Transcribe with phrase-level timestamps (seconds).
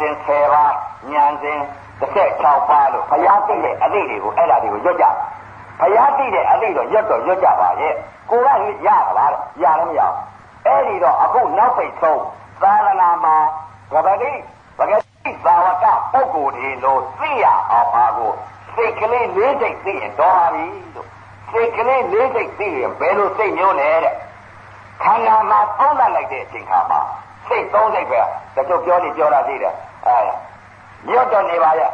[0.00, 0.72] စဉ်10ပါး
[1.12, 1.60] ဉာဏ်စဉ်
[2.00, 5.06] 16ပါးလို့ဘုရားသိတဲ့အသည့်တွေကိုအဲ့ဒါတွေကိုရွတ်ကြ
[5.80, 7.94] ဘုရားသိတဲ့အသည့်တော့ရွတ်တော့ရွတ်ကြပါရဲ့
[8.30, 8.48] ကိုက
[8.86, 10.14] ရတာပါလေရလည်းမရဘူး
[10.66, 12.22] အဲ့ဒီတော့အခုနောက်ပိတ်ဆုံး
[12.62, 13.36] သာသနာမှာ
[13.92, 14.32] ဗဂတိ
[14.78, 14.92] ဗဂ
[15.24, 18.32] တိသာဝကပုဂ္ဂိုလ်တွေလို့သိရအောင်ပါကို
[18.74, 21.08] စိတ်ကလေးလေးစိတ်သိရင်တော်ပါပြီလို့
[21.50, 24.14] စိတ်ကလေးလေးစိတ်သိရင်ဘယ်လိုစိတ်မျိုးလဲတဲ့
[25.02, 27.00] ခန္ဓာမှာသုံးသပ်လိုက်တဲ့အချိန်ခါမှာ
[27.48, 28.20] စိတ်သုံးစိတ်ပဲ
[28.54, 29.74] တချို့ပြောနေပြောတာသိတယ်
[30.06, 30.18] အဲ
[31.08, 31.90] ညွတ်တော့နေပါရဲ့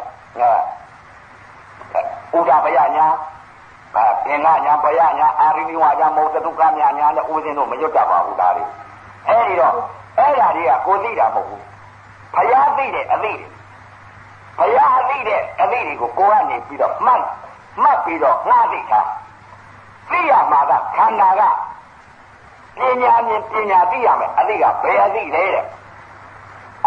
[2.36, 3.06] ဥဒပယညာ
[3.96, 8.64] အဲပင်ကညာပယညာအာရိနိဝညာမောတတုကညာညာနဲ့ဦးစင်းတို့မညွတ်တတ်ပါဘူးဒါတွေ
[9.28, 9.74] အဲဒီတော့
[10.18, 11.62] အဲ့ဓာတွေကကိုသိတာမဟုတ်ဘူး
[12.34, 13.48] ဖယားသိတဲ့အသိတွေ
[14.58, 17.22] ဘုရားအသိတဲ့အသိတွေကိုကိုကနေပြီးတော့မှတ်
[17.82, 19.00] မှတ်ပြီးတော့ငှားသိတာ
[20.10, 21.42] သိရမှာကခန္ဓာက
[22.78, 25.64] ပညာမြင်ပညာသိရမယ်အသိကဘယ်အသိလဲတဲ့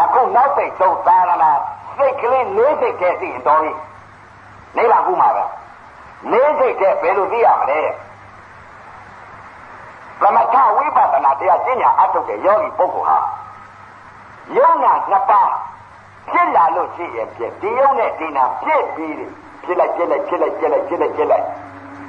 [0.02, 1.46] အခုနောက်ပိတ်ဆုံးသာရဏ
[1.98, 3.72] စိတ်ကလေးလေးစိတ်တည်းသိရင်တော်ပြီ
[4.78, 5.44] နေပါခုမှာပဲ
[6.32, 7.96] လေးစိတ်တည်းဘယ်လိုသိရမလဲတဲ့
[10.22, 13.18] သမထဝိပဿနာတရားကျင့်ညာအထုတ်တဲ့ယောဂီပုဂ္ဂိုလ်ဟာ
[14.56, 15.52] ယုံနာနှစ်ပါး
[16.30, 19.16] ဖြစ်လာလို့ရှိရင်ဖြစ်ဒီယုံနဲ့ဒီနာဖြစ်ပြီး
[19.64, 21.46] ဖြစ်လိုက်ဖြစ်လိုက်ဖြစ်လိုက်ဖြစ်လိုက်ဖြစ်လိုက်ဖြစ်လိုက်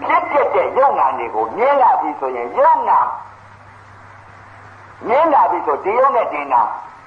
[0.04, 2.98] ဖြစ်ဖြစ်တဲ့ယုံနာတွေကိုမြင်လာပြီဆိုရင်ယုံနာ
[5.06, 6.60] မြင်လာပြီဆိုဒီယုံနဲ့ဒီနာ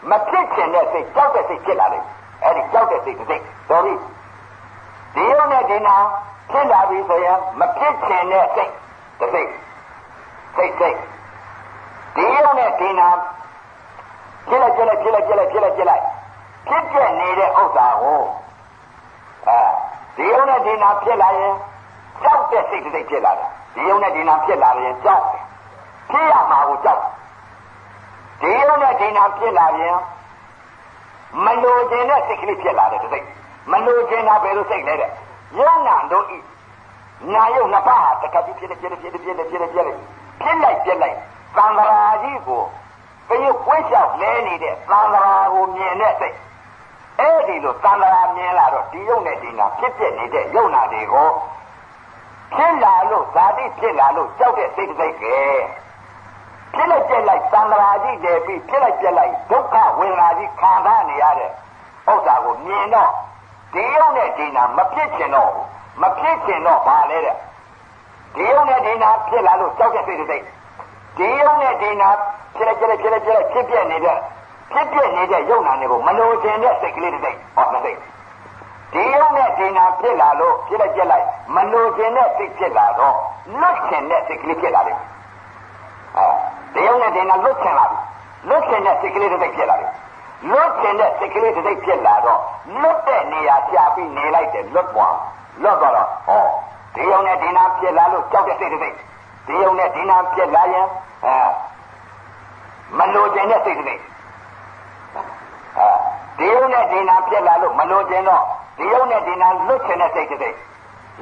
[0.10, 2.04] မဖြစ်ချင်တဲ့စိတ်ကြောက်တဲ့စိတ်ဖြစ်လာတယ်
[2.44, 3.94] အဲ့ဒီကြောက်တဲ့စိတ်တစ်စိတ်တော်ပြီ
[5.16, 5.96] ဒီယုံနဲ့ဒီနာ
[6.52, 8.72] ဖြစ်လာပြီဆိုရင်မဖြစ်ချင်တဲ့စိတ်
[9.20, 9.50] တစ်စိတ်
[10.56, 10.98] စိတ်စိတ်
[12.16, 13.08] ဒီယုံနဲ့ဒီနာ
[14.48, 16.04] ဖြစ်လိုက်ဖြစ်လိုက်ဖြစ်လိုက်ဖြစ်လိုက်ဖြစ်လိုက်ဖြစ်လိုက်
[16.68, 18.22] ဖြစ်ပြနေတဲ့ဥစ္စာကို
[19.48, 19.60] အဲ
[20.16, 21.56] ဒီယုံနဲ့ဒီနာဖြစ်လာရင်
[22.24, 25.24] ကြောက်တဲ့စိတ်တစ်စိတ်ဖြစ်လာတယ်ဒီယုံနဲ့ဒီနာဖြစ်လာရင်ကြောက်
[26.12, 27.02] ဖြစ်ရမှာကိုကြောက်
[28.42, 29.98] ဒီယုံနဲ့ဒီနာဖြစ်လာရင်
[31.46, 33.26] မလိုချင်တဲ့စိတ်ကလေးဖြစ်လာတယ်တစ်စိတ်
[33.72, 35.10] မလိုချင်တာဘယ်လိုစိတ်လဲတဲ့
[35.58, 36.38] ယုံနာတို့ဤ
[37.34, 39.94] နာယုံနှစ်ပါးဟာတခါကြီးဖြစ်နေဖြစ်နေဖြစ်နေဖြစ်နေဖြစ်နေဖြစ်နေ
[40.42, 41.18] ဖြစ်လိုက်ပြက်လိုက်
[41.58, 41.90] သံဃာ
[42.24, 42.62] ကြီးကို
[43.28, 46.38] ဘယ်ကိုလျှောက်လဲနေတဲ့သံဃာကိုမြင်တဲ့စိတ်
[47.20, 51.30] အဲ့ဒီလိုသံဃာမြင်လာတော့ဒီယုံနဲ့ဒီနာဖြစ်ပြနေတဲ့ယုံနာတွေကို
[52.54, 55.26] ဖြစ်လာလို့ဇာတိဖြစ်လာလို့ကြောက်တဲ့စိတ်စိတ်က
[56.74, 61.50] ဖြစ်လိုက်ပြက်လိုက်သံဃာကြီးတယ်ပြီးဖြစ်လိုက်ပြက်လိုက်ဒုက္ခဝေဒနာကြီးခံစားနေရတဲ့
[62.10, 63.10] ဥစ္စာကိုမြင်တော့
[63.74, 65.52] ဒီယုံနဲ့ဒီနာမဖြစ်ချင်တော့
[66.02, 67.36] မဖြစ်ချင်တော့ဘာလဲတဲ့
[68.36, 70.44] ဒီယုံနဲ့ဒီနာဖြစ်လာလို့ကြောက်တဲ့စိတ်စိတ်
[71.18, 72.10] ဒီယုံနဲ့ဒီနာ
[72.56, 74.18] ဖြစ်လိုက်ပြက်လိုက်ဖြစ်လိုက်ပြက်လိုက်ဖြစ်ပြနေတဲ့
[74.72, 77.98] ဖြစ်ပြနေတဲ့ယုံနာတွေကိုမလိုချင်တဲ့စိတ်ကလေးတစ်စိတ်ဟောတစ်စိတ်
[78.94, 83.16] ဒီယုံနဲ့ဒီနာဖြစ်လာလို့ဖြစ်လိုက်ပြက်လိုက်မလိုချင်တဲ့စိတ်ဖြစ်လာတော့
[83.60, 84.98] လွတ်ချင်တဲ့စိတ်ကလေးဖြစ်လာတယ်
[86.18, 86.28] အဲ
[86.74, 87.98] ဒီယုံနဲ့ဒီနာလွတ်ချင်လာပြီ
[88.50, 89.92] လွတ်ချင်တဲ့စိတ်ကလေးတစ်စိတ်ဖြစ်လာတယ်
[90.50, 92.40] လွတ်ချင်တဲ့စိတ်ကလေးတစ်စိတ်ဖြစ်လာတော့
[92.82, 95.16] လွတ်တဲ့နေရာကြာပြီးနေလိုက်တယ်လွတ်သွား
[95.64, 96.46] လွတ်သွားတော့ဟော
[96.96, 98.96] ဒီယုံနဲ့ဒီနာဖြစ်လာလို့ကြောက်တဲ့စိတ်တစ်စိတ်
[99.48, 100.88] ဒီယုံနဲ့ဒီနာဖြစ်လာရင်
[101.26, 101.36] အဲ
[102.98, 104.02] မလိုချင်တဲ့စိတ်တစ်စိတ်
[106.38, 108.44] ဒီယုံနဲ့ဒီနာဖြစ်လာလို့မလိုချင်တော့
[108.78, 110.56] ဒီယုံနဲ့ဒီနာလွတ်ချင်တဲ့စိတ်တစ်စိတ်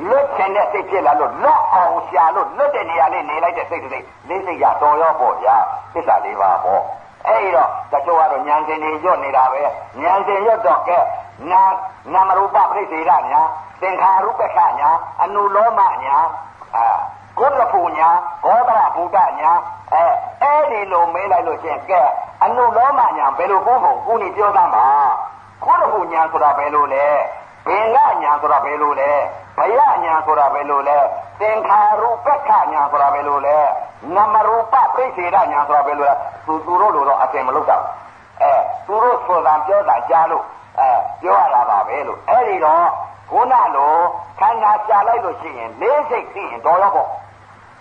[0.08, 5.56] လွတ်ချင်တဲ့စိတ်ဖြစ်လာလို့လွတ်အောင်ရှာလို့လွတ်တဲ့နေရာလေးနေလိုက်တဲ့စိတ်တစ်စိတ်လေးစိတ်ရတော်ရောပေါ့ဗျာ
[5.94, 6.82] သစ္စာလေးပါပေါ့
[7.28, 10.98] အဲ့တော့တချို့ကတော့ဉာဏ်ရှင်တွေရွတ်နေတာပဲဉာဏ်ရှင်ရွတ်တော့ကဲ
[11.52, 11.62] နာ
[12.14, 13.42] နာမရူပပြိစေရညာ
[13.82, 14.90] သင်္ခါရုပ္ပခညာ
[15.22, 16.18] အနုလောမညာ
[16.76, 16.86] အာ
[17.40, 18.10] ကိုရဖူညာ
[18.44, 19.52] ဘောဓရဘုဒ္ဓညာ
[19.94, 20.06] အဲ
[20.42, 22.02] အဲ့ဒီလိုမေးလိုက်လို့ရှင်ကဲ
[22.44, 24.86] အနုလောမညာဘယ်လိုကိုဖို့ကိုနေပြောသားမှာ
[25.64, 27.06] ကိုရဖူညာဆိုတာဘယ်လိုလဲ
[27.70, 29.12] ဘင်္ဂညာဆိုတာဘယ်လိုလဲ
[29.58, 30.98] ဘယညာဆိုတာဘယ်လိုလဲ
[31.40, 33.58] သင်္ခါရုပ္ပခညာဆိုတာဘယ်လိုလဲ
[34.16, 36.14] နမရူပပြိစေရညာဆိုတာဘယ်လိုလဲ
[36.46, 37.84] သူသူတို့လိုတော့အတင်မလုပ်တော့
[38.42, 38.52] အဲ
[38.88, 40.44] သူတို့ဆိုတာပြောတာကြားလို့
[40.80, 40.90] အဲ
[41.22, 42.86] ပြောရတာပါပဲလို့အဲ့ဒီတော့
[43.32, 43.94] ခုနလို
[44.40, 47.10] ခန္ဓာရှာလိုက်လို့ရှိရင်လေးစိတ်သိရင်တော်ရောပေါ့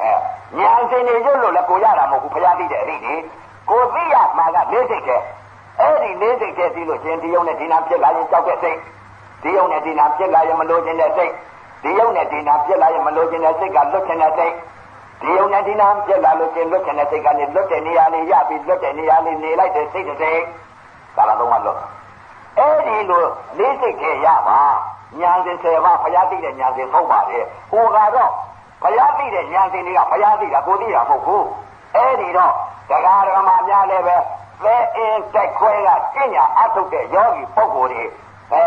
[0.03, 0.13] အဲ
[0.59, 3.15] ညာစင်နေရွတ်လို့လည်းကိုရတာမဟုတ်ဘူးဖျားသိတဲ့အသည့်ဒီ
[3.71, 5.17] ကိုသိရမှာကလေးစိတ်ကဲ
[5.81, 8.79] အဲ့ဒီလေးစိတ်ကဲသိလို့ရှင်ဒီယုံနဲ့ဒီနာဖြစ်လာရင်ကြောက်တဲ့စိတ်
[9.43, 11.33] ဒီယုံနဲ့ဒီနာဖြစ်လာရင်မလို့ခြင်းတဲ့စိတ်
[11.83, 14.55] ဒီယုံနဲ့ဒီနာဖြစ်လာရင်မလို့ခြင်းတဲ့စိတ်ကလွတ်ခြင်းတဲ့စိတ်
[15.21, 20.41] ဒီယုံနဲ့ဒီနာဖြစ်လာလို့ခြင်းလွတ်ခြင်းတဲ့စိတ်ကနေလွတ်တဲ့နေရာလေးရပြီးလွတ်တဲ့နေရာလေးနေလိုက်တဲ့စိတ်တစ်စိတ်
[21.17, 21.79] ကာလသုံးပါလွတ်
[22.59, 23.25] အဲ့ဒီလို
[23.59, 24.61] လေးစိတ်ကဲရပါ
[25.21, 27.39] ညာစဉ်၁၀ပါးဖျားသိတဲ့ညာစဉ်သုံးပါလေ
[27.71, 28.31] ဟိုကတော့
[28.83, 31.47] ဘုရားသိတဲ့ဉာဏ်ရှင်တွေကဘုရားသိတာကိုသိတာမဟုတ်ဘူး
[31.97, 32.53] အဲ့ဒီတော့
[32.91, 34.17] တရားဓမ္မများလည်းပဲ
[34.65, 38.05] သဲအင်းတိုက်ခွဲကကျင့်ညာအထုတ်တဲ့ယောဂီပုဂ္ဂိုလ်တွေ
[38.53, 38.67] အဲ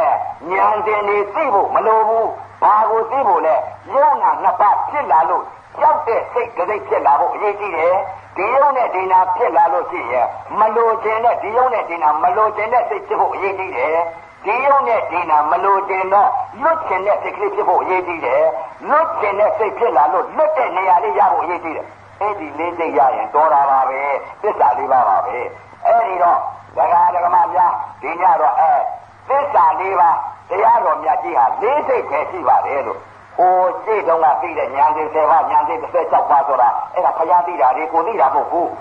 [0.51, 2.29] ဉာဏ်ရှင်တွေသိဖို့မလိုဘူး
[2.61, 3.55] ဘာကိုသိဖို့လဲ
[3.93, 5.43] ယုံနာနှစ်ပါးဖြစ်လာလို့
[5.79, 7.95] ကြောက်တဲ့စိတ်ကြိတ်ဖြစ်လာဖို့အရေးကြီးတယ်
[8.37, 10.27] ဒီယုံနဲ့ဒီနာဖြစ်လာလို့ရှိရင်
[10.59, 13.97] မလိုချင်တဲ့ဒီယုံနဲ့ဒီနာမလိုချင်တဲ့စိတ်ဖြစ်ဖို့အရေးကြီးတယ်
[14.45, 16.29] ဒီယုံနဲ့ဒီနာမလိုချင်တော့
[16.61, 18.43] လွတ်ချင်တဲ့စိတ်ကလေးဖြစ်ဖို့အရေးကြီးတယ်
[18.89, 21.87] လွတ်ချင်တဲ့စိတ်ဖြစ်လာလို့လွတ်တဲ့နေရာလေးရဖို့အရေးကြီးတယ်
[22.21, 23.99] အဲ့ဒီလေးစိတ်ရရင်တော်တာပါပဲ
[24.41, 25.37] သစ္စာလေးပါပါပဲ
[25.85, 26.39] အဲ့ဒီတော့
[26.77, 28.73] ဒကာဒကမများဒီညတော့အဲ
[29.31, 30.09] သစ္စာလေးပါ
[30.49, 32.99] တရားတော်မြတ်ကြီးဟာလေးစိတ်ပဲရှိပါတယ်လို့
[33.37, 38.71] ဟိုစိတ်တုံးကသိတဲ့ညာစိတ်10ပါးညာစိတ်16ပါးဆိုတာအဲ့ဒါဖျားသိတာဒီကိုသိတာမဟုတ်ဘူး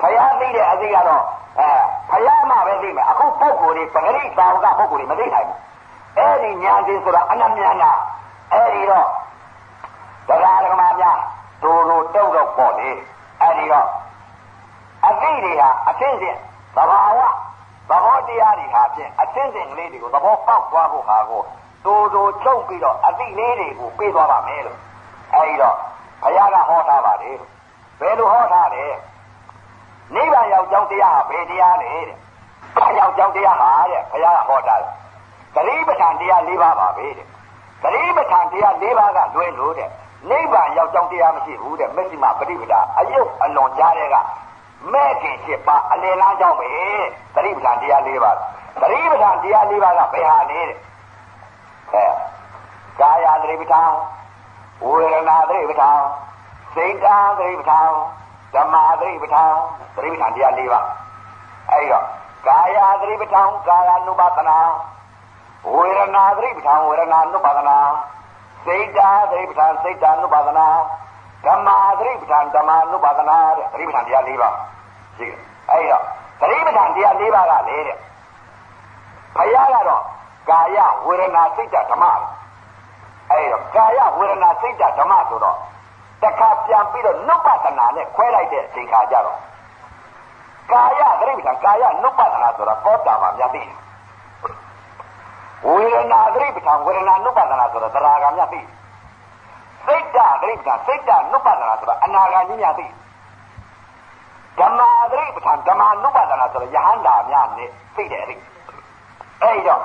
[0.00, 1.22] ဖျားသိတဲ့အသိကတော့
[1.60, 1.68] အဲ
[2.10, 5.58] ဖျားမှပဲသိမယ်အခုပုဂ္ဂိုလ်တွေပဂရိသာဝကပုဂ္ဂိုလ်တွေမသိနိုင်ဘူး
[6.18, 7.92] အဲ့ဒီညာစိတ်ဆိုတာအနမြန္တာ
[8.52, 9.06] အဲ့ဒီတော့
[10.28, 11.18] တရားဓမ္မများ
[11.62, 12.90] ဒိုလိုတုတ်တော့ပေါ့လေ
[13.40, 13.88] အဲ့ဒီတော့
[15.06, 16.38] အသိတွေဟာအချင်းချင်း
[16.76, 17.20] သဘာဝ
[17.92, 21.42] သဘောတရားတွေဟာဖြင့်အချင်းချင်းကလေးတွေကိုသဘောပေါက်သွားဖို့ဟာကို
[21.84, 24.78] တူတူချုပ်ပြီးတော့အသိလေးတွေကိုပေးသွားပါမယ်လို့
[25.34, 25.76] အဲဒီတော့
[26.22, 27.36] ဘုရားကဟောထားပါတယ်
[28.00, 28.84] ဘယ်လိုဟောထားလဲ
[30.14, 32.16] နိဗ္ဗာန်ရောက်ကြောင်းတရားဟာဘယ်တရားလဲတဲ့
[32.76, 34.92] ဘာရောက်ကြောင်းတရားဟာတဲ့ဘုရားကဟောထားတယ်
[35.54, 37.26] သတိပဋ္ဌာန်တရား၄ပါးပါပဲတဲ့
[37.82, 39.88] သတိပဋ္ဌာန်တရား၄ပါးကလွဲလို့တဲ့
[40.30, 44.16] နိဗ္ဗာန်ရောက်ကြောင်းတရားမရှိဘူးတဲ့မက်စိမပฏิပဒါအယုတ်အလွန်ကြားတဲ့က
[44.91, 46.67] မဲ့ခင်ဖြစ်ပါအလယ်လမ်းကြောင်းပဲ
[47.35, 48.37] သတိပဋ္ဌာန်တရား၄ပါး
[48.81, 50.73] သတိပဋ္ဌာန်တရား၄ပါးကဘယ်ဟာလဲတဲ့
[51.93, 52.05] အဲ
[52.99, 53.91] ကာယသတိပဋ္ဌာန်
[54.85, 55.99] ဝေဒနာသတိပဋ္ဌာန်
[56.73, 57.89] စိတ်ဓာတ်သတိပဋ္ဌာန်
[58.53, 59.53] ဓမ္မသတိပဋ္ဌာန်
[59.95, 60.85] သတိပဋ္ဌာန်တရား၄ပါး
[61.71, 62.05] အဲဒီတော့
[62.47, 64.57] ကာယသတိပဋ္ဌာန်ကာယ ानु ပါဒနာ
[65.73, 67.77] ဝေဒနာသတိပဋ္ဌာန်ဝေဒနာ ानु ပါဒနာ
[68.65, 70.67] စိတ်ဓာတ်သတိပဋ္ဌာန်စိတ်ဓာတ် ानु ပါဒနာ
[71.46, 71.68] ဓမ္မ
[71.98, 74.56] သတိပဋ္ဌာန်ဓမ္မ ानु ပါဒနာတဲ့သတိပဋ္ဌာန်တရား၄ပါး
[75.16, 75.38] ရှိတယ်
[75.70, 76.04] အဲဒီတော့
[76.40, 77.96] သတိပဋ္ဌာန်တရား၄ပါးကလေတဲ့
[79.36, 80.02] ဘုရားကတော့
[80.50, 82.04] ကာယဝေဒနာစိတ်ဓာတ်ဓမ္မ
[83.30, 85.56] အဲဒီတော့ကာယဝေဒနာစိတ်ဓာတ်ဓမ္မဆိုတော့
[86.22, 89.38] တခါပြန်ပြီးတော့နုပဒနာနဲ့ခွဲလိုက်တဲ့အချိန်ခါကြတော့
[90.72, 93.62] ကာယသတိပဋ္ဌာန်ကာယနုပဒနာဆိုတာသောတာပန်မြတ်သိ
[95.68, 98.60] ဝေဒနာသတိပဋ္ဌာန်ဝေဒနာနုပဒနာဆိုတာသရာဂံမြတ်သိ
[99.86, 102.86] စိတ်ဓာတ်သတိပဋ္ဌာန်စိတ်ဓာတ်နုပဒနာဆိုတာအနာဂံကြီးမြတ်သိ
[104.58, 108.38] ဓမ္မာသတိပဋ္ဌာန်ဓမ္မာနုပဒနာဆိုတာယဟန္တာများနဲ့သိတယ်အဲ့
[109.42, 109.82] အဲ့တော့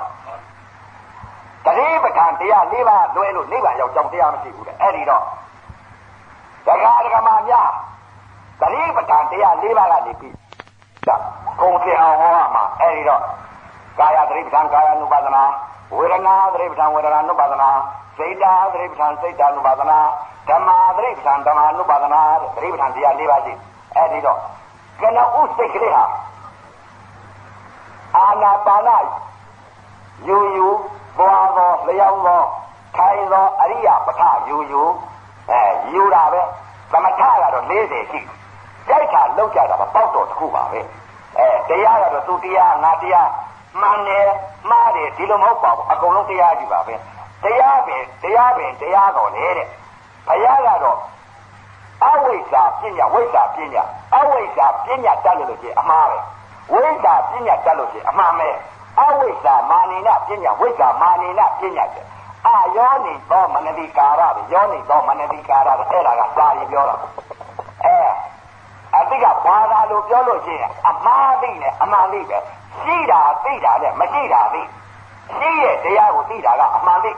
[1.64, 5.22] တတိပဋ္ဌာန်တရား၄ပါးလွဲလို့နိဗ္ဗာန်ရောက်ကြောင်းတရားမရှိဘူးတဲ့အဲ့ဒီတော့
[6.66, 7.70] ဒကာဒကမာများ
[8.60, 10.34] တတိပဋ္ဌာန်တရား၄ပါးကနေပြီး
[11.08, 11.16] ဒါ
[11.60, 13.22] ကုံစင်အောင်ဟောရမှာအဲ့ဒီတော့
[13.99, 15.43] ကာယတတိပဋ္ဌာန်ကာယ ानु ပါဒနာ
[15.95, 17.69] ဝေဒနာတတိပဋ္ဌာန်ဝေဒနာ ानु ပါဒနာ
[18.17, 19.99] စိတ်ဓာတတိပဋ္ဌာန်စိတ်ဓာ ानु ပါဒနာ
[20.49, 23.53] ဓမ္မာတတိပဋ္ဌာန်ဓမ္မာ ानु ပါဒနာတတိပဋ္ဌာန်တရား၄ပါးရှိ
[23.95, 24.39] အဲ့ဒီတော့
[25.01, 26.05] ကနဥစိတ်ကလေးဟာ
[28.17, 28.89] အာနာပါန
[30.27, 30.67] ယူယူ
[31.17, 32.43] သွားသောလျောင်းသော
[32.95, 34.83] ထိုင်သောအရိယပဋ္ဌယူယူ
[35.49, 35.61] အဲ
[35.93, 36.41] ယူတာပဲ
[36.91, 38.19] သမထကတော့40ရှိ
[38.87, 40.79] ကြိုက်တာလောက်ကြတာပေါ့တောက်တော်တစ်ခုပါပဲ
[41.37, 43.29] အဲတရားကတော့သူတရားငါတရား
[43.80, 44.28] မှန်တယ်
[44.70, 46.94] မှားတယ်ဒီလိုမဟုတ်ပါဘူးအကုန်လုံးတရားကြီးပါပဲ
[47.44, 49.66] တရားပင်တရားပင်တရားတော်လေတဲ့
[50.28, 50.98] ဘုရားကတော့
[52.04, 53.82] အဝိဇ္ဇာပညာဝိဇ္ဇာပညာ
[54.14, 56.18] အဝိဇ္ဇာပညာတတ်လို့ရှိရင်အမှားပဲ
[56.72, 58.48] ဝိဇ္ဇာပညာတတ်လို့ရှိရင်အမှန်ပဲ
[59.00, 62.04] အဝိဇ္ဇာမာနိနပညာဝိဇ္ဇာမာနိနပညာတဲ့
[62.46, 66.94] အာယောနိသောမနတိကာရပဲယောနိသောမနတိကာရပဲအဲ့ဒါကစာရင်ပြောတာ
[67.84, 67.96] အဲ
[68.96, 72.38] အတိကဘာသာလို့ပြောလို့ရှိရင်အမှားသိနဲ့အမှန်သိပဲ
[72.76, 74.62] ရှိတာသိတာနဲ့မရှိတာသိ
[75.36, 77.10] ရှိရဲ့တရားကိုသိတာကအမှန်သိ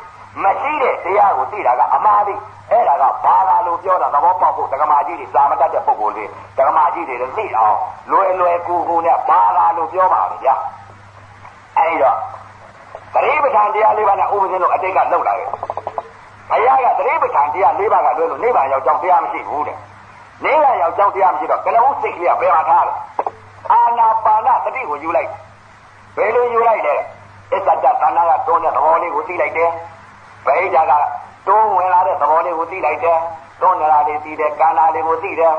[0.45, 2.35] မရှိတဲ့တရားကိုသိတာကအမှားသိ
[2.71, 6.25] အဲ့ဒါကဘာသာလို့ပြောတာသဘောပေါက်ဖို့ဒကမာကြီးတွေစာမတတ်တဲ့ပုဂ္ဂိုလ်တွေ
[6.59, 7.77] ဒကမာကြီးတွေလည်းသိအောင်
[8.11, 10.55] လွယ်လွယ်ကူကူနဲ့ဘာသာလို့ပြောပါလေဗျာ
[11.79, 12.17] အဲ့တော့
[13.15, 19.77] သတိပဋ္ဌာန်တရားလေးပါးနဲ့ဥပဇင်းတို့အတိတ်ကလောက်လာတယ်ဘုရားကသတိပဋ္ဌာန်တရားလေးပါးကလွယ်လို့နိဗ္ဗာန်ရောက်ကြောင်းတရားမရှိဘူးတဲ့
[20.45, 22.93] နိဗ္ဗာန်ရောက်ကြောင်းတရားမရှိတော့ကလဝုစိတ်ကလေးကဘယ်မှာထားလဲ
[23.73, 25.31] အာနာပါနသတိကိုယူလိုက်
[26.17, 26.97] ဘယ်လိုယူလိုက်လဲ
[27.53, 29.71] အစ္ဆတသနာကတွန်းတဲ့သဘောလေးကိုသိလိုက်တယ်
[30.47, 30.93] ဗိဓာက
[31.47, 33.19] တွန်းဝင်လာတဲ့သဘောလေးကိုသိလိုက်တယ်
[33.61, 35.55] တွန်းနေတာလေးသိတယ်ကန္နာလေးကိုသိတယ်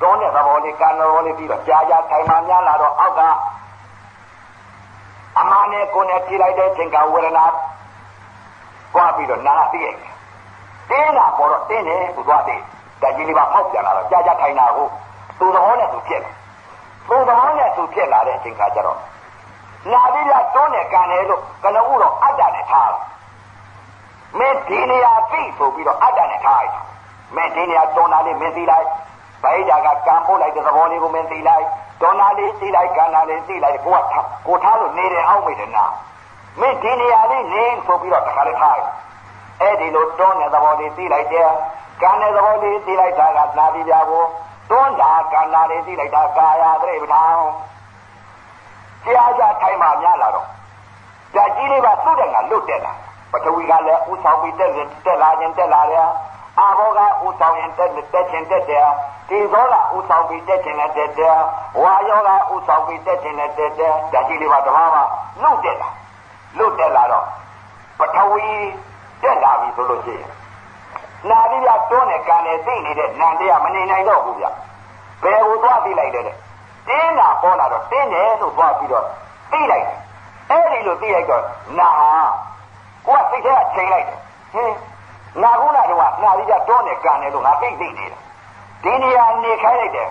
[0.00, 3.20] တွန်းတဲ့သဘောလေးကန္နာဘောလေးပြီးတော့ကြာကြာထိုင်မှများလာတော့အောက်က
[5.38, 7.44] အမှန်နဲ့ကိုယ်နဲ့ကြည့်လိုက်တဲ့သင်္ကဝေဒနာ
[8.94, 9.94] ကြွားပြီးတော့နာသိရဲ့
[10.90, 12.54] တင်းတာပေါ်တော့တင်းတယ်သူသွားသိ
[13.02, 14.86] တကြီးလေးပါဖောက်ပြန်လာတော့ကြာကြာထိုင်တာကို
[15.38, 16.35] သူသဘောနဲ့သူဖြစ်တယ်
[17.08, 18.98] သူသဘောနဲ့သူဖြစ်လာတဲ့အချိန်ခါကျတော့
[19.92, 23.00] နာပြီးတော့တွန်းနဲ့ကန်တယ်လို့ကလဝုတော့အတ္တနဲ့ထားတယ်
[24.38, 26.84] မင်းဒီနေရာသိဆိုပြီးတော့အတ္တနဲ့ထားလိုက်
[27.34, 28.86] မင်းဒီနေရာတွန်းတာလေးမင်းသိလိုက်
[29.42, 31.64] ဗိဓာကကံပို့လိုက်တဲ့သဘောလေးကိုမင်းသိလိုက်
[32.00, 34.02] တွန်းတာလေးသိလိုက်ကံတာလေးသိလိုက်ကိုက
[34.46, 35.84] ကိုထားလို့နေတယ်အောက်မိတယ်နာ
[36.60, 38.94] မင်းဒီနေရာလေးနေဆိုပြီးတော့တခါလေးထားလိုက်
[39.60, 41.50] အဲ့ဒီလိုတွန်းတဲ့သဘောလေးသိလိုက်တယ်
[42.02, 44.24] ကံတဲ့သဘောလေးသိလိုက်တာကနာတိပြကို
[44.70, 47.40] တွန်းတာကံနာလေးသိလိုက်တာကာယသတိပဋ္ဌာန်
[49.04, 50.46] ကြားကြထိုင်မှများလာတော့
[51.34, 52.92] ဓာတ်ကြီးလေးပါသူ့တဲ့ကလွတ်တက်လာ
[53.32, 54.70] ပထဝီကလည်းဥဆောင်ပြီးတက်
[55.06, 56.08] တက်လာခြင်းတက်လာတယ်
[56.58, 58.86] အာဘောကဥဆောင်ရင်တက်တက်ခြင်းတက်တယ်
[59.28, 61.36] ဒီသောကဥဆောင်ပြီးတက်ခြင်းနဲ့တက်တယ်
[61.80, 65.00] ဝါယောကဥဆောင်ပြီးတက်ခြင်းနဲ့တက်တယ်ဓာတ်ကြီးလေးပါတဘာမှ
[65.42, 65.88] လွတ်တက်လာ
[66.58, 67.26] လွတ်တက်လာတော့
[67.98, 68.46] ပထဝီ
[69.22, 70.35] တက်လာပြီဆိုလို့ရှိရင်
[71.30, 74.46] နာရီရတွန်းနဲ့ကံနဲ့သိနေတဲ့နန္တရားမနေနိုင်တော့ဘူးဗျ
[75.22, 76.24] ဘယ်ကိုသွားသိလိုက်တဲ့
[76.88, 79.04] တင်းတာပေါ်လာတော့တင်းတယ်လို့သွားပြီးတော့
[79.52, 79.86] သိလိုက်
[80.50, 81.42] အဲ့ဒီလိုသိလိုက်တော့
[81.78, 82.10] နာဟာ
[83.06, 84.18] ကိုကစိတ်ထဲကချိန်လိုက်တယ်
[84.54, 84.76] ဟင်း
[85.42, 88.20] နာကုနာတော့နာရီရတွန်းနဲ့ကံနဲ့လို့ငါသိသိနေတယ်
[88.82, 90.08] ဒီနေရာနေခိုင်းလိုက်တယ်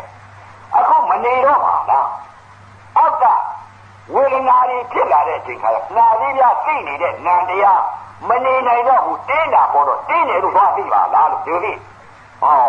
[0.78, 2.08] အခုမနေတော့ပါလား
[2.98, 3.26] အောက်က
[4.14, 7.82] ဝေဒနာတွေဖြစ်လာတဲ့အချိန်ခါကျနာရီရသိနေတဲ့နန္တရား
[8.28, 11.76] မနေနိုင်တော့ဘူးတင်းတာပေါ်တော့တင်းတယ်လို့သွားသိပါလားလို့ဒီလို
[12.42, 12.60] ဟော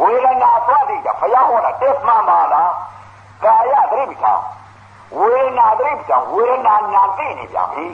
[0.00, 2.70] ဝေဒနာသွားသိတာဘုရားဟောတာတက်မှန်ပါလား
[3.44, 4.40] ကာယသတိပဋ္ဌာန်
[5.18, 7.86] ဝေဒနာသတိပဋ္ဌာန်ဝေဒနာနာသိနေပြန်ပြီ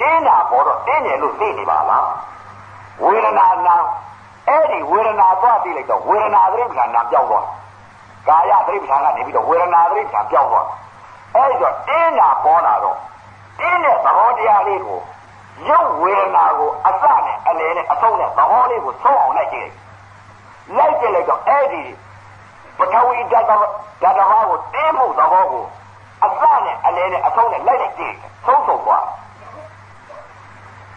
[0.00, 2.06] တင်းတာပေါ်တော့တင်းတယ်လို့သိနေပါလား
[3.02, 3.76] ဝေဒနာနာ
[4.48, 7.46] အဲ့ဒီဝေဒနာသွားသိလိုက်တော့ဝေဒနာသတိပဋ္ဌာန်နာပြောင်းသွား
[8.28, 10.66] ကာယသတိပဋ္ဌာန်ကနေပြီးတော့ဝေဒနာသတိပဋ္ဌာန်ပြောင်းသွား
[11.34, 12.98] အဲ့တော့တင်းတာပေါ်လာတော့
[13.58, 15.00] တင်းတဲ့သဘောတရားလေးကို
[15.68, 19.70] ရုပ်ဝေဒနာကိုအစနဲ့အလယ်နဲ့အဆုံးနဲ့သဘောလေးကိုဆုံးအောင်လိုက်ကြည့်
[20.76, 21.82] လိုက်ကြည့်လိုက်တော့အဲ့ဒီ
[22.78, 23.60] ပထဝီဓာတ်ဓာတ်
[24.30, 25.64] ဘာကိုတင်းမှုသဘောကို
[26.24, 28.14] အစနဲ့အလယ်နဲ့အဆုံးနဲ့လိုက်လိုက်ကြည့်
[28.46, 29.06] ဆုံးဆုံးသွား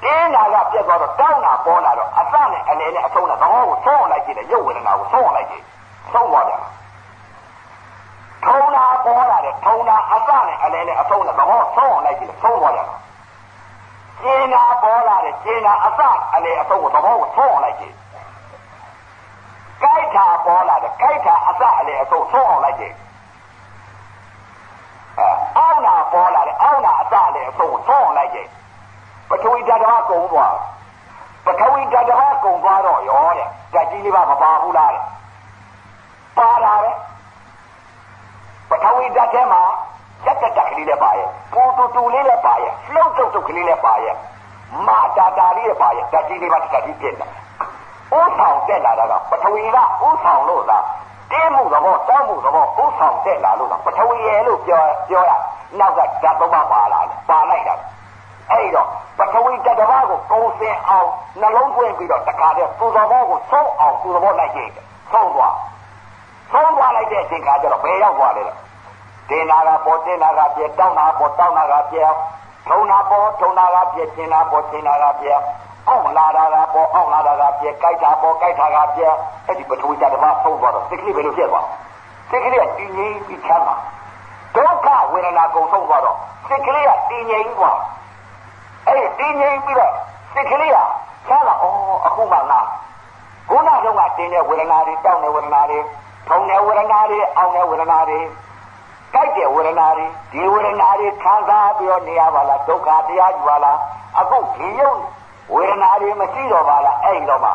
[0.04, 5.64] တင်းတာကပြတ်သွားတော့တောင်းတာပေါ်လာတော့အစနဲ့အလယ်နဲ့အဆုံးနဲ့သဘောကိုဆုံးအောင်လိုက်ကြည့်တယ်ရုပ်ဝေဒနာကိုဆုံးအောင်လိုက်ကြည့်
[6.14, 6.60] ဆုံးသွားတယ်
[8.46, 12.88] ထုံတာပေါ်လာတယ်ထုံတာအစနဲ့အလယ်နဲ့အဆုံးနဲ့သဘောဆုံးအောင်လိုက်ကြည့်ဆုံးသွားတယ်
[14.22, 16.02] ကျင်နာပေါ်လာတယ်ကျင်နာအစ
[16.36, 17.94] အလေအဆုံးကိုသဘောကိုဆုံးအောင်လိုက်ကြည့်
[19.82, 22.96] ကြိုက်တာပေါ်လာတယ်ကြိုက်တာအစအလေအဆုံးဆုံးအောင်လိုက်ကြည့်
[25.20, 28.50] အဲအောင်းနာပေါ်လာတယ်အောင်းနာအစအလေအဆုံးကိုဆုံးအောင်လိုက်ကြည့်
[29.30, 30.56] ပထဝီဓာတ်ဓမ္မကုံသွား
[31.46, 35.04] ပထဝီဓာတ်ဓမ္မကုံသွားတော့ရောတဲ့ဓာတ်ကြီးလေးပါမပါဘူးလားတဲ့
[36.38, 36.92] ပါတာပဲ
[38.70, 39.62] ပထဝီဓာတ်ထဲမှာ
[40.26, 44.16] တက်ကတက်ကလေးလည်းပါရဲ့ပူတူတူလေးလည်းပါရဲ့လှုပ်တုပ်တုပ်ကလေးလည်းပါရဲ့
[44.88, 47.30] မာတာတာလေးလည်းပါရဲ့ဓာတ်ကြီးလေးပါဓာတ်ကြီးပြည့်တယ်
[48.18, 50.78] ဥဆောင်တက်လာတာကပထဝီကဥဆောင်လို့သာ
[51.32, 55.32] တင်းမှုသဘောတောင်းမှုသဘောဥဆောင်တက်လာလို့ကပထဝီရဲ့လို့ပြောပြောရ
[55.80, 57.76] နောက်ကဓာတ်သုံးပါပါလာတယ်ပါလိုက်တာ
[58.52, 61.10] အဲ့တော့ပထဝီတတဘာကိုကုံစင်အောင်
[61.42, 65.54] နှလုံးသွင်းပြီးတော့တခါတည်းသူသဘောကိုသုံးအောင်သူသဘောလိုက်ကြည့်သုံးသွားသုံးသွားလိုက်
[67.30, 68.44] တဲ့အချိန်ခါကျတော့ဘယ်ရောက်သွားလဲ
[69.30, 72.06] တင်နာကပေါ်တင်နာကပြဲတောင်းနာပေါ်တောင်းနာကပြဲ
[72.68, 75.34] ထုံနာပေါ်ထုံနာကပြဲတင်နာပေါ်တင်နာကပြဲ
[75.88, 79.08] အောင်လာတာကပေါ်အောင်လာတာကပြဲကြိုက်တာပေါ်ကြိုက်တာကပြဲ
[79.46, 81.66] အဲ့ဒီပထဝီဓာတ်မှာဆုံးသွားတော့စိတ်ကလေးဘယ်လိုဖြစ်သွား
[82.30, 83.76] စိတ်ကလေးကတည်ငြိမ်ပြီးချမ်းသာ
[84.56, 86.18] ဒုက္ခဝေဒနာကုန်ဆုံးသွားတော့
[86.48, 87.78] စိတ်ကလေးကတည်ငြိမ်သွား
[88.88, 89.92] အဲ့ဒီတည်ငြိမ်ပြီးတော့
[90.34, 90.78] စိတ်ကလေးက
[91.28, 91.66] ချမ်းသာဩ
[92.06, 92.60] အခုမှငါ
[93.50, 95.80] ခုနကတော့ကတင်းတဲ့ဝေဒနာတွေတောင်းတဲ့ဝေဒနာတွေ
[96.28, 98.20] ထုံတဲ့ဝေဒနာတွေအောင်တဲ့ဝေဒနာတွေ
[99.14, 103.78] ကြိုက်တဲ့ဝေဒနာတွေဒီဝေဒနာတွေခံစားပြီးတော့နေရပါလားဒုက္ခတရားယူပါလား
[104.20, 105.00] အခုဒီရုပ်
[105.54, 107.52] ဝေဒနာတွေမရှိတော့ပါလားအဲ့တော့မှ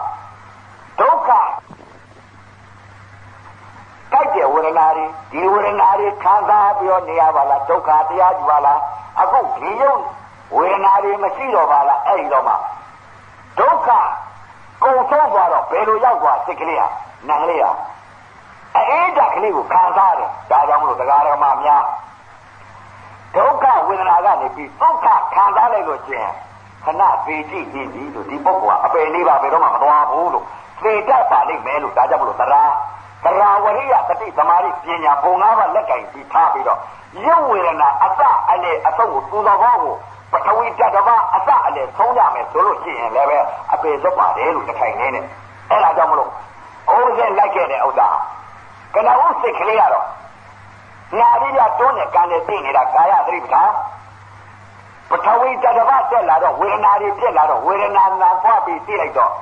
[1.00, 1.30] ဒုက္ခ
[4.12, 8.78] ကြိုက်တဲ့ဝေဒနာတွေဒီဝေဒနာတွေခံစားပြီးတော့နေရပါလားဒုက္ခတရားယူပါလား
[9.20, 10.02] အခုဒီရုပ်
[10.56, 12.54] ဝေဒနာတွေမရှိတော့ပါလားအဲ့တော့မှ
[13.58, 13.88] ဒုက္ခ
[14.82, 16.88] ကုန်ဆုံးသွားတော့ဘယ်လိုရောက်သွားစိတ်ကလေးဟာ
[17.28, 17.70] နံကလေးဟာ
[18.76, 21.84] အေးဓာတ်ကလေးကိုခံစားတယ်ဒါကြောင့်မလို့တရားဓမ္မများ
[23.36, 26.30] ဒုက္ခဝေဒနာကနေပြီးဒုက္ခခံစားလိုက်လို့ချင်း
[26.84, 30.44] ခဏပေကြည့်ကြည့်ပြီးလို့ဒီပုဂ္ဂိုလ်ကအပယ်လေးပါဘယ်တော့မှမသွားဘူးလို့
[30.82, 32.72] သိတတ်ပါလိမ့်မယ်လို့ဒါကြောင့်မလို့တရား
[33.24, 36.78] တရားဝရိယတတိသမာဓိပညာပုံငါးပါးလက်ကင်ပြီးထားပြီးတော့
[37.26, 39.94] ရုပ်ဝေဒနာအစအလေအဆုံးကိုသူတော်ဘောကို
[40.32, 43.38] ပထဝီတတဘာအစအလေဆုံးရမယ်ဆိုလို့ရှိရင်လည်းပဲ
[43.72, 45.24] အပေစွတ်ပါတယ်လို့တခိုင်နေနဲ့
[45.70, 46.30] အဲ့ဒါကြောင့်မလို့
[46.90, 48.08] အိုးစင်းလိုက်ခဲ့တဲ့ဥစ္စာ
[48.94, 50.06] ကနဝစိတ်ကလေးကတော့
[51.18, 53.70] နာပြီးပြတွန်းနဲ့ကံနဲ့သိနေတာကာယသတိပဋ္ဌာန်
[55.10, 59.32] ပထဝီတတဘာတက်လာတော့ဝေဒနာတွေဖြစ်လာတော့ဝေဒနာနာပွားပြီးသိလိုက်တော့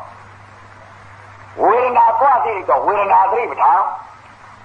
[1.63, 3.81] ဝေဒနာပွားသိလိုက်တော့ဝေဒနာသတိပဋ္ဌာန်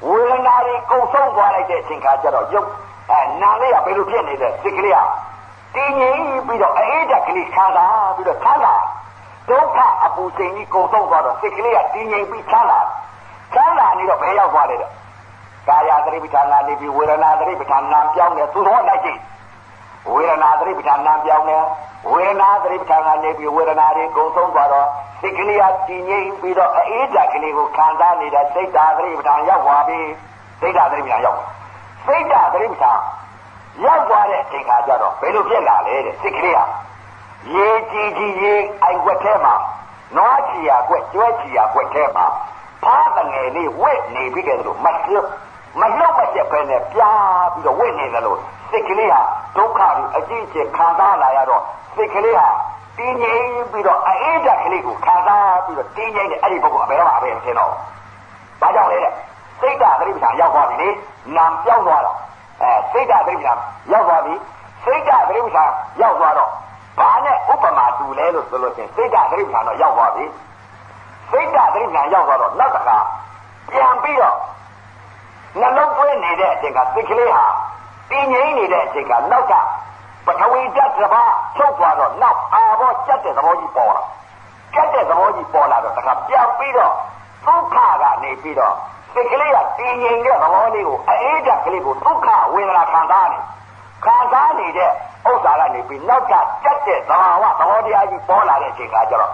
[0.07, 2.69] ဝေဒနာတွေကုံဆုံးသွားလိုက်တဲ့အချိန်ခါကျတော့ရုပ်
[3.11, 4.99] အဲနာလေးကဘယ်လိုဖြစ်နေတဲ့စိတ်ကလေးက
[5.75, 8.75] တည်ငြိမ်ပြီးတော့အေးဓာတ်ကလေးခံစားပြီးတော့ချမ်းသာ
[9.49, 12.79] ဒုက္ခအပူချိန်ကြီးကုံဆုံးသွားတော့စိတ်ကလေးကတည်ငြိမ်ပြီးချမ်းသာ
[13.53, 14.89] ချမ်းသာနေတော့ဘယ်ရောက်သွားလဲတဲ့
[15.67, 19.19] ကာယသတိပဋ္ဌာန်ကနေပြီးဝေဒနာသတိပဋ္ဌာန်နာပြောင်းတယ်သူတော်လိုက်ကြည့်
[20.12, 21.63] ဝေဒနာသတိပဋ္ဌာန်နာပြောင်းတယ်
[22.12, 24.88] ဝေဒနာသတိပဋ္ဌာန်ကနေပြီးဝေဒနာတွေကုန်ဆုံးသွားတော့
[25.19, 30.00] စိတ်ကလေးကတည်ငြိမ်ပြီးတော့အေးဓာတ်ကလေးကိုခံစားနေတဲ့စိတ်ဓာတ်သတိပဋ္ဌာန်ရောက်သွားပြီ
[30.60, 31.39] စိတ်ဓာတ်သတိပဋ္ဌာန်ရောက်
[32.05, 33.00] စိတ်ဓာတ်သတိပဋ္ဌာန်
[33.86, 36.60] ရောက်သွားတဲ့အချိန်ခါကျတော့ဘယ်လိုဖြစ်လာလဲတဲ့စိတ်ကလေးက
[37.55, 39.55] ရေကြည်ကြည်ရေအိုက်ွက်ထဲမှာ
[40.15, 42.25] နွားချီရကွက်ကျွဲချီရကွက်ထဲမှာ
[42.83, 45.27] ဖားတငယ်လေးဝက်နေပြီးကြတယ်လို့မလွတ်
[45.79, 49.21] မလွတ်မချက်ပဲနဲ့ပြားပြီးတော့ဝက်နေတယ်လို့စိတ်ကလေးဟာ
[49.57, 51.61] ဒုက္ခကိုအကြည့်ကျခံစားလာရတော့
[51.95, 52.47] စိတ်ကလေးဟာ
[52.97, 57.71] တင်းငိမ့်ပြီးတော့အေးဓာတ်ကလေးကိုခံစားပြီးတော့တင်းငိမ့်တဲ့အဲ့ဒီပုဂ္ဂိုလ်အဘယ်တော့မှအဘယ်မဖြစ်တော့
[58.61, 59.13] ဘာကြောင့်လဲတဲ့
[59.59, 60.89] စိတ်ဓာတ်သတိပ္ပံရောက်သွားပြီလေ
[61.35, 62.17] နာမ်ပြောင်းသွားတော့
[62.61, 63.53] အဲစိတ်ဓာတ်သတိပ္ပံ
[63.93, 64.33] ရောက်သွားပြီ
[64.83, 65.63] စိတ်ဓာတ်သတိပ္ပံ
[66.01, 66.49] ရောက်သွားတော့
[66.99, 70.25] ဘာနဲ့ဥပမာတူလဲလို့ဆိုလို့ချင်းစိတ်ဓာတ်သတိပ္ပံတော့ရောက်သွားပြီ
[71.33, 72.97] စိတ်ဓာတ်သတိပ္ပံရောက်သွားတော့နောက်တစ်ခါ
[73.71, 74.37] ပြန်ပြီးတော့
[75.59, 77.45] နှလုံးသွင်းနေတဲ့အချိန်ကစိတ်ကလေးဟာ
[78.09, 79.53] တည်ငြိမ်နေတဲ့အချိန်ကနောက်က
[80.25, 84.03] ပထဝီဓာတ်တစ်ပါးချုပ်သွားတော့နောက်အာဘောကြက်တဲ့သဘောကြီးပေါ်လာ
[84.73, 86.93] ကြက်တဲ့သဘောကြီးပေါ်လာတော့တခါပြန်ပြီးတော့
[87.45, 88.75] ဒုက္ခကနေပြီးတော့
[89.13, 93.39] စိတ်ကလေးကတည်ငြိမ်တဲ့သဘောလေးကိုအေးဓာတ်ကလေးကိုဒုက္ခဝေဒနာခံစားနေ
[94.05, 94.91] ခံစားနေတဲ့
[95.29, 99.31] ဥစ္စာကနေပြီးနောက်ကကြက်တဲ့သဘာဝသဘောတရားကြီးပေါ်လာတဲ့အချိန်ကကျတော့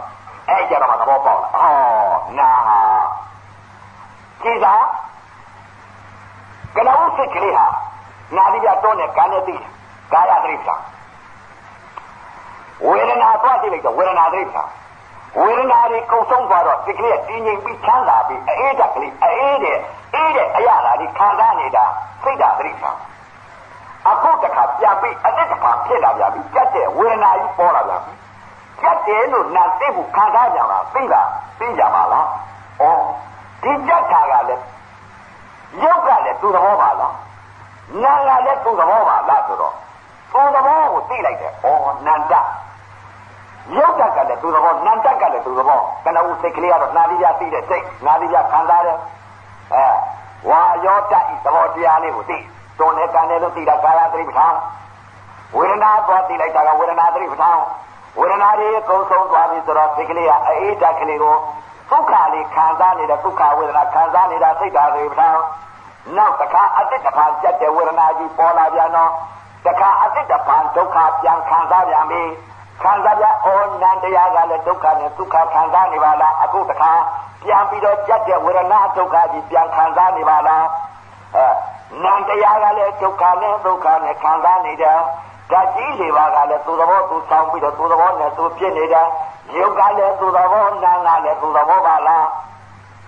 [0.49, 2.49] အဲကြတော့မှသဘောပေါက်လာဩနာ
[4.43, 4.75] ကြည်သာ
[6.75, 7.65] ကလောစိတ်ကလေးဟာ
[8.35, 9.55] နာတိပြတော့နဲ့ကံနဲ့သိ
[10.13, 10.75] ကာယတိပ္ပံ
[12.87, 14.63] ဝေဒနာသွားကြည့်လိုက်တော့ဝေဒနာတိပ္ပံ
[15.39, 19.77] ဝေဒနာတွေကုံဆုံးသွားတော့စိတ်ကလေးကတည်ငြိမ်ပြီးချမ်းသာပြီးအေးတဲ့ကလေးအေးတဲ့
[20.13, 21.85] အေးတဲ့အရာဓာတ်ကြီးခံစားနေတာ
[22.23, 22.91] စိတ်ဓာတ်တိပ္ပံ
[24.07, 25.53] အခုတခါပြန်ပြီးအတိတ်က
[25.85, 28.13] ဖြစ်လာပြန်ပြီကြက်တဲ့ဝေဒနာကြီးပေါ်လာပြန်ပြီ
[28.81, 31.27] ကြက်တယ်လို့နာသိဖို့ခံစားကြပါသိလား
[31.59, 32.25] သိကြပါလား
[32.81, 32.83] ဩ
[33.63, 34.63] ဒီကြက်တာကလည်း
[35.83, 37.13] ရုပ်ကလည်းသူ့သဘောပါလား
[38.03, 39.73] နာကလည်းသူ့သဘောပါလားဆိုတော့
[40.33, 41.67] သူ့သဘောကိုသိလိုက်တယ်ဩ
[42.05, 42.33] နန္တ
[43.77, 48.97] ရုပ်တက်ကလည်းသူ့သဘောနန္တကလည်းသူ့သဘောကနဦးစိတ်ကလေးကတော့နာတိယသိတဲ့စိတ်နာတိယခံစားတယ်
[49.73, 49.85] အဲ
[50.49, 52.37] ဝါယောတဤသဘောတရားလေးကိုသိ
[52.79, 54.55] တွန်းနဲ့ကန်တယ်လို့သိတာကာယသတိပဋ္ဌာန်
[55.55, 57.59] ဝေဒနာပေါ်သိလိုက်တာကဝေဒနာသတိပဋ္ဌာန်
[58.17, 61.35] ဝေဒနာတွေကုံဆုံးသွားပြီဆိုတော့စိတ်ကလေးကအေးတက်ကလေးကို
[61.91, 65.37] ဒုက္ခလေးခံစားနေတဲ့ဒုက္ခဝေဒနာခံစားနေတာစိတ်ဓာတ်တွေပဋ္ဌာန်
[66.17, 69.11] နောက်တစ်ခါအတိတ်တစ်ခါကြက်တဲ့ဝေဒနာကြီးပေါ်လာပြန်တော့
[69.65, 72.23] တစ်ခါအတိတ်တစ်ခါဒုက္ခပြန်ခံစားပြန်ပြီ
[72.81, 76.91] ခံစားပြဩနန္တရားကလည်းဒုက္ခနဲ့ဒုက္ခခံစားနေပါလားအခုတစ်ခါ
[77.43, 80.65] ပြန်ပြီးတော့ကြက်တဲ့ဝေဒနာဒုက္ခကြီးပြန်ခံစားနေပါလား
[81.35, 81.45] အဲ
[82.03, 84.99] နန္တရားကလည်းဒုက္ခနဲ့ဒုက္ခနဲ့ခံစားနေတယ်
[85.51, 89.07] ဓာတ်ကြီးလေးပါးကလည်းသူ့သဘောသူဆောင်ပြီးတော့သူ့သဘောနဲ့သူဖြစ်နေတယ်
[89.57, 92.27] ရုပ်ကလည်းသူ့သဘောနာကလည်းသူ့သဘောပါလား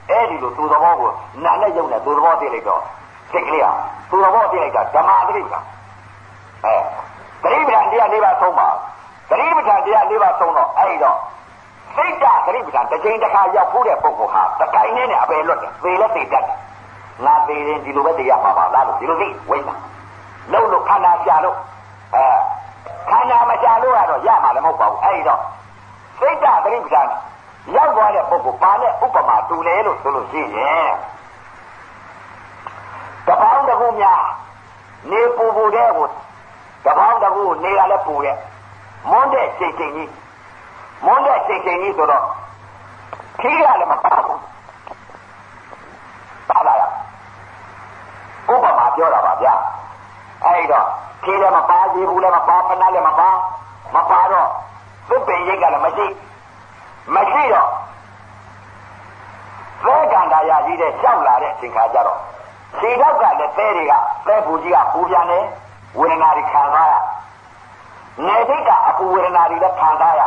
[0.09, 1.11] အဲ့ဒီလိုသူ့သဘောကို
[1.43, 2.81] နာနဲ့ရုပ်နဲ့သူ့သဘောသိလိုက်တော့
[3.31, 3.71] စိတ်ကလေးဟာ
[4.09, 5.53] သူ့သဘောသိလိုက်တာဓမ္မတိက
[6.63, 6.75] အဲ
[7.43, 8.67] တတိပ္ပံတရား၄ပါးသုံးပါ
[9.29, 11.17] တတိပ္ပံတရား၄ပါးသုံးတော့အဲ့တော့
[11.95, 16.55] စိတ်ဓာတ်တတိပ္ပံတစ်ချိန်တစ်ခါရောက်ဖို့တဲ့ပုဂ္ဂိုလ်ဟာတခိုင်နဲ့နဲ့အပယ်လွတ်တယ်သေလက်သေတတ်တယ်
[17.25, 19.75] ငါသေးရင်ဒီလိုပဲတရားမှာပါလားလို့ဒီလိုသိဝိညာ
[20.53, 21.57] လုံးလို့ခန္ဓာရှာလို့
[22.15, 22.27] အဲ
[23.09, 25.41] ခန္ဓာမရှာလို့ကတော့ရမှာလည်းမဟုတ်ပါဘူးအဲ့တော့
[26.19, 27.03] စိတ်ဓာတ်တတိပ္ပံ
[27.75, 30.91] ရောက်သွားတဲ့ပုဂ္ဂိုလ်ပါနဲ့ဥပမာတူလဲလို့ဆိုလို့ရှိရင်
[33.27, 34.23] တပေါင်းတကူများ
[35.11, 36.07] နေပူပူတဲ့ကို
[36.85, 38.37] တပေါင်းတကူနေရလဲပူတဲ့
[39.09, 40.11] မွန်းတဲ့ချိန်ချိန်ကြီး
[41.05, 42.25] မွန်းတဲ့ချိန်ချိန်ကြီးဆိုတော့
[43.41, 44.41] ခီးရလည်းမပါဘူး
[46.49, 46.83] ပါလာရ
[48.51, 49.53] ဥပမာပြောတာပါဗျာ
[50.45, 50.87] အဲ့တော့
[51.23, 53.29] ခီးလည်းမပါရေဘူးလည်းမပါဖနာလည်းမပါ
[53.95, 54.49] မပါတော့
[55.09, 56.07] သစ်ပင်ရိတ်ကလည်းမရှိ
[57.15, 57.69] မရှိတော့
[59.83, 62.19] သဲကန္တာရကြီးတဲ့ရှောက်လာတဲ့အချိန်ခါကျတော့
[62.79, 63.93] ခြေတော့ကလည်းသဲတွေက
[64.27, 65.45] သဲပူကြီးကပူပြန်တယ်
[65.99, 66.93] ဝေဒနာတွေခံစားရ
[68.27, 70.21] နေထိတ်ကအပူဝေဒနာတွေလည်းခံစားရ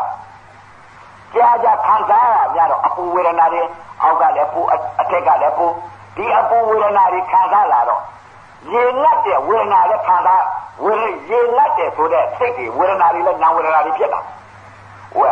[1.35, 3.63] ကြာကြာခံစားရကြတော့အပူဝေဒနာတွေ
[4.03, 4.61] အောက်ကလည်းပူ
[5.01, 5.67] အထက်ကလည်းပူ
[6.17, 8.03] ဒီအပူဝေဒနာတွေခံစားလာတော့
[8.73, 10.45] ရေငတ်တဲ့ဝေဒနာလည်းခံစား
[10.85, 10.93] ဝေ
[11.29, 14.21] ရေငတ်တဲ့ဆိုတဲ့စိတ်တွေဝေဒနာတွေလည်းနာဝေဒနာတွေဖြစ်တာ
[15.19, 15.31] ဝဲ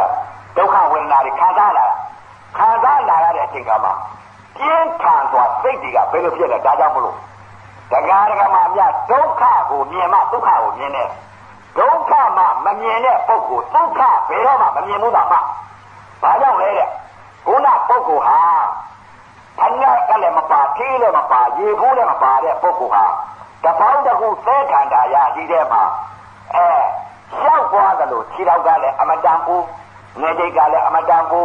[0.56, 1.86] ဒုက္ခဝေဒနာတွေခံစားလာ
[2.58, 3.90] ခံစားလာရတဲ့အချိန်ကမှ
[4.56, 7.16] ပြင်းထန်စွာစိတ်တွေကဘယ်လိုဖြစ်လဲဒါကြောင့်မလို့
[7.90, 11.08] တရားဓမ္မများဒုက္ခကိုမြင်မှဒုက္ခကိုမြင်တယ်
[11.78, 15.36] ဒုက္ခမှမမြင်တဲ့ပုဂ္ဂိုလ်ဒုက္ခဘယ်တော့မှမမြင်ဘူးတာမှ
[16.22, 16.88] ဘာကြောင့်လဲတဲ့
[17.46, 18.40] ခုနပုဂ္ဂိုလ်ဟာ
[19.58, 23.04] ဖဏကလည်းမပါသေးလည်းမပါရေဘူးလည်းမပါတဲ့ပုဂ္ဂိုလ်ဟာ
[23.64, 25.82] တပေါင်းတခုသဲခန္ဓာရရှိတဲ့မှာ
[26.54, 26.68] အဲ
[27.40, 29.56] လျှောက်သွားသလိုခြေတော်ကလည်းအမတန်ပူ
[30.20, 31.40] ငယ်တိတ်ကလည်းအမတန်ပူ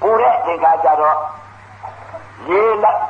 [0.00, 1.16] ပူတဲ့အချိန်ကကြတော့
[2.48, 2.62] ရေ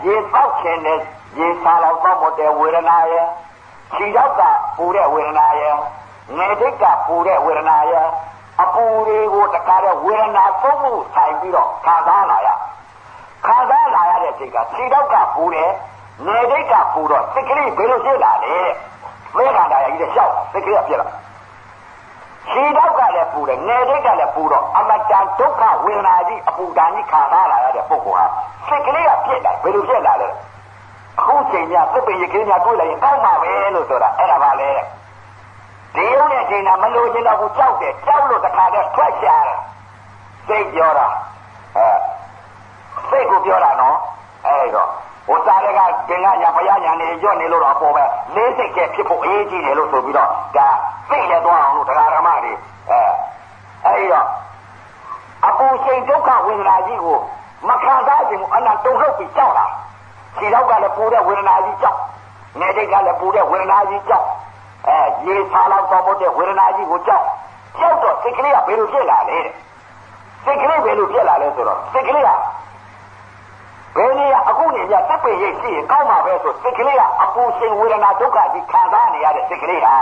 [0.05, 1.00] ရေပေါက်ခြင်းနဲ့
[1.38, 3.26] ရေစားလောက်တော့မတဲ့ဝေဒနာရဲ့
[3.94, 4.42] ခြေတော်က
[4.76, 5.74] ပူတဲ့ဝေဒနာရဲ့
[6.37, 8.07] ငယ်တိတ်ကပူတဲ့ဝေဒနာရဲ့
[8.62, 12.55] အပူတွေကိုတခါတော့ဝေဒနာသုံးမှုဆိုင်ပြီးတော့ခံစားလာရခံ
[14.38, 15.70] စားလာရတဲ့အချိန်ကခြေတော့ကပူတယ်
[16.27, 18.57] ငယ်တိတ်ကပူတော့စိတ်ကလေးဘယ်လိုဖြစ်လာလဲ
[19.37, 21.07] မဲခန္ဓာရကြီးတဲ့ရှောက်စိတ်ကလေးကဖြစ်လာ
[22.51, 28.27] ခြေတော့ကလည်းပူတယ်ငယ်တိတ်ကလည်းပူတော့အမတန်ဒုက္ခဝေဒနာကြီးအပူဓာတ်ကြီးခံစားလာရတဲ့ပုဂ္ဂိုလ်ဟာ
[28.68, 30.29] စိတ်ကလေးကဖြစ်လာဘယ်လိုဖြစ်လာလဲ
[31.18, 34.70] အခုချိန်များသစ်ပင်ရကလေးများတွေ့လိုက်ရင်ကောင်းပါပဲလို့ဆိုတာအဲ့ဒါပါလေ
[35.94, 39.59] ဒီရုံနဲ့ချိန်တာမလို့ချင်းတော့ဘူးကြောက်တယ်ကြောက်လို့တခါတည်းထွက်ရှာတယ်
[40.46, 41.07] စိတ်ပြောတာ
[41.77, 41.88] အဲ
[43.09, 43.96] စိတ်ကိုပြောတာနော်
[44.49, 44.89] အဲ့တော့
[45.29, 48.05] ဟိုသားတွေကသင်္ကညာဘုရားညာနေညွတ်နေလို့တော့ပေါ်ပဲ
[48.35, 50.69] လေးစိတ်ကဖြစ်ဖို့အရေးကြီးတယ်လို့ဆိုပြီးတော့ဒါ
[51.09, 52.53] စိတ်လည်းသွားအောင်လို့တရားဓမ္မတွေ
[52.91, 53.01] အဲ
[53.85, 54.27] အဲ့တော့
[55.47, 57.19] အပူချိန်ဒုက္ခဝေဒနာကြီးကို
[57.69, 59.67] မခံစားခြင်းအနန္တုံထုတ်ပြီးကြောက်လာ
[60.39, 61.99] ခြေတော့ကလည်းပူတဲ့ဝေဒနာကြီးကြောက်
[62.61, 64.27] နေတိတ်ကလည်းပူတဲ့ဝေဒနာကြီးကြောက်
[64.89, 67.25] အဲရေဆာလောက်တော်မတဲ့ဝေဒနာကြီးကိုကြောက်
[67.79, 69.39] ကြောက်တော့စိတ်ကလေးကဘယ်လိုဖြစ်လာလဲ
[70.45, 72.31] စိတ်ကလေးဘယ်လိုဖြစ်လာလဲဆိုတော့စိတ်ကလေးက
[73.97, 79.95] ဘယ်နေရအခုနေရစက်ပင်ရိတ်ရှိရင်ကောင်းမှာပဲဆိုစိတ်ကလေးကအပူရှင်ဝေဒနာဒုက္ခကြီးခံစားနေရတဲ့စိတ်ကလေးဟာ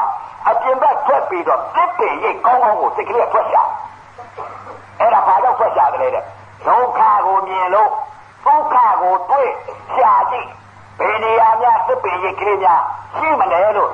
[0.48, 3.62] အပြင်ဘက်ထွက်ပြီးတော့စက်ပင်ရိတ်ကောင်းကောင်းကိုစိတ်ကလေးကထွက်ရှာ
[5.00, 6.24] အဲ့ဒါဘာကြောင့်ထွက်ရှာတယ်လဲတဲ့
[6.66, 7.90] ဒုက္ခကိုမြင်လို့
[8.44, 9.48] ဒုက္ခကိုတွေ့
[9.94, 10.48] ရှာကြည့်
[10.98, 12.80] ဘယ်နေရာများစက်ပင်ရိတ်ကလေးများ
[13.16, 13.90] ရှိမလဲလို့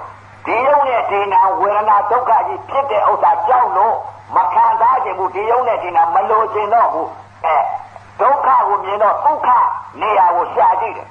[0.46, 3.94] ဒီယုံနဲ့ဒီနာဝေဒနာဒုက္ခကြီးဖြစ်တဲ့ဥစ္စာကြောက်လို့
[4.36, 7.08] မခံစားခြင်းဘူးဒီယုံနဲ့ဒီနာမလိုချင်တော့ဘူး
[7.44, 7.56] အဲ
[8.20, 9.48] ဒုက္ခကိုမြင်တော့ဒုက္ခ
[10.00, 11.08] နေရာကိုရှာကြည့်တယ်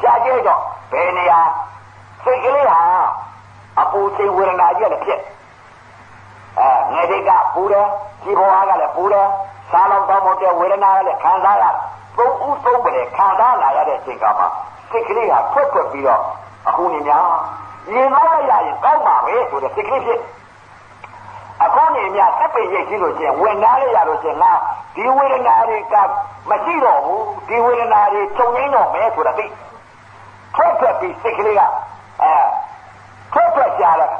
[0.00, 0.60] ရှာကြည့်တော့
[0.92, 1.40] ဘယ်နေရာ
[2.24, 2.80] စိတ်ကလေးဟာ
[3.80, 5.20] အပူချိန်ဝေဒနာကြီးလည်းဖြစ်
[6.58, 7.86] အဲငယ်တိတ်ကပူတယ်
[8.22, 9.26] ဒီဘဝကလည်းပူတယ်
[9.70, 11.64] စားလောက်တော့မဟုတ်တဲ့ဝေဒနာကလည်းခံစားရ
[12.16, 14.44] သုံးဥသုံးပဲခံစားလာရတဲ့အချိန်ကမှ
[14.90, 16.22] စိတ်ကလေးဟာဖွက်ဖွက်ပြီးတော့
[16.68, 17.26] အခုနေများ
[17.92, 20.20] မြင်တော့ရရင်ကောင်းပါပဲဆိုတဲ့စိတ်ကလေးဖြစ်
[21.64, 24.52] အခုနေမြစက်ပိတ်ရိတ်ရှိလို့ချင်းဝင်နာလေးရလို့ချင်းငါ
[24.94, 25.94] ဒီဝေဒနာတွေက
[26.50, 29.46] မရှိတော့ဘူးဒီဝေဒနာတွေချုပ်ငိမ့်တော့မယ်ဆိုတာသိ
[30.54, 31.62] ထွက်ထွက်ပြီးစိတ်ကလေးက
[32.22, 32.32] အဲ
[33.32, 34.10] ထွက်ထွက်ရှာတယ်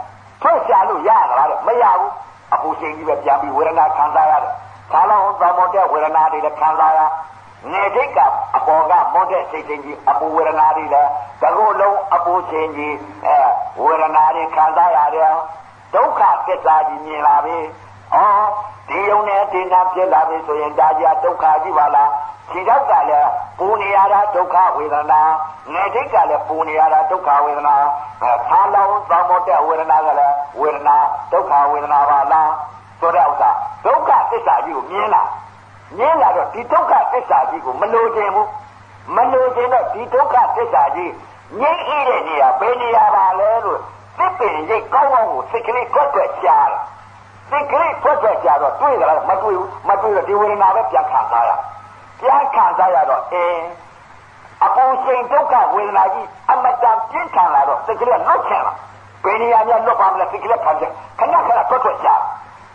[0.42, 2.10] ထွက်ရှာလို့ရတာလားမရဘူး
[2.54, 4.52] အပူချိန်ကြီးပဲပြန်ပြီးဝေဒနာခံစားရတယ်။
[4.92, 7.00] သာလောင်းသမောတဲ့ဝေဒနာတွေလည်းခံစားရ
[7.72, 8.18] နေဒိတ်က
[8.56, 11.10] အပေါ်ကမောတဲ့စိတ်ချင်းကြီးအပူဝေဒနာတွေလည်း
[11.42, 12.94] တကောလုံးအပူချင်းကြီး
[13.26, 13.36] အဲ
[13.82, 15.32] ဝေဒနာတွေခံစားရတယ်
[15.94, 17.58] ဒုက္ခသစ္စာကြီးမြင်လာပြီ။
[18.14, 18.48] အော်
[18.88, 22.10] ဒီယုံနဲ့ဒီနာဖြစ်လာပြီဆိုရင်ဒါကြဒုက္ခကြီးပါလား။
[22.52, 25.20] ခြေတော့ကလည်းပူနေရတာဒုက္ခဝေဒနာ
[25.72, 27.74] နေဒိတ်ကလည်းပူနေရတာဒုက္ခဝေဒနာ
[28.22, 30.96] အဲသာလောင်းသမောတဲ့ဝေဒနာကလည်းဝေဒနာ
[31.32, 32.50] ဒုက္ခဝေဒနာပါလား
[33.00, 33.50] ဆိုတဲ့ဥစ္စာ
[33.84, 35.22] ဒုက္ခသစ္စာကြီးကိုမြင်လာ
[35.98, 38.48] မြင်လာတော့ဒီဒုက္ခသစ္စာကြီးကိုမလိုချင်ဘူး
[39.16, 41.12] မလိုချင်တော့ဒီဒုက္ခသစ္စာကြီး
[41.60, 43.80] ငြိမ့်ဤတဲ့နေရာဘယ်နေရာပါလဲလို့
[44.18, 46.80] သစ်ပင်ရိတ်ကောင်းကောင်းကိုစိတ်ကလေးကွက်ကွက်ရှားလာ
[47.50, 51.50] စိတ်ကလေးကွက်ကွက်ရှားတော့တွေးကြလားမတွေးဘူးမတွေးတော့ဒီဝေဒနာပဲပြန်ခံစားရ
[52.20, 53.62] ပြန်ခံစားရတော့အင်း
[54.64, 58.74] အပူချိန်ဒုက္ခဝေဒနာကြီးအမတန်ပြင်းထန်လာတော့စိတ်ကလေးကလွတ်ချင်လာ
[59.24, 62.22] ဘယ်နေရာများလွတ်ပါမလဲစိတ်ကလေးခံတယ်ခဏခဏကွက်ကွက်ရှား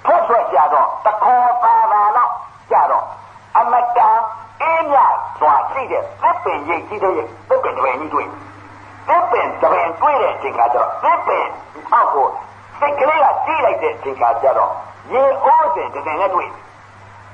[0.06, 2.30] ထွက်ထွက်ကြတော့တခေါ်ပါပါတော့
[2.72, 3.06] ကြတော့
[3.58, 4.18] အမတန်
[4.62, 4.98] အင်းမြ
[5.40, 7.14] စွာရှိတဲ့သစ်ပင်ရိတ်ကြီးတဲ့
[7.50, 8.28] သစ်ပင်တပင်ကြီးတွေ့
[9.08, 11.46] သစ်ပင်တပင်တွေ့တဲ့အချိန်ခါကျတော့သစ်ပင်
[11.94, 12.28] အောက်ကို
[12.80, 14.72] စိတ်ကလေးကကြီးလိုက်တဲ့အချိန်ခါကျတော့
[15.14, 16.50] ရေအိုးစဉ်တပင်နဲ့တွေ့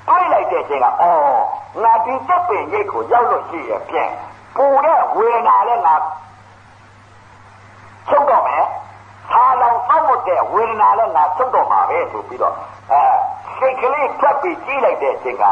[0.08, 1.40] တွေ့လိုက်တဲ့အချိန်ကအော်
[1.82, 4.10] ငါဒီသစ်ပင်ရိတ်ကိုရောက်လို့ရှိရဖြင့်
[4.56, 5.94] ပူတဲ့ဝေဒနာလည်းငါ
[8.08, 8.64] ချုပ်တော့မယ်
[9.30, 12.54] ဆာလောင်သောက်တဲ့ဝေဒနာလည်းငါချုပ်တော့မှာပဲဆိုပြီးတော့
[12.92, 13.02] အဲ
[13.58, 15.44] စိတ်ကလေးဖြတ်ပြီးကြီးလိုက်တဲ့အချိန်က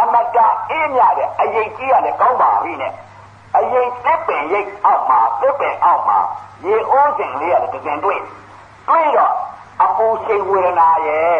[0.00, 0.38] အမတ
[0.70, 2.92] အေးမြတဲ့အရေးကြီးရလည်းကောင်းပါပြီနဲ့
[3.62, 6.18] အရေးတစ်ပင်ရိတ်အောက်မှာတစ်ပင်အောက်မှာ
[6.64, 8.20] ရေအိုးစဉ်လေးရတယ်တကင်တွေ့
[8.88, 9.34] တွေ့တော့
[9.82, 11.38] အပူချိန်ဝေဒနာရဲ့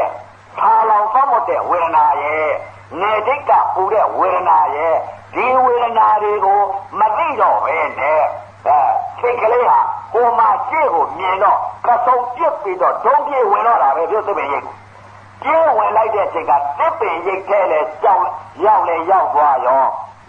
[0.58, 2.48] ဆာလောင်သောက်တဲ့ဝေဒနာရဲ့
[3.00, 4.94] နေတိတ်ကပူတဲ့ဝေဒနာရဲ့
[5.34, 6.60] ဒီဝေဒနာတွေကို
[6.98, 8.22] မသိတော့ပဲနဲ့
[8.66, 8.78] အဲ
[9.20, 9.80] စိတ်ကလေးဟာ
[10.14, 14.66] ကိုမှရှေ့ကိုမြင်တော့ကဆုံပြစ်ပြီးတော့ဒုံပြေဝင်တော့တာပဲပြုသစ်ပင်ရိတ်
[15.44, 18.24] ကျင်းဝင်လိုက်တဲ့အချိန်ကသစ်ပင်ရိတ်ထဲလဲကြောက်
[18.64, 19.84] ရောက်လဲရောက်သွားရော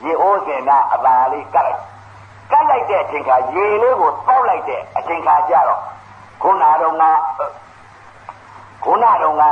[0.06, 1.82] ရေအိုးစင်နာအသာလေးကတ်လိုက်
[2.52, 5.82] ကတ်လိုက်တဲ့အချိန်ကရေလေးကိုတောက်လိုက်တဲ့အချိန်ခါကျတော့
[6.42, 7.04] ခုနတော့က
[8.84, 9.44] ခုနတော့က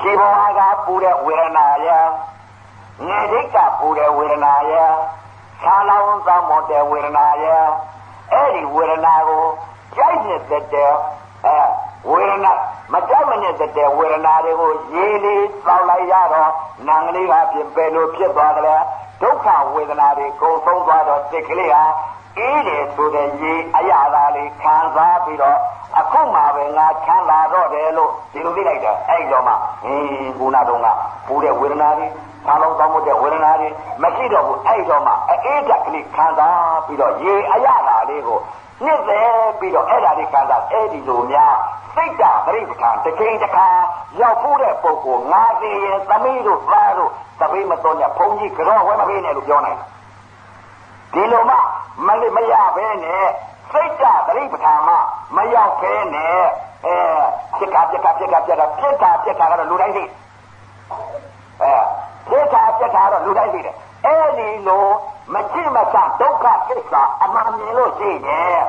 [0.00, 2.06] ခြေပေါ်ကပူတဲ့ဝေဒနာရဲ့
[3.06, 4.90] နေဒိတ်ကပူတဲ့ဝေဒနာရဲ့
[5.62, 7.64] ဆာလောင်းသောမောတဲ့ဝေဒနာရဲ့
[8.32, 9.44] အဲ့ဒီဝေဒနာကို
[9.96, 10.92] ကြိုက်နေတဲ့တဲ့
[11.46, 11.58] အဲ
[12.10, 12.52] ဝေဒနာ
[12.92, 16.50] မကြောက်မနေတဲ့ဝေဒနာတွေကိုရေးလေးသောက်လိုက်ရတော့
[16.88, 18.82] နံကလေးကပြင်ပဲလို့ဖြစ်သွားတယ်
[19.22, 21.84] ဒုက္ခဝေဒနာတွေကုန်ဆုံးသွားတော့စိတ်ကလေးဟာ
[22.38, 25.58] အေးတယ်ဆိုတဲ့ရေအရာသာလေးခံစားပြီးတော့
[25.98, 29.52] အခုမှပဲငါချမ်းသာတော့တယ်လို့ဒီလိုသိလိုက်တယ်အဲ့တော့မှ
[29.84, 30.86] ဟင်းကုနာတော့က
[31.26, 32.06] ပူတဲ့ဝေဒနာတွေ
[32.46, 33.68] ဆံလုံးတောင်းမှုတဲ့ဝေဒနာတွေ
[34.02, 38.38] မရှိတော့ဘူးအဲ့တော့မှအေးတက်ကလေးခံစားပြီးတော့ရေအရာသာလေးကို
[38.84, 41.56] ညစ်တယ်ပြီးတော့အဲ့ဒါလေးခံစားအဲ့ဒီလိုများ
[41.94, 43.68] စိတ်ဓာတ်ပြိပ္ပံတစ်ချိန်တစ်ခါ
[44.20, 49.78] ရောက်ဖို့တဲ့ပုဂ္ဂိုလ်ငါစီရင်သမီးတို့သားတို့သပိမတော်ညဘုန်းကြီးကြောဝဲမပေးနဲ့လို့ပြောနိုင်
[51.12, 51.56] ဒီလိုမှ
[52.06, 53.26] မလေးမရပဲနဲ့
[53.72, 54.94] စိတ်ဓာတ်ပြိပ္ပံမှ
[55.36, 56.38] မရောက်ခဲနဲ့
[56.86, 56.96] အဲ
[57.58, 60.10] ပြက်ကပြက်ကပြက်ကပြက်ကပြက်တာပြက်တာကတော့လူတိုင်းသိအဲပြက်
[62.94, 63.74] တာပြက်တာတော့လူတိုင်းသိတယ်
[64.06, 64.86] အဲ့ဒီလို
[65.32, 68.64] မကြည့်မချဒုက္ခကိစ္စအမှန်မြင်လို့ရှိရင်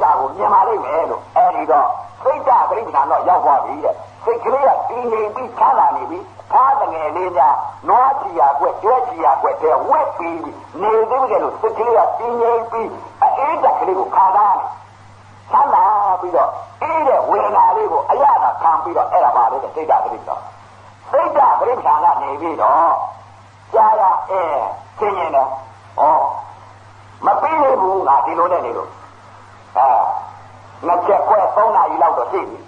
[0.00, 1.88] စာကိုမြင်ပါလိမ့်မယ်လို့အဲဒီတော့
[2.22, 3.94] စိတ်ဓာတ်ပြိပ္ပံတော့ရောက်သွားပြီတဲ့
[4.24, 6.18] စိတ်ကလေးကတည်ငြိမ်ပြီးချမ်းသာနေပြီ
[6.52, 7.56] ဖားတငယ်လေးများ
[7.88, 10.40] နွားချီရကွက်ကျွဲချီရကွက်တဲ့ဝက်ပြီး
[10.82, 12.90] နေသေးကြလို့စိတ်ကလေးကတည်ငြိမ်ပြီး
[13.22, 14.64] အေးဓာတ်ကလေးကိုခါသားနေ
[15.50, 15.84] ချမ်းသာ
[16.20, 16.50] ပြီးတော့
[16.82, 20.36] အေးတဲ့ဝေဒနာလေးကိုအရသာခံပြီးတော့အဲ့ဒါပါလေစိတ်ဓာတ်ပြိပ္ပံ
[21.10, 22.92] စိတ်ဓာတ်ပြိပ္ပံကနေပြီးတော့
[23.74, 24.42] ကြာရအဲ
[24.98, 25.50] သိရင်လည်း
[26.00, 26.02] ဩ
[27.26, 28.90] မပြီးသေးဘူးငါဒီလိုနဲ့နေလို့
[29.76, 29.88] အဲ
[30.86, 32.58] နှစ်ချက်ကွက်3နာရီလောက်တော့ရှိပြီ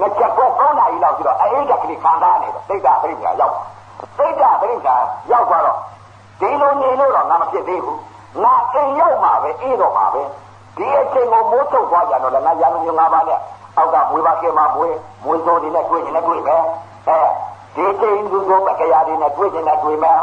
[0.00, 3.54] နှစ်ချက်ကွက်3နာရီလောက်ပြီးတော့အေးကကလေးခံစားနေတော့စိတ်ဓာတ်ပြိပ္ပံရောက်
[4.16, 4.94] စိတ်ဓာတ်ပြိပ္ပံ
[5.32, 5.78] ရောက်သွားတော့
[6.40, 8.00] ဒီလိုနေလို့တော့ငါမဖြစ်သေးဘူး
[8.42, 10.22] ငါအိမ်ရောက်မှာပဲအေးတော့မှာပဲ
[10.76, 13.40] ဒီအချိန်ကိုမိုးချုပ်သွားကြတော့လည်းငါရံမျိုးငါးပါးနဲ့
[13.76, 16.62] အောက်ကမွေးပါကဲမှာမွေးမွေးစိုးတွေနဲ့တွေ့ရင်လည်းတွေ့မယ်
[17.08, 17.18] အဲ
[17.76, 20.20] ဒီချိန်သူတို့မကရာတွေနဲ့တွေ့ရင်လည်းတွေ့မယ်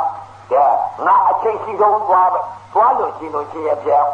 [0.51, 0.69] တဲ့
[1.05, 2.39] ငါအချိန်ရှိဆုံးသွားပဲ
[2.73, 4.11] သွားလို့ရှိလို့ရှိရပြောင်း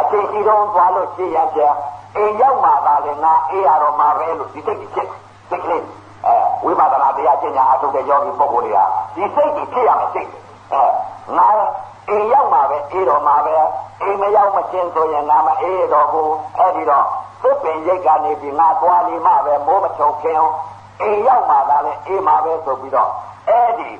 [0.00, 1.78] အချိန်ရှိဆုံးသွားလို့ရှိရပြောင်း
[2.16, 5.08] အိမ်ရောက်မှသာလေငါအေးရတော့မှာပဲလို့ဒီစိတ်ကြီးဖြစ်
[5.50, 5.82] စိတ်ကလေး
[6.26, 10.28] အဲဝိပဿနာတရားကျင့်ကြအထုတ်တဲ့ယောဂီပုဂ္ဂိုလ်တွေကဒီစိတ်ကြီးဖြစ်ရမယ်စိတ်
[10.72, 10.82] အဲ
[11.36, 11.48] ငါ
[12.08, 13.54] အိမ်ရောက်မှပဲအေးတော့မှာပဲ
[14.02, 17.06] အိမ်မရောက်မချင်းဆိုရင်ငါမအေးတော့ဘူးအဲ့ဒီတော့
[17.42, 20.40] သစ်ပင်ရိတ်ကနေပြီးငါသွားနေမှပဲမိုးမချုံခင်
[21.00, 23.10] အိမ်ရောက်မှသာလေအေးမှာပဲဆိုပြီးတော့
[23.48, 23.90] အဲ့ဒီ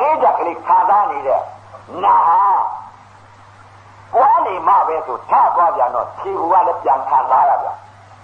[0.00, 1.40] အေးဓာတ်ကလေးခါသားနေတဲ့
[2.04, 2.16] နာ
[4.12, 7.76] သွားနေမှပဲဆိုထသွားပြန်တော့ခြေကူကလည်းပြန်ခံစားရပြန်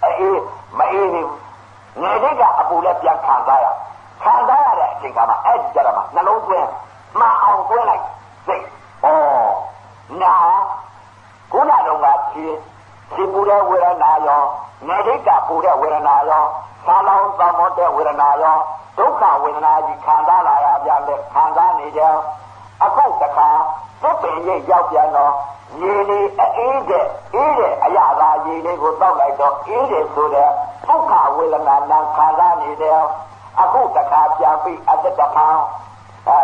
[0.05, 0.41] အေး
[0.79, 1.39] မအေးနေဘူး
[2.01, 3.67] ငယ်လေးကအပူလည်းပြန်ခံစားရ
[4.23, 6.69] ခံစားရတဲ့အချိန်ကမှအဲ့ဒီကြတော့မှနှလုံးသွင်း
[7.21, 8.05] မှအောင်သွင်းလိုက်
[8.47, 8.65] စိတ်
[9.03, 9.07] ဩ
[10.23, 10.35] နာ
[11.53, 12.47] ခုနတော့ကခြေ
[13.13, 14.43] ခြေပူတဲ့ဝေဒနာရော
[14.87, 16.45] ငယ်လေးကပူတဲ့ဝေဒနာရော
[16.87, 18.59] ဆာလောင်းသမောတဲ့ဝေဒနာရော
[18.99, 22.03] ဒုက္ခဝေဒနာကြီးခံစားလာရပြန်တဲ့ခံစားနေကြ
[22.85, 23.49] အခုတခါ
[24.03, 25.33] သစ်ပင်ရိပ်ရောက်ပြန်တော့
[25.81, 30.51] ရေလေးအေးတဲ့အေးတဲ့အရာသာရေလေးကိုတောက်လိုက်တော့အေးတယ်ဆိုတဲ့
[30.87, 33.01] ဒုက္ခဝေဒနာနာခံစားနေတယ်
[33.61, 35.59] အခုတခါပြန်ပြီးအတ္တတဖန်
[36.29, 36.39] အဲ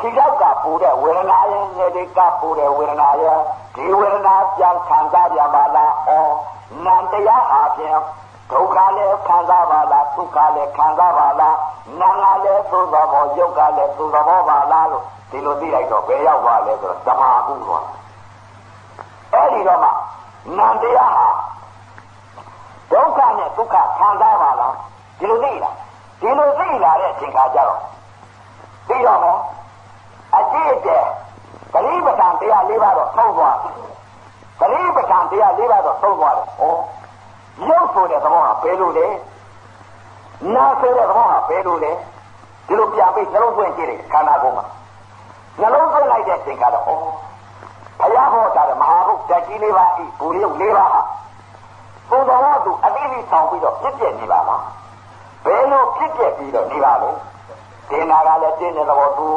[0.00, 3.38] ခြေောက်ကပူတဲ့ဝေဒနာရဲ့ငယ်လေးကပူတဲ့ဝေဒနာရဲ့
[3.74, 6.12] ဒီဝေဒနာပြန်ခံစားကြပါလားဩ
[6.84, 7.96] နန္တရားအပြင်
[8.50, 11.56] ဒုက္ခလည်းခံစားပါလားဒုက္ခလည်းခံစားပါလား
[12.00, 17.84] နာငါလည်းသို့သောဘောယုတ်ကလည်းသို့သောဘောပါလားလို့ဒီလိုသိလိုက်တော့ဘယ်ရောက်သွားလဲဆိုတော့သမာဓိသွား
[19.32, 19.90] အဲ့ဒီတော့မှ
[20.56, 21.28] နန္တရားဟာ
[22.92, 24.74] ဒုက္ခနဲ့ဒုက္ခခံစားပါလား
[25.18, 25.74] ဒီလိုသိလား
[26.20, 27.80] ဒီလိုသိလာတဲ့အချိန်ခါကျတော့
[28.88, 29.38] သိတော့မယ်
[30.36, 31.04] အကြည့်တဲ့
[31.72, 33.56] ဂရိပဒံတရား၄ပါးတော့သုံးသွား
[34.60, 36.62] ဂရိပဒံတရား၄ပါးတော့သုံးသွားတယ်ဩ
[37.68, 39.06] ရုပ်ဆိုတဲ့သဘောကဘယ်လိုလဲ
[40.54, 41.92] နာဆိုတဲ့သဘောကဘယ်လိုလဲ
[42.66, 44.64] ဒီလိုပြန်ပြီးနှလုံးသွင်းကြည့်တယ်ခန္ဓာကိုယ်မှာ
[45.60, 46.86] နှလုံးသွင်းလိုက်တဲ့အချိန်ကတော့ဩ
[48.00, 51.00] ဘုရားဟောတာမဟာဘုတက်ကြီးလေးပါဤဘူရုပ်လေးပါဟာ
[52.10, 54.62] ဘုံတော်သူအတိအကျဆောင်ပြီးတော့ပြည့်ပြည့်နေပါလား
[55.44, 57.10] ဘယ်လိုပြည့်ပြည့်ပြီးတော့နေပါလဲ
[57.90, 59.28] တင်နာကလည်းတင်းတဲ့သဘောသူ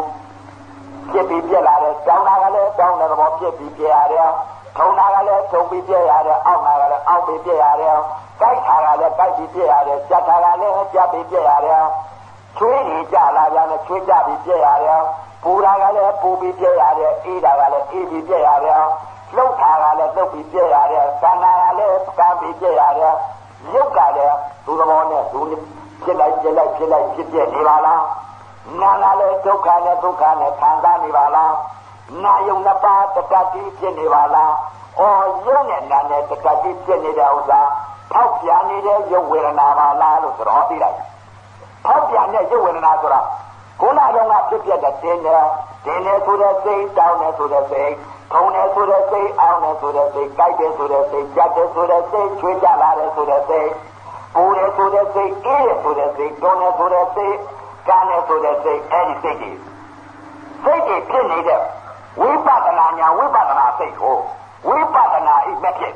[1.11, 4.29] ပြည့်ပြီးပြည့်လာတယ်တောင်းတာကလည်းတောင်းတဲ့သဘောပြည့်ပြီးပြည့်ရတယ်
[4.77, 7.97] ထုံနာကလည်းထုံပြီးပြည့်ရတယ်အောက်နာကလည်းအောက်ပြီးပြည့်ရတယ်
[8.39, 11.83] ကြိုက်တာကလည်းကြိုက်ပြီးပြည့်ရတယ်ကြက်တာကလည်းကြက်ပြီးပြည့်ရတယ်
[12.57, 15.01] ချွေးနေကြလာပြန်လည်းချွေးကြပြီးပြည့်ရတယ်
[15.43, 18.81] ပူတာကလည်းပူပြီးပြည့်ရတယ်အေးတာကလည်းအေးပြီးပြည့်ရတယ်
[19.35, 23.13] လှုပ်တာကလည်းလှုပ်ပြီးပြည့်ရတယ်ကန္နာကလည်းကမ်းပြီးပြည့်ရတယ်
[23.73, 25.39] ရုပ်ကလည်းသူသဘောနဲ့သူ
[26.03, 28.03] ဖြစ်လိုက်ပြည့်လိုက်ဖြစ်လိုက်ဖြစ်ပြည့်နေပါလား
[28.81, 31.53] နာလာလေဒုက္ခနဲ့ဒုက္ခနဲ့ခံစားနေပါလား
[32.23, 34.53] နာယုံနှစ်ပါးတတတိဖြစ်နေပါလား
[34.99, 37.59] အော်ယုံနဲ့နာနဲ့တတတိဖြစ်နေတဲ့ဥစ္စာ
[38.11, 40.97] ဖောက်ပြန်နေတဲ့ယုတ်ဝေဒနာပါလားလို့ဆိုတော့သိလိုက်
[41.85, 43.21] ဖောက်ပြန်တဲ့ယုတ်ဝေဒနာဆိုတာ
[43.81, 45.43] ခုနကတော့ဖြစ်ပြတဲ့တင်းနဲ့
[45.85, 47.93] တင်းနဲ့ဆိုတဲ့စိတ်တောင်းနဲ့ဆိုတဲ့စိတ်
[48.31, 53.69] ထုံတယ်ဆိုတဲ့စိတ်အောင်းတယ်ဆိုတဲ့စိတ်ကြိုက်တယ်ဆိုတဲ့စိတ်ကြက်တယ်ဆိုတဲ့စိတ်ချွေးကြလာတယ်ဆိုတဲ့စိတ်
[54.35, 57.35] ပူတယ်ဆိုတဲ့စိတ်အေးတယ်ဆိုတဲ့စိတ်တွန်းတယ်ဆိုတဲ့စိတ်
[57.87, 59.51] ကန်းတယ်ဆိုတဲ့စိတ်အဲ့ဒီစိတ်တွေ
[60.63, 61.59] စိတ်တွေဖြစ်နေတဲ့
[62.21, 64.17] ဝိပဿနာညာဝိပဿနာစိတ်ကို
[64.67, 65.93] ဝိပဿနာအိမဲ့ဖြစ်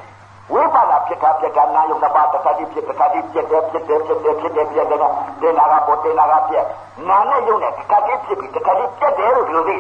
[0.54, 5.00] ဝိပဿနာဖြစ်တာဖြစ်တာနာယုံတစ်ပါးတစ်ခါတည်းဖြစ်တစ်ခါတည်းဖြစ်တယ်ဖြစ်တယ်ဖြစ်တယ်ဖြစ်တယ်ဖြစ်တယ်
[5.41, 6.65] ဒေနာကပေါ်ဒေနာကပြက်
[7.10, 9.78] နာနဲ့ယုံနဲ့တစ်ခါတည်းဖြစ်ပြီးတစ်ခါတည်းပြက်တယ်လို့ဒီလိုသိ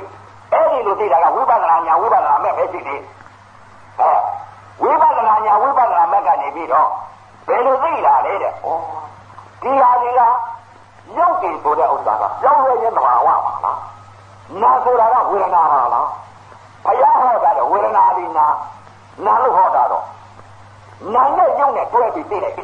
[0.53, 3.01] အဲ့ဒီလိုသိတာကဝိပဿနာညာဝိပဿနာမဲ့ပဲရှိတယ်
[3.99, 4.11] အဲ
[4.83, 6.89] ဝိပဿနာညာဝိပဿနာမဲ့ကနေပြီးတော့
[7.47, 8.53] ဘယ်လိုသိလာလဲတဲ့ဩ
[9.61, 10.21] ဒီဟာဒီက
[11.15, 13.79] ရုပ်တည်ဆိုတဲ့ဥစ္စာကကြောင်းရရင်သဘာဝပါလား
[14.61, 16.07] နာဆိုတာကဝေဒနာပါလား
[16.85, 18.45] ဘုရားဟောတာတော့ဝေဒနာဒီနာ
[19.25, 20.03] နာလို့ဟောတာတော့
[21.13, 22.55] နာနဲ့ရုပ်နဲ့တွဲပြီးသိလိုက်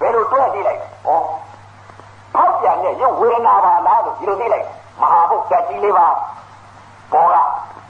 [0.00, 4.66] ဘယ်လိုတွဲသိလိုက်ဩဖောက်ပြန်တဲ့ရုပ်ဝေဒနာပါလားလို့ဒီလိုသိလိုက်
[5.00, 6.06] မဟာဘုတ်တက်ကြီးလေးပါ
[7.12, 7.36] ဘောက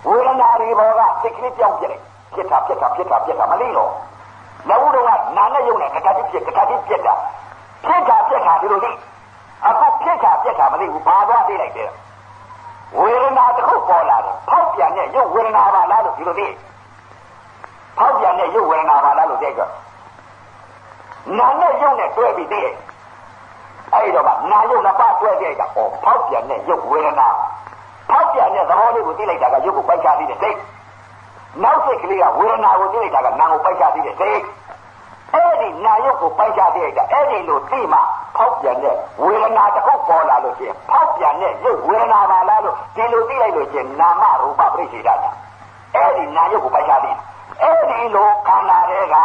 [0.09, 2.03] ဝေဒနာတွေဘောကစိတ်ကလေးပြောင်းပြလိုက်
[2.35, 3.91] ဖြစ်တာဖြစ်တာဖြစ်တာဖြစ်တာမလေးတော့
[4.69, 7.15] နောက်တော့ကနာနဲ့ရုပ်နဲ့တခါတည်းဖြစ်တခါတည်းပြက်တာ
[7.85, 8.91] ဖြစ်တာပြက်တာဒီလိုသိ
[9.67, 11.91] အခုဖြစ်တာပြက်တာမလေးဘူးဘာသွားသိလိုက်တယ်
[12.99, 16.47] ဝေဒနာတစ်ခုပေါ်လာတယ်ဖောက်ပြန်တဲ့ရုပ်ဝေဒနာပါလားလို့ဒီလိုသိ
[17.99, 19.63] ဖောက်ပြန်တဲ့ရုပ်ဝေဒနာပါလားလို့သိကြ
[21.39, 22.61] နာနဲ့ရုပ်နဲ့တွဲပြီးသိ
[23.95, 27.29] အဲ့တော့ကနာရုပ်နှစ်ပါးတွဲကြတာပေါ့ဖောက်ပြန်တဲ့ရုပ်ဝေဒနာ
[28.11, 30.59] ဖောက်ပြန်တဲ့သဘောလေးကိုသိလိုက်တာကရုပ်ကိုပိုက်ချပြီးတဲ့စိတ်
[31.63, 34.39] နောက်စိတ်ကလေးကဝေဒနာကိုသိလိုက်တာကနာကိုပိုက်ချပြီးတဲ့စိတ်
[35.35, 37.99] အဲ့ဒီနာရုပ်ကိုပိုက်ချပြီးလိုက်တာအဲ့ဒီလိုသိမှ
[38.37, 45.15] ဖောက်ပြန်တဲ့ဝေဒနာတစ်ခုပေါ်လာလို့ရှိရင်ဖောက်ပြန်တဲ့ရုပ်ဝေဒနာပါလားလို့ဒီလိုသိလိုက်လို့ရှိရင်နာမရူပပြိစေတာ
[45.95, 47.17] အဲ့ဒီနာရုပ်ကိုပိုက်ချပြီး
[47.63, 49.17] အဲ့ဒီလိုခန္ဓာတွေက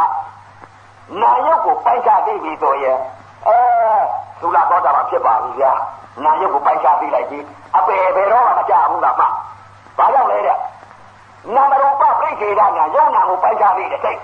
[1.22, 2.98] နာရုပ်ကိုပိုက်ချပြီးပြီဆိုရင်
[3.48, 3.58] အဲ
[4.42, 5.72] သုလာတော်တာမှာဖြစ်ပါပြီဗျာ
[6.24, 7.40] နာရုပ်ကိုပိုက်ချပြီးလိုက်ပြီ
[7.78, 9.26] အပေဘယ်တော့မှမကြဘူးလားမှ
[9.98, 10.58] ဘာကြောင့်လဲတဲ့
[11.56, 14.20] နာမရူပပြိစေတာညာယုံနာကိုပိုက်ချပြီးတဲ့စိတ်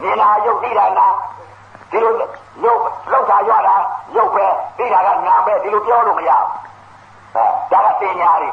[0.00, 1.06] မြင်တာရုပ်သိတာနာ
[1.90, 2.14] ဒီလို
[2.64, 2.80] ရုပ်
[3.12, 3.74] လောက်တာရတာ
[4.16, 4.46] ရုပ်ပဲ
[4.78, 6.50] သိတာကနာပဲဒီလိုပြောလို့မရဘူး
[7.34, 8.50] အဲဒါကပညာတွေ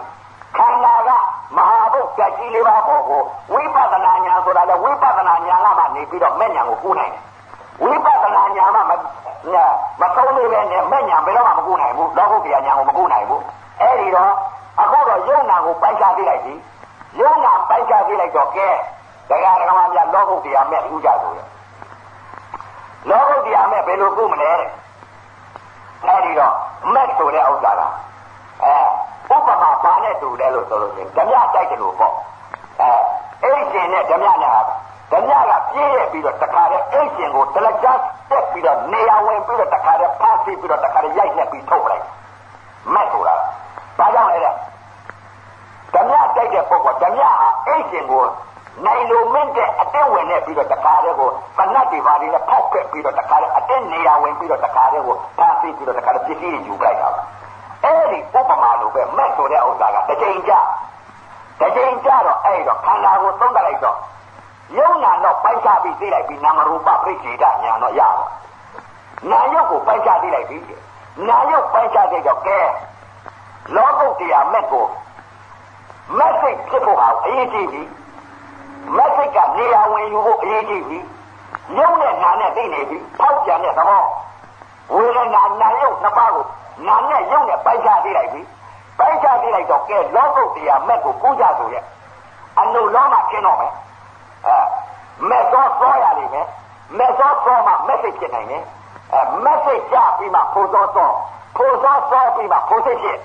[0.58, 1.10] ခန္ဓာက
[1.56, 3.22] မဟာဘုတ်ကြကြီးလေးပါပေါ်ကို
[3.52, 7.24] ဝိပဿနာဉာဏ်ဆိုတာလေဝိပဿနာဉာဏ်ကမှနေပြီးတော့မဲ့ဉာဏ်ကိုကူးနိုင်တယ်
[7.84, 8.94] ဝိပဿနာဉာဏ်ကမမ
[10.16, 13.44] သုံးလေးပဲနဲ့မဲ့ဉာဏ်ဘယ်တော့မှမကူးနိုင်ဘူးလောကုတ္တရာဉာဏ်ကိုမကူးနိုင်ဘူး
[13.82, 14.34] အဲ့ဒီတော့
[14.82, 16.54] အခုတော့ယုံနာကိုပိုက်ချသိလိုက်ပြီ
[17.20, 18.68] ယုံနာပိုက်ချသိလိုက်တော့ကဲ
[19.30, 21.40] တရားဓမ္မများလောကုတ္တရာမဲ့ကူးကြဆိုရ
[23.10, 24.70] လောကုတ္တရာမဲ့ဘယ်လိုကူးမလဲတဲ့
[26.06, 26.54] အဲ့ဒီတော့
[26.94, 27.82] မက်ဆိုတဲ့ဥစ္စာက
[28.64, 32.14] အဲဥပမာဘာနဲ့တူလဲလို့ဆိုလို့ရှိရင်ဓမြတိုက်တယ်လို့ပေါ့
[32.82, 32.92] အဲ
[33.44, 34.52] အိတ်ရှင်နဲ့ဓမြနဲ့
[35.12, 37.88] ဓမြကပြည့်ရပြီးတော့တခါတည်းအိတ်ရှင်ကိုတလက်ချ
[38.30, 42.06] တက်ပြီးတော့နေရာဝင်ပြီးတော့တခါတည်းဖားစီပြီးတော့တခါတည်းရိုက်နှက်ပြီးထုတ်လိုက်
[42.94, 43.36] မက်ဆိုတာ
[44.00, 44.54] ဘာကြောင့်လဲတဲ့
[45.94, 48.24] ဓမြတိုက်တဲ့ပုဂ္ဂိုလ်ဓမြဟာအိတ်ရှင်ကို
[48.86, 57.22] နိုင်လိုမင်းတဲ့အတင်းဝင်နဲ့ပြီးတော့တခါတည်းကိုပဏတ်တွေပါလေးနဲ့ဖောက်ဖက်ပြီးတော့တခါတည်းအတင်းနေရာဝင်ပြီးတော့တခါတည်းကိုဖားစီပြီးတော့တခါတည်းပစ္စည်းတွေယူလိုက်တာပါ
[57.84, 60.60] အဲ့ဒီဥပမာလိုပဲမက်ဆိုတဲ့ဥစ္စာကတစ်ချိန်ကြာ
[61.60, 63.98] တစ်ချိန်ကြာတော့အဲ့တော့ခန္ဓာကိုသုံးသလိုက်တော့
[64.78, 68.26] ယုံနာတော့ပိုက်ချပြီးသိလိုက်ပြီးနာမရူပပြိစေတညာတော့ရပါ
[69.32, 70.58] နာယုတ်ကိုပိုက်ချသိလိုက်ပြီ
[71.28, 72.60] နာယုတ်ပိုက်ချသိတော့ကဲ
[73.76, 74.86] လောကုတ်တရားမက်ကို
[76.18, 77.82] မက်စိတ်ဖြစ်ဖို့ဟာအရေးကြီးပြီ
[78.98, 81.00] မက်စိတ်ကနေရာဝင်ယူဖို့အရေးကြီးပြီ
[81.78, 84.04] ယုံနဲ့နာနဲ့သိနေပြီဖောက်ပြန်တဲ့သဘော
[84.94, 86.46] ဝေဒနာနာယုတ်နှစ်ပါးကို
[86.88, 88.42] နာနဲ့ရုပ်နဲ့ပိုက်ချသေးလိုက်ပြီ
[89.00, 91.84] ပိုက်ချသေးလိုက်တော့ကဲလောကုတ်တရားမက်ကိုကူးကြဆိုရဲ့
[92.60, 93.74] အနုလောမခင်းတော့မယ်
[94.48, 94.56] အဲ
[95.30, 96.48] မက်သောသောရလိမ့်မယ်
[96.98, 98.64] မက်သောသောမှမက်စိတ်ဖြစ်နိုင်တယ်
[99.14, 101.10] အဲမက်စိတ်ကြပြီးမှဖိုသောသော
[101.58, 103.18] ဖိုသောသောပြီးမှဖိုစိတ်ဖြစ်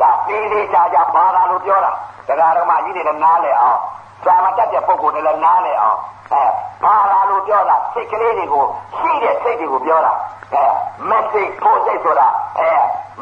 [0.00, 1.92] ဒါသေးသေးချာချာပါလာလို့ပြောတာ
[2.28, 3.80] တရားတော်မှကြီးတွေလည်းနားလဲအောင်
[4.26, 5.98] သာမတတ်တဲ့ပုဂ္ဂိုလ်တွေလည်းနားလဲအောင်
[6.32, 6.42] အဲ
[6.82, 8.64] ပါလာလို့ပြောတာစိတ်ကလေးတွေကို
[8.96, 10.12] ရှိတဲ့စိတ်တွေကိုပြောတာ
[10.54, 10.64] အဲ
[11.08, 12.28] မက်စိတ်ဖို့စိတ်ဆိုတာ
[12.58, 12.70] အဲ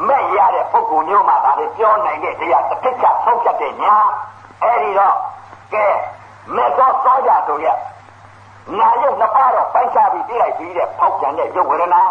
[0.07, 3.95] မဲ့ရတဲ့ပုဂ္ဂိုလ်မျိုးမှဒါလည်းပြောနိုင်တဲ့တရားတစ်ခါဆုံးဖြတ်တဲ့ညာ
[4.63, 5.15] အဲဒီတော့
[5.73, 5.85] ကဲ
[6.55, 7.67] မက်သောသောကြဆိုရ
[8.79, 12.01] နာယုတ်နှစ်ပါးတော့ပိုက်ချပြီးပြလိုက်ပြီးတဲ့ဖောက်ပြန်တဲ့ရုပ်ဝေဒနာ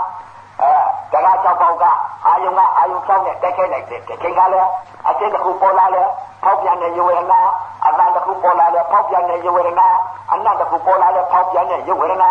[0.61, 0.73] အဲ
[1.12, 1.85] တရားကြောက်ပေါက်က
[2.27, 4.69] အာယုံကအာယုံဆောင်းနဲ့တိုက်ခိုက်လိုက်တဲ့ချိန်ကလည်း
[5.09, 6.03] အချင်းတစ်ခုပေါ်လာလဲ
[6.42, 7.40] ဖောက်ပြန်တဲ့ရုပ်ဝေဒနာ
[7.87, 9.88] အတန်တစ်ခုပေါ်လာလဲဖောက်ပြန်တဲ့ရုပ်ဝေဒနာ
[10.33, 12.31] အနတ်တစ်ခုပေါ်လာလဲဖောက်ပြန်တဲ့ရုပ်ဝေဒနာ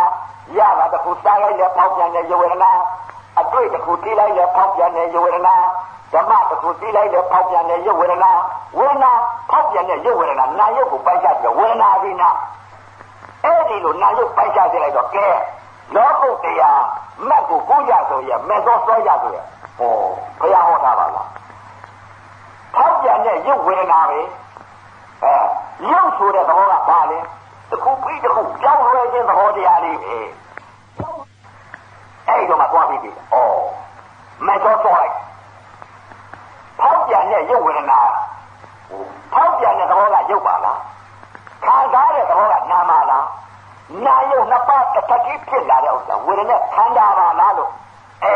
[0.58, 2.72] ရတာတစ်ခုစားလိုက်လဲဖောက်ပြန်တဲ့ရုပ်ဝေဒနာ
[3.40, 5.56] အတွေ့တစ်ခုတီးလိုက်လဲဖောက်ပြန်တဲ့ရုပ်ဝေဒနာ
[6.14, 8.32] ဓမ္မတစ်ခုတီးလိုက်လဲဖောက်ပြန်တဲ့ရုပ်ဝေဒနာ
[8.78, 9.12] ဝေဒနာ
[9.50, 12.30] ဖောက်ပြန်တဲ့ရုပ်ဝေဒနာနာယုတ်ကိုပိုက်ချပြီးဝေဒနာဒီနာ
[13.44, 15.28] အဲ့ဒီလိုနာယုတ်ပိုက်ချပြလိုက်တော့ကဲ
[15.94, 16.82] လောကုတ်တရား
[17.30, 19.38] မက်ကိုကိုးရဆိုရမက်သောစောရဆိုရ
[19.78, 19.94] ဟော
[20.40, 21.28] ဘုရားဟောတာပါလား
[22.76, 24.20] ဖောက်ပြန်တဲ့ရုပ်ဝေဒနာပဲ
[25.24, 25.34] အဲ
[25.92, 27.20] ရုပ်ဆိုတဲ့သဘောကဘာလဲ
[27.70, 30.16] တစ်ခုပြီးတစ်ခုကြောင်းလွှဲခြင်းသဘောတရားလေးပဲ
[32.28, 33.36] အဲ့ဒီတော့မှသွားပြီးပြီဩ
[34.48, 35.14] မတော်သွားလိုက်
[36.80, 38.00] ဖောက်ပြန်တဲ့ရုပ်ဝေဒနာ
[39.34, 40.80] ဖောက်ပြန်တဲ့သဘောကရုပ်ပါလား
[41.66, 43.26] ခံစားတဲ့သဘောကနာမလား
[44.06, 47.72] နာယုတ်နှစ်ပါးတစ်ထပ်ကြီးဖြစ်လာတဲ့ဥစ္စာဝေဒနာခန္ဓာပါလားလို့
[48.24, 48.36] အဲ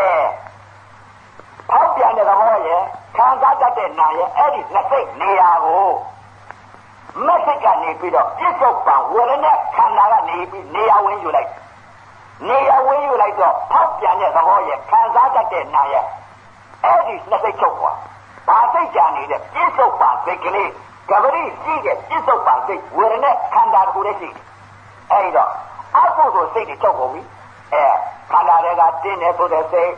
[1.70, 2.82] ဖောက်ပြန်တဲ့သဘောရဲ့
[3.18, 5.90] ခံစားတတ်တဲ့နာရဲ့အဲ့ဒီနှစ်စိတ်နေရာကို
[7.26, 11.50] မက်စိတ်ကနေပြီးတော့ပြစ္ဆုတ်ပံဝေဒနာခန္ဓာကနေပြီးနေရာဝင်ယူလိုက်
[12.48, 16.06] နေရာဝင်ယူလိုက်တော့ဖောက်ပြန်တဲ့သဘောရဲ့ခံစားတတ်တဲ့နာရဲ့
[16.86, 17.98] အဲ့ဒီနှစ်စိတ်ချုပ်သွား
[18.48, 20.72] ဘာစိတ်ကြနေတဲ့ပြစ္ဆုတ်ပံစိတ်ကလေး
[21.10, 24.49] ကပရိရှိတဲ့ပြစ္ဆုတ်ပံစိတ်ဝေဒနာခန္ဓာတစ်ခုတည်းရှိတယ်
[25.12, 25.52] အဲ့ဒီတော့
[25.98, 27.22] အကုသိုလ်စိတ်တွေချုပ်ကုန်ပြီ
[27.74, 27.84] အဲ
[28.32, 29.92] ခန္ဓာတွေကတင်းနေဆိုတဲ့စိတ်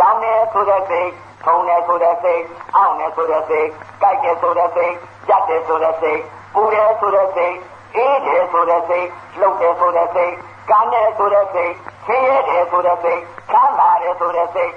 [0.00, 1.08] တောင်းနေဆိုတဲ့စိတ်
[1.44, 2.42] ထုံနေဆိုတဲ့စိတ်
[2.76, 3.66] အောင့်နေဆိုတဲ့စိတ်
[4.02, 4.94] ကြိုက်တယ်ဆိုတဲ့စိတ်
[5.28, 6.20] ကြက်တယ်ဆိုတဲ့စိတ်
[6.54, 7.54] ပူတယ်ဆိုတဲ့စိတ်
[7.96, 9.06] အေးတယ်ဆိုတဲ့စိတ်
[9.40, 10.32] လှုပ်တယ်ဆိုတဲ့စိတ်
[10.70, 11.72] ကမ်းတယ်ဆိုတဲ့စိတ်
[12.06, 14.72] ဆင်းရဲတယ်ဆိုတဲ့စိတ်ချမ်းသာတယ်ဆိုတဲ့စိတ်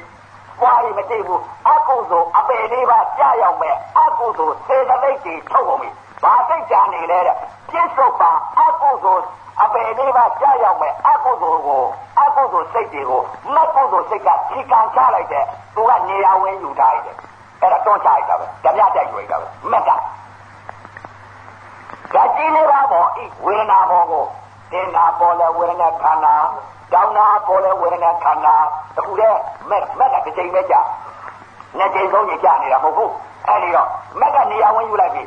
[0.61, 5.89] ပွားရင်မသိဘူးအကုသိုလ်အပေလေးပါကြာရောက်မဲ့အကုသိုလ်စေတသိက်တွေထုတ်ကုန်ပြီ
[6.25, 7.35] ဘာစိတ်ကြနေလဲတဲ့
[7.69, 9.25] ပြစ္ဆုတ်ပါအကုသိုလ်
[9.61, 11.83] အပေလေးပါကြာရောက်မဲ့အကုသိုလ်ကို
[12.19, 13.21] အကုသိုလ်စိတ်တွေကို
[13.55, 15.45] မကုသိုလ်စိတ်ကခြိကန်ချလိုက်တဲ့
[15.75, 17.15] သူကနေရာဝင်ယူထားတယ်
[17.61, 19.95] အဲ့ဒါတွန်းချလိုက်တာပဲဓမြတိုက်ရွေးတာပဲမက်ကဓာ
[22.23, 24.25] တ်ကြီးလေးပါပေါ်ဤဝေဒနာပေါ်ကို
[24.71, 26.35] တင်နာပေါ်လဲဝေဒနာခန္ဓာ
[26.93, 28.55] တောင်းနာပေါ်လဲဝေဒနာခန္ဓာ
[28.95, 30.79] တခုတည်းမက်မက်ကတစ်ချိန်ပဲကြာ
[31.77, 33.11] နှစ်ချိန်သုံးချိန်ကြာနေတာမဟုတ်ဘူး
[33.47, 35.23] အဲ့ဒီတော့မက်ကနေရာဝင်ယူလိုက်ပြီ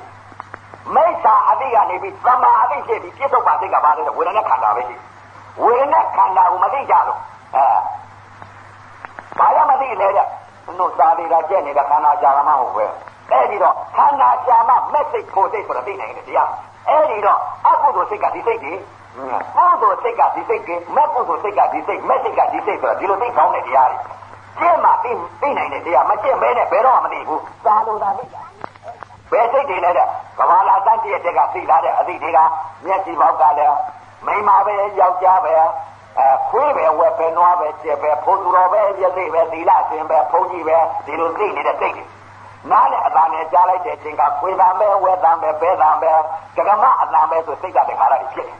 [0.95, 4.97] မိစ္ဆာအတိကနေပြီးသမာအတိဖြစ်ပြီးပြစ္ဆုတ်ပါစိတ်ကပါတဲ့ဝေဒနာခန္ဓာပဲရှိ
[5.63, 7.19] ဝေဒနာခန္ဓာကိုမသိကြလို့
[7.57, 7.65] အဲ
[9.39, 10.27] ဘာရမသိလဲတဲ့
[10.79, 12.85] တို့သာသေးတာကျက်နေတာခန္ဓာကြာမှမဟုတ်ပဲ
[13.31, 16.51] အဲ့ဒီတော့ခန္ဓာကြာမှမက်စိတ်ဖို့စိတ်ဆိုတာသိနိုင်တယ်တရား
[16.89, 18.79] အဲ့ဒီတော့အကုသိုလ်စိတ်ကဒီစိတ်ကြီး
[19.57, 23.99] ကုသိုလ်စိတ်ကဒီစိတ်ကြီးမက်ကုသိုလ်စိတ်ကဒီစိတ်မက်စိတ်ကဒီစိတ်ဆိုတာဒီလိုသိကောင်းတဲ့တရားတွေ
[24.61, 28.25] ကျင့်မှသိသိနိုင်တဲ့တရားမကျင့်ဘဲနဲ့ဘယ်တော့မှမသိဘူးသာလို့သာသိ
[29.33, 30.07] ဘယ်စိတ်တွေလဲတဲ့
[30.39, 32.39] ကဘာလာတန်းတည့်တဲ့ကသိလာတဲ့အသည့်တွေက
[32.85, 33.77] မျက်စိပေါက်ကလည်း
[34.27, 42.05] မိန်းမပဲယောက်ျားပဲအဲခွေးပဲဝက်ပဲနွားပဲကျက်ပဲဖိုးသူတော်ပဲရသိပဲသီလရှင်ပဲဘုန်းကြီးပဲဒီလိုသိနေတဲ့စိတ်တွေ
[42.71, 46.13] နားနဲ့အတန်နဲ့ကြားလိုက်တဲ့အချိန်ကခွေးတံပဲဝက်တံပဲဘဲတံပဲ
[46.57, 48.59] ကကမအတန်ပဲဆိုစိတ်ကတခါရဖြစ်တယ်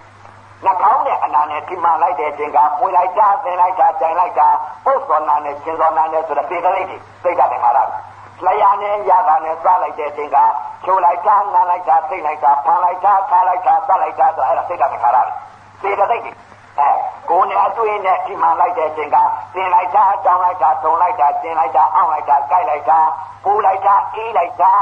[0.65, 4.49] နှာခေါင်းနဲ့အနာနဲ့ဒီမှလိုက်တဲ့အချိန်ကမွေလိုက်တာသင်လိုက်တာတိုင်လိုက်တာ
[4.85, 7.79] ပုတ်စောနာနဲ့ကျင်စောနာနဲ့ဆိုတဲ့ပေကလေးတွေစိတ်ကတခါရ
[8.47, 10.39] လျာနဲ့ရတာနဲ့စားလိုက်တဲ့အချိန်က
[10.85, 15.19] ချိုးလိုက်တာငန်းလိုက်တာသိလိုက်တာဖန်လိုက်တာခါလိုက်တာစားလိုက်တာဆိုအဲ့ဒါစိတ်ကတခါရ
[15.83, 16.33] စေတသိက်တွေ
[16.79, 16.91] အဲ
[17.31, 19.17] ကိုယ်နဲ့အတွေ့နဲ့ဒီမှလိုက်တဲ့အချိန်က
[19.55, 22.99] တင်လိုက်တာတောင်းလိုက်တာတုံလိုက်တာကျင်လိုက်တာအောင့်လိုက်တာကြိုက်လိုက်တာ
[23.45, 24.73] ပူလိုက်တာအေးလိုက်တာ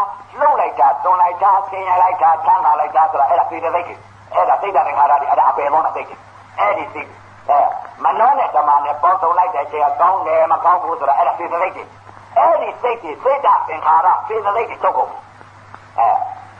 [0.40, 3.94] လှုပ်လိုက်တာတုံလိုက်တာဆင်းရလိုက်တာချမ်းသာလိုက်တာဆိုတာအဲ့ဒါစေတသိက်တွေ
[4.34, 6.16] အဲ့ဒါစိတ်ဓာတ်ငါးဓာတ်တွေအဲ့ဒါအပယ်လုံးတဲ့စိတ်တွေ
[6.58, 7.08] အဲ့ဒီစိတ်
[7.48, 7.58] အဲ
[8.04, 11.84] မနှောနဲ့ဓမ္မနဲ့ပေါင်းစုံလိုက်တဲ့အချိန်ကကောင်းတယ်မကောင်းဘူးဆိုတာအဲ့ဒါစေတသိက်တွေ
[12.38, 15.10] အဲ့ဒီစိတ်တွေစိတ်ဓာတ်သင်္ခါရစေတသိက်တွေချုပ်ကုန်
[15.98, 16.08] အဲ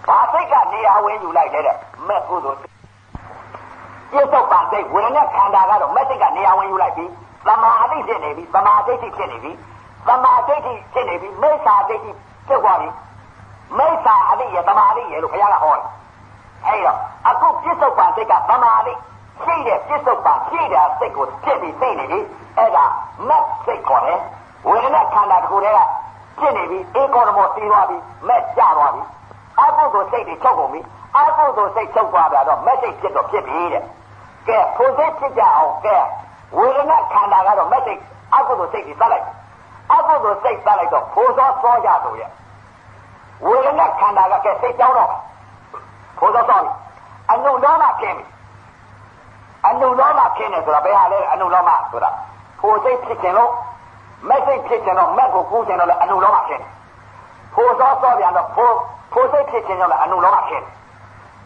[0.06, 1.64] ဘာစိတ်ကနေရာဝင်ယူလိုက်တဲ့
[2.08, 2.58] မဲ့ကုသိုလ်
[4.10, 7.10] ပြစ္ဆုတ်ပံစိတ်ဝေဒနာခန္ဓာကတော့မဲ့စိတ်ကနေရာဝင်ယူလိုက်ပြီး
[7.46, 9.52] သမာအသိဖြစ်နေပြီသမာဒိဋ္ဌိဖြစ်နေပြီ
[10.08, 12.10] သမာဒိဋ္ဌိဖြစ်နေပြီမိစ္ဆာဒိဋ္ဌိ
[12.46, 12.88] ဖြစ်သွားပြီ
[13.78, 15.84] မိစ္ဆာအသိရသမာအသိရလို့ဘုရားကဟောတယ်
[16.66, 16.98] အဲ့တော့
[17.28, 18.92] အခုပြစ္ဆုတ်ပံစိတ်ကသမာဓိ
[19.42, 22.20] ရှိတဲ့ပြစ္ဆုတ်ပံရှိတဲ့စိတ်ကိုဖြစ်ပြီးသိနေပြီ
[22.58, 22.84] အဲ့ဒါ
[23.28, 24.20] မက်စိတ်ခေါ်တယ်
[24.68, 25.80] ဝေဒနာခန္ဓာတစ်ခုတည်းက
[26.38, 27.96] ဖြစ်နေပြီဧကောဓမောတည်သွားပြီ
[28.28, 29.02] မက်ကျသွားပြီ
[29.61, 30.80] အကုသိုလ်စိတ်တွေချုပ်ကုန်ပြီ
[31.16, 33.82] အကုသိုလ်စိတ်ချုပ်သွားတာတော့မက်စိတ်ဖြစ်တော့ဖြစ်ပြီတဲ့
[34.48, 35.96] ကဲဖို့စိတ်ဖြစ်ကြအောင်ကဲ
[36.57, 38.00] ဝေဒနာခန္ဓာကတော့မက်စိတ်
[38.34, 39.26] အကုသိုလ်စိတ်တွေသတ်လိုက်
[39.92, 42.30] အကုသိုလ်စိတ်သတ်လိုက်တော့ဖို့သောသောကြဆိုရဲ့
[43.46, 45.11] ဝေဒနာခန္ဓာကကဲစိတ်ကြောင်းတော့
[46.18, 46.61] ဖို့သောသော
[47.30, 48.26] အနုလောမခင်းပြီ
[49.66, 52.11] အနုလောမခင်းတယ်ဆိုတာဘယ်ဟာလဲအနုလောမဆိုတာ
[52.61, 53.52] ဖို့စိတ်ဖြစ်ခြင်းလို့
[54.28, 56.64] မက်စိတ်ဖြစ်ခြင်းတော့မက်ကိုကူးခြင်းတော့လည်းအနုလောမခင်း
[57.54, 58.74] ဖို့သောသောပြန်တော့ဖို့
[59.12, 60.64] ဖို့စိတ်ဖြစ်ခြင်းတော့လည်းအနုလောမခင်း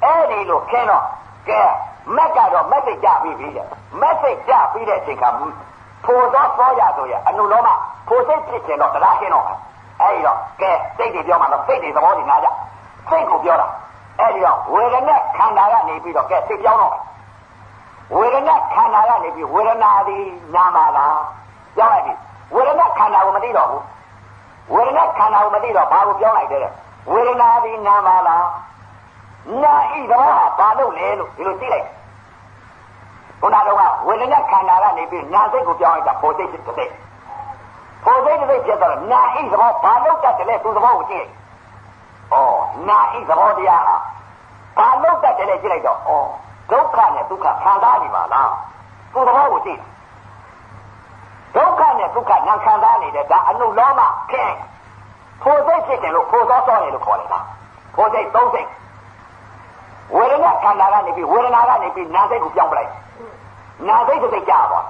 [0.05, 1.05] အဲ့ဒီလိုခင်းတော့
[1.49, 1.61] ကဲ
[2.17, 3.67] မက်ကတော့မက်စိတ်ကြပြီးပြီတဲ့
[4.01, 5.25] မက်စိတ်ကြပြီးတဲ့အချိန်က
[6.05, 7.69] ဖို့သောသောရဆိုရအနုလောမ
[8.09, 9.45] ဖို့စိတ်ဖြစ်ခြင်းတော့တရားခင်းတော့
[10.01, 12.49] အဲ့ဒီတော့ကဲစိတ်တွေပြောမှတော့စိတ်တွေသဘောတွေနားကြ
[13.09, 13.69] စိတ်ကိုပြောတာ
[14.19, 16.95] အဲ့ဒီတော့ဝေဒနာခန္ဓာကနေပြီးတော့ကဲစိတ်ပြောင်းတော့
[18.17, 21.21] ဝေဒနာခန္ဓာကနေပြီးဝေဒနာသည်နာမလား
[21.77, 22.15] ပြောင်းလိုက်ပြီ
[22.55, 23.83] ဝေဒနာခန္ဓာကိုမသိတော့ဘူး
[24.75, 26.61] ဝေဒနာခန္ဓာကိုမသိတော့ဘာကိုပြောင်းလိုက်တဲ့
[27.13, 28.47] ဝေဒနာသည်နာမလား
[29.63, 31.87] နာဤသဘောဟာဘာလို့လဲလို့ဒီလိုသိလိုက်
[33.41, 36.93] ဘုရားတော်ကဝေဒနာခန္ဓာကနေပြီးနာစိတ်ကိုပြောင်းလိုက်တာပေါ်စိတ်တစ်စိတ်
[38.05, 41.27] ပေါ်စိတ်တစ်စိတ်ဖြစ်တော့နာဤသဘောဘာလို့တတ်တယ်လဲသူသဘောကိုကြည့်
[42.35, 42.37] ဩ
[42.89, 43.97] နာဤသဘောတရားဟာ
[44.79, 46.11] ဘာလို့တတ်တယ်လဲကြည့်လိုက်တော့ဩ
[46.71, 48.51] ဒုက္ခနဲ့ဒုက္ခခံစားနေပါလား
[49.13, 49.81] သူသဘောကိုကြည့်
[51.57, 54.53] ဒုက္ခနဲ့ဒုက္ခနာခံစားနေတဲ့ဒါအနုလောမခင်
[55.43, 57.45] ဖိုစိတ်ဖြစ်တယ်လို့ဖိုသောစောနေလို့ခေါ်တယ်လား
[57.95, 58.69] ဖိုစိတ်သုံးစိတ်
[60.17, 62.91] ဝေဒနာခန္ဓာကနေပြီးဝေဒနာကနေပြီးနာစိတ်ကိုပြောင်းပလိုက်
[63.89, 64.87] နာစိတ်တစ်စိတ်ကြာသွား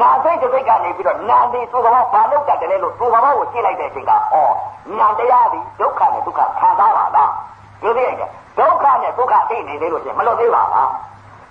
[0.00, 4.16] နာစိတ်တစ်စိတ်ကနေပြီးတော့နာတိသူ့ဘောဘာလို့တတ်တယ်လို့သူ့ဘောကိုကြည့်လိုက်တဲ့အချိန်ကဩ
[4.98, 7.30] နာတရားသည်ဒုက္ခနဲ့ဒုက္ခခံစားပါလား
[7.82, 8.16] ဒီလိုရဲ့
[8.58, 10.90] ဒုက္ခနဲ့ဒုက္ခသိနေသေးလို့ရှိရင်မလွတ်သေးပါလား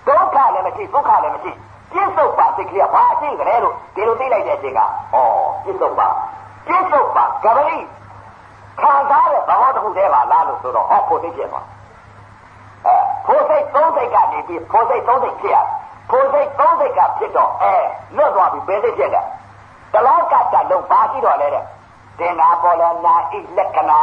[0.08, 1.52] ဒုက္ခလည်းမရှိဒုက္ခလည်းမရှိ
[1.94, 4.84] ပြစ္ဆုတ်ပါစိတ်ကလေးကဘာအရှိကြလဲလို့ဒီလိုသိလိုက်တဲ့အချိန်ကဩ
[5.64, 6.08] ပြစ္ဆုတ်ပါ
[6.66, 7.76] ပြစ္ဆုတ်ပါကပလိ
[8.80, 11.66] ခံစားတဲ့သဘောတစ်ခုတည်းပါလားလို့ဆိုတော့ဟောဖို့သိဖြစ်သွား
[12.86, 15.58] အဲဖို့စိတ်သုံးစိတ်ကနေပြီးဖို့စိတ်သုံးစိတ်ဖြစ်ရ
[16.10, 17.74] ဖို့စိတ်သုံးစိတ်ကဖြစ်တော့အဲ
[18.16, 19.22] လွတ်သွားပြီဘယ်စိတ်ဖြစ်လဲ
[19.92, 21.64] တလောကတလုံးဘာရှိတော့လဲတဲ့
[22.18, 24.00] တင်နာပေါ်လဲနာဣလက္ခဏာ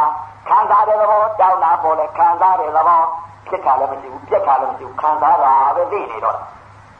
[0.48, 3.00] ခံစားတဲ့သဘောတောင်းတာပေါ်လဲခံစားတဲ့သဘော
[3.48, 6.36] ဖြစ်တာလည်းမရှိဘူးပြက်တာလည်းမရှိဘူးခံစားတာပဲသိနေတော့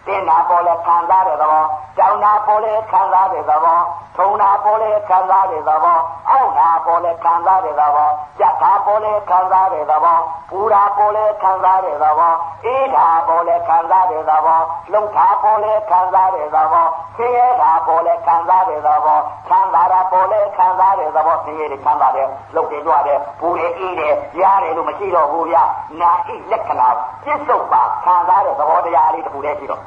[0.07, 1.65] တင်နာပေါ်လဲခံစားတဲ့သဘော
[1.99, 3.79] တောင်းတာပေါ်လဲခံစားတဲ့သဘော
[4.17, 5.99] ထုံတာပေါ်လဲခံစားတဲ့သဘော
[6.31, 10.19] အောက်တာပေါ်လဲခံစားတဲ့သဘောကြက်တာပေါ်လဲခံစားတဲ့သဘော
[10.51, 12.35] ပူတာပေါ်လဲခံစားတဲ့သဘော
[12.65, 14.61] အေးတာပေါ်လဲခံစားတဲ့သဘော
[14.93, 16.87] လှုပ်တာပေါ်လဲခံစားတဲ့သဘော
[17.17, 25.65] ဆင်းရဲတာပေါ်လဲခံစားတဲ့သဘောချမ်းသာတာပေါ်လဲခံစားတဲ့သဘောဆင်းရဲတွေချမ်းသာတယ်လှုပ်တယ်ကြွတယ်ပူတယ်အေးတယ်ရားတယ်လို့မရှိတော့ဘူးဗျာ
[26.01, 26.89] နာဣလက္ခဏာ
[27.25, 29.83] ပြစ္ဆုတ်ပါခံစားတဲ့သဘောတရားလေးတစ်ခုတည်းရှိတော့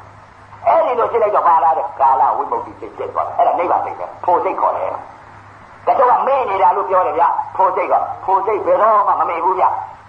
[0.67, 4.89] အဲ့ဒီလိုရှင်းလိုက်တော့ပါလာတဲ့ကာလဝိမု ക്തി စိတ်ဖြစ်သွားတယ်အဲ့ဒါနိဗ္ဗာန်စိတ်ပဲဖို့စိတ်ခေါ်တယ်
[5.85, 7.23] တချို့ကမေ့နေတာလို့ပြောတယ်ဗျ
[7.55, 7.93] ဖို့စိတ်က
[8.25, 9.65] ဖို့စိတ်ဘယ်တော့မှမမေ့ဘူးဗျ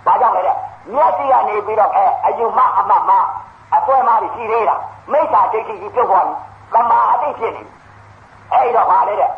[0.06, 0.56] ဘာကြောင့်လဲတဲ့
[0.94, 3.10] မျက်စိကနေပြီးတော့အဲအယူမအမမ
[3.74, 4.76] အပွဲမကြီးရှိသေးတာ
[5.12, 6.34] မိစ္ဆာဒိဋ္ဌိကြီးပြုတ်သွားပြီ
[6.74, 7.62] သမာအတိဖြစ်နေ
[8.52, 9.30] အဲ့တော့ပါလေတဲ့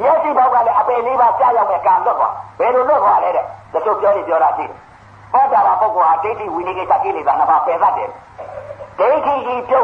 [0.00, 4.76] မျက်စိဘောက်ကလည်းအပေလေးပါကြာရောက်တဲ့ကံလွတ်သွားဘယ်လိုလွတ်သွားလဲတဲ့တချို့ပြောနေပြောတာရှိတယ်
[5.32, 8.81] ဟောတာပါပုဂ္ဂိုလ်ဟာဒိဋ္ဌိဝိနည်းကိစ္စကိလေသာနှစ်ပါးပယ်တတ်တယ်ဒိဋ္ဌိကြီးပြုတ်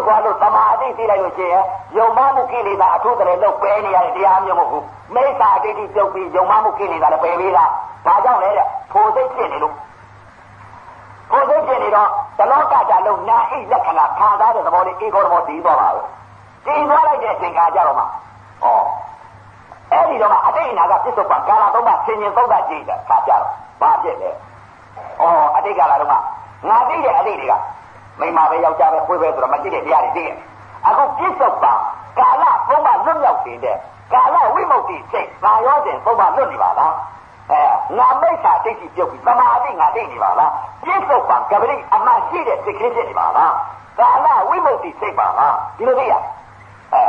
[0.09, 1.65] သွားလို့သမာအတိသိလိုက်လို့ရှိရင်
[1.97, 4.85] ယုံမမှုကိလေသာအထုတည်းလို့ပယ်နေရတဲ့တရားမျိုးမဟုတ်ဘူး
[5.15, 7.65] မိစ္ဆာဒိဋ္ဌိပြုတ်ပြီးယုံမမှုကိလေသာလည်းပယ်ပေးတာ
[8.07, 9.75] ဒါကြောင့်လေတဲ့ဖို့စိတ်ဖြစ်နေလို့
[11.31, 16.01] ဖို့စိတ်ဖြစ်နေတော့တလောကကြလုံးနာဣလက္ခဏာခံစားတဲ့သဘောလေးဧကောသဘောတည်သွားပါပဲ
[16.67, 18.07] တည်သွားလိုက်တဲ့အချိန်ခါကြတော့မှဩ
[19.93, 23.45] အဲ့ဒီတော့မှအတိတ်အနာကပြစ္ဆုတ်ပါကာလသုံးပါဆင်ញင်သုံးပါကြည့်တဲ့ခါကြတော့
[23.81, 24.35] ဘာဖြစ်လဲဩ
[25.57, 26.17] အတိတ်ကာလတော့မှ
[26.69, 27.55] ငါသိတဲ့အတိတ်တွေက
[28.20, 30.38] မိမပဲယောက်ျားပဲခွေးပဲဆိုတော့မသိတဲ့တရားတွေသိရဲ့
[30.88, 31.74] အခုပြစ္ဆုတ်ပါ
[32.20, 33.78] ကာလသုံးပါလွတ်မြောက်နေတဲ့
[34.14, 36.94] ကာလဝိမု ക്തി စိတ်သာရောစဉ်သုံးပါလွတ်နေပါလား
[37.52, 37.62] အဲ
[37.98, 40.52] ငါမိစ္ဆာဒိဋ္ဌိပြုတ်ပြီးသမာဓိငါသိနေပါလား
[40.84, 43.54] ပြစ္ဆုတ်ပါကပရိအမှန်ရှိတဲ့စိတ်ကလေးဖြစ်နေပါလား
[44.00, 46.14] ကာလဝိမု ക്തി စိတ်ပါလားဒီလိုသိရ
[46.94, 47.02] အဲ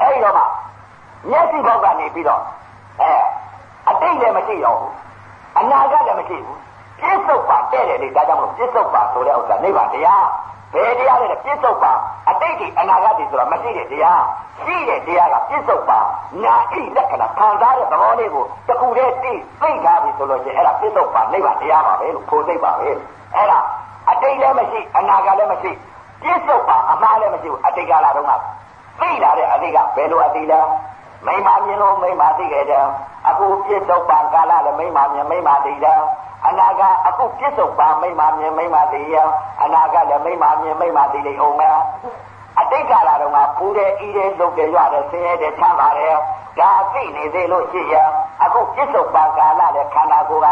[0.00, 0.44] အဲ့ဒီတော့မှ
[1.30, 2.42] မျက်စိဘောက်ကနေပြီးတော့
[3.00, 3.12] အဲ
[3.90, 4.94] အတိတ်လည်းမရှိတော့ဘူး
[5.58, 6.58] အနာဂတ်လည်းမရှိဘူး
[7.00, 10.26] ပြစ္ဆုတ်ပါတဲ့တယ်လေဒါကြောင့်မလို့ပြစ္ဆုတ်ပါဆိုတဲ့ဥစ္စာနိဗ္ဗာန်တရား
[10.77, 11.93] ဘယ်တရားလဲပြစ္ဆုတ်ပါ
[12.29, 14.23] အတိတ်ဒီအနာဂတ်ဒီဆိုတာမရှိတဲ့တရား
[14.63, 15.99] ရှိတဲ့တရားကပြစ္ဆုတ်ပါ
[16.43, 22.89] နာဣလက္ခဏာခံစားတဲ့သဘောလေးကိုတခုတည်းသိသိထားပြီဆိုလို့ရှိရင်အဲ့ဒါပြစ္ဆုတ်ပါနိဗ္ဗာန်တရားပါပဲလို့ဖို့သိပါပဲ
[23.35, 23.59] အဲ့ဒါ
[24.11, 25.71] အတိတ်လည်းမရှိအနာဂတ်လည်းမရှိ
[26.23, 28.31] ပြစ္ဆုတ်ပါအမှားလည်းမရှိဘူးအတိတ်ကလာတော့က
[29.01, 30.59] သိလာတဲ့အတိတ်ကဘယ်လိုအတိတ်လဲ
[31.25, 32.85] မိမမြင်လို့မိမသိခဲ့တယ်
[33.27, 36.01] အခုပြစ္ဆုတ်ပါကာလလည်းမိမမြင်မိမသိတယ်
[36.47, 39.15] အနာကအခုပြစ္ဆုတ်ပါမိမမြင်မိမသိရ
[39.63, 41.77] အနာကလည်းမိမမြင်မိမသိလိမ့်အောင်မယ်
[42.59, 46.15] အတိတ်ကလာတော့ကပူတယ်ဤတယ်လုပ်တယ်ရတယ်ဆင်းရဲတယ်ချမ်းသာတယ်
[46.59, 47.95] ဒါသိနေသေးလို့ရှိရ
[48.43, 50.47] အခုပြစ္ဆုတ်ပါကာလလည်းခန္ဓာကိုယ်က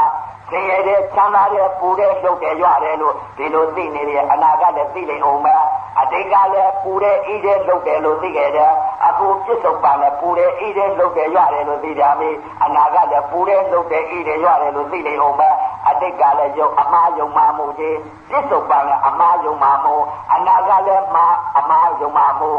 [0.50, 5.64] ဆင်းရဲတယ်ချမ်းသာတယ်ပူတယ်လုပ်တယ်ရတယ်လို့ဒီလိုသိနေတယ်အနာကလည်းသိလိမ့်အောင်မယ်
[6.00, 8.72] အတိတ်ကလည်းပူတယ်ဤတယ်လုပ်တယ်လို့သိခဲ့တယ်
[9.08, 12.30] အခုပြစ္ဆုတ်ပါလည်းပူတယ်ဤတယ်လုပ်တယ်ရတယ်လို့သိကြပြီ
[12.64, 15.56] အနာကလည်းပူတယ်လုပ်တယ်ဤတယ်ရတယ်လို့သိလိမ့်အောင်မယ်
[15.90, 17.98] အတိတ်ကလည်းယုံအမှားယုံမှမှုကြီး
[18.30, 19.96] ပြစ္ဆုတ်ပါလည်းအမှားယုံမှမှု
[20.34, 22.52] အနာကလည်းမှားအမှားယုံမှမှု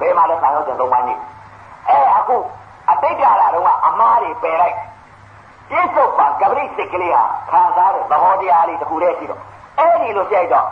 [0.00, 1.20] ဘယ်မှာလဲဆံရောက်တဲ့သုံးပိုင်းကြီး
[1.88, 2.36] အဲအခု
[2.90, 4.76] အတိတ်ကလာတော့အမှားတွေပယ်လိုက်
[5.70, 9.40] ပြစ္ဆုတ်ပါကပရိစိတ်ကလေးဟာခံစားတဲ့သဘောတရားလေးတစ်ခုတည်းရှိတော့
[9.78, 10.66] အဲ့ဒီလိုကြိုက်တော့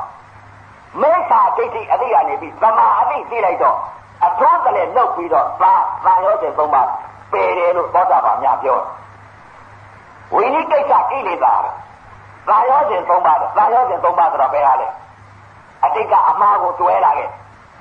[1.02, 3.76] မေခာဒိဋ္ဌိအသိကနေပြီးသမာအသိသိလိုက်တော့
[4.26, 6.82] အထွန်းကလေးနှုတ်ပြီးတော့သာသာရောတဲ့သုံးပါ
[7.32, 8.78] ပယ်တယ်လို့သောတာပန်များပြော
[10.34, 11.54] ဝိနိကိစ္စကိလေသာ
[12.48, 14.88] သာရောစဉ်သုံးပါသာရောစဉ်သုံးပါဆိုတော့ဘယ်ဟာလဲ
[15.84, 17.30] အတိတ်ကအမှားကိုတွဲလာခဲ့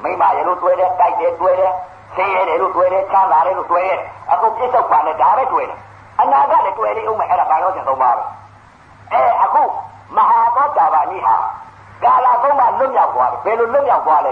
[0.03, 1.73] မိမရေလို့တွဲတယ်တိုက်တယ်တွဲတယ်
[2.15, 3.99] ဆင်းရဲတယ်လို့တွဲတယ်ချမ်းသာတယ်လို့တွဲတယ်
[4.31, 5.77] အခုပြစ္ဆုတ်ပါနဲ့ဒါပဲတွဲတယ်
[6.21, 8.23] အနာကလည်းတွေ့လေးအောင်မယ်အဲ့ဒါဘာလို့ကျင်သုံးပါပဲ
[9.13, 9.63] အဲအခု
[10.15, 11.35] မဟာသောတာပန်ကြီးဟာ
[12.03, 14.27] ကာလသုံးပါလွတ်မြောက်သွားတယ်ဘယ်လိုလွတ်မြောက်သွားလ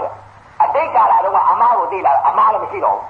[0.62, 3.06] အတိတ်ကာလတုန်းကအမားကိုသိလာအမားလည်းမရှိတော့ဘူး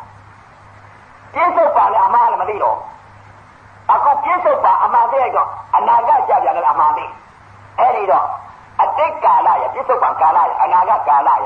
[1.35, 2.77] ပြစ္ဆုတ်ပါလည်းအမားလည်းမသိတော့
[3.93, 7.05] အခုပြစ္ဆုတ်ပါအမားသိလိုက်တော့အနာဂတ်ကြပြန်လည်းအမားသိ
[7.79, 8.27] အဲ့ဒီတော့
[8.83, 11.45] အတိတ်ကာလရပြစ္ဆုတ်ပါကာလရအနာဂတ်ကာလရ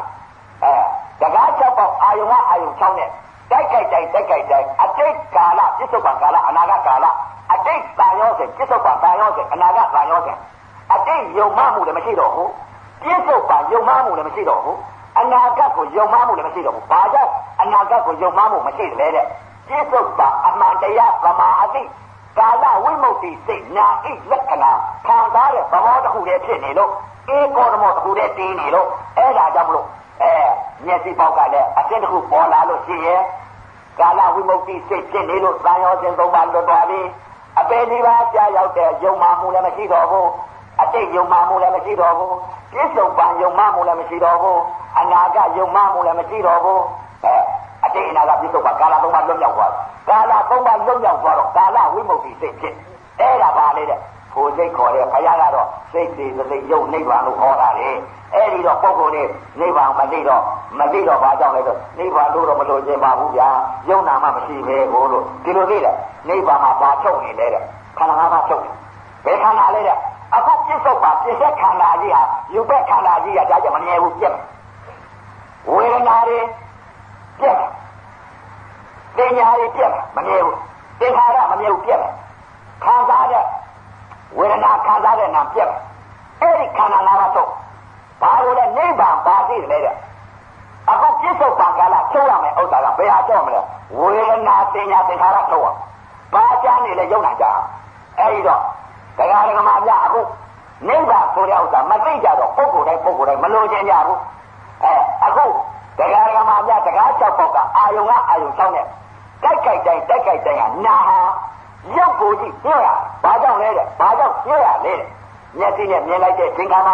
[0.63, 0.73] အဲ
[1.21, 3.09] တကား၆ပေါက်အာယုံကအာယုံ၆နဲ့
[3.51, 7.07] တိုက်ခိုက်တိုင်းတိုက်ခိုက်တိုင်းအတိတ်ကာလပြစ္ဆုတ်ပံကာလအနာဂတ်ကာလ
[7.53, 10.37] အတိတ်တန်ရောစဉ်ပြစ္ဆုတ်ပံတန်ရောစဉ်အနာဂတ်တန်ရောစဉ်
[10.95, 12.51] အတိတ်ယုံမှမှုလည်းမရှိတော့ဘူး
[13.03, 14.79] ပြစ္ဆုတ်ပံယုံမှမှုလည်းမရှိတော့ဘူး
[15.21, 17.31] အနာဂတ်ကိုယုံမှမှုလည်းမရှိတော့ဘူးဘာကြောင့်
[17.63, 19.27] အနာဂတ်ကိုယုံမှမှုမရှိတယ်တဲ့
[19.69, 21.83] ပြစ္ဆုတ်ပံအမှန်တရားသမာအတိ
[22.40, 24.72] ကာလဝိမု ക്തി စိတ်နာဣလက္ခဏာ
[25.08, 26.92] ခံစားတဲ့သဘောတစ်ခုတည်းဖြစ်နေလို့
[27.36, 29.88] ဧကောဓမောတစ်ခုတည်းတင်းနေလို့အဲ့ဒါကြောင့်မလို့
[30.22, 30.32] အဲ
[30.86, 33.22] မျက်စိပေါက်ကလည်းအတင်းတစ်ခုပေါ်လာလို့ရှိရဲ့
[34.00, 37.02] ကာလဝိမု ക്തി စိတ်ဖြစ်နေလို့သံယောစဉ်သုံးပါလွတ်သွားပြီ
[37.60, 40.30] အပေဒီပါကြာရောက်တဲ့ယုံမှမှုလည်းမရှိတော့ဘူး
[40.82, 42.36] အတိတ်ယုံမှမှုလည်းမရှိတော့ဘူး
[42.72, 44.60] ပြစ္ဆုတ်ပံယုံမှမှုလည်းမရှိတော့ဘူး
[45.00, 46.82] အနာဂတ်ယုံမှမှုလည်းမရှိတော့ဘူး
[47.26, 47.36] အဲ
[47.85, 49.73] အတိတ်အနာဂတ်ပြစ္ဆုတ်ပံကာလသုံးပါလွတ်မြောက်သွား
[50.09, 52.75] ကာလသုံးပါလွတ်မြောက်သွားတော့ကာလဝိမု ക്തി စိတ်ဖြစ်
[53.21, 53.99] အဲ့ဒါပါလေတဲ့
[54.35, 57.89] ကိုစိတ်ခေါ်တဲ့ဘုရားကတော့စိတ်သေးစိတ်ယုံနိဗ္ဗာန်လို့ခေါ်တာလေ
[58.35, 59.23] အဲ့ဒီတော့ပုံကုန်နေ
[59.61, 60.43] နိဗ္ဗာန်မသိတော့
[60.79, 63.49] မသိတော့ဘာကြောင့်လဲဆိုနိဗ္ဗာန်လို့တော့မလို့ခြင်းပါဘူးဗျာ
[63.89, 65.95] ယုံနာမှမရှိပဲကိုလို့ဒီလိုသိတယ်
[66.29, 67.63] နိဗ္ဗာန်မှာပါချုပ်နေလေတဲ့
[67.99, 68.75] ခန္ဓာငါးပါးချုပ်တယ်
[69.25, 69.97] ဘယ်ခန္ဓာလဲတဲ့
[70.35, 72.23] အခုပြစ္ဆုတ်ပါပြစ္ဆက်ခန္ဓာကြီးဟာ
[72.55, 74.35] ယူဘက်ခန္ဓာကြီးကဒါကြောင့်မမြဲဘူးပြက်
[75.73, 76.39] ဝေဒနာတွေ
[77.41, 77.57] ပြက်
[79.17, 80.59] ပညာတွေပြက်မမြဲဘူး
[81.01, 82.03] သင်္ခါရမမြဲဘူးပြက်
[82.85, 83.45] ခံစားတဲ့
[84.39, 85.71] ဝေဒနာခံစားတဲ့နာပြက်
[86.41, 87.51] အဲ့ဒီခန္ဓာငါးပါးတော့
[88.23, 89.97] ဘာလို့လဲနိဗ္ဗာန်ပါသိတယ်လေတဲ့
[90.91, 93.61] အခုပြစ္ဆုတ်ပံကာလချုပ်ရမယ်ဥစ္စာကဘယ်ဟာတော့မလဲ
[93.99, 95.69] ဝေဒနာသင်ညာသင်္ခါရချုပ်ရ
[96.35, 97.47] ဘာကြမ်းနေလဲယုံနိုင်ကြ
[98.19, 98.61] အဲ့ဒီတော့
[99.19, 100.21] တရားဓမ္မပြအခု
[100.89, 104.19] နိဗ္ဗာန်ဆိုတဲ့ဥစ္စာမသိကြတော့ပုဂ္ဂိုလ်တိုင်းပုဂ္ဂိုလ်တိုင်းမလို့ခြင်းကြဘူး
[104.85, 104.93] အဲ
[105.25, 105.47] အခု
[105.99, 108.87] တရားဓမ္မပြတရား၆ပေါက်ကအာယုံကအာယုံ၆နဲ့
[109.43, 111.19] တိုက်ကြိုက်တိုင်းတိုက်ကြိုက်တိုင်းကနာဟာ
[111.97, 112.89] ရုပ်ကိုကြည့်ပြောရ
[113.23, 115.09] ဘာကြောင့်လဲတဲ့ဘာကြောင့်ပြောရလဲတဲ့
[115.59, 116.91] မျက်စိနဲ့မြင်လိုက်တဲ့သင်္ခါရ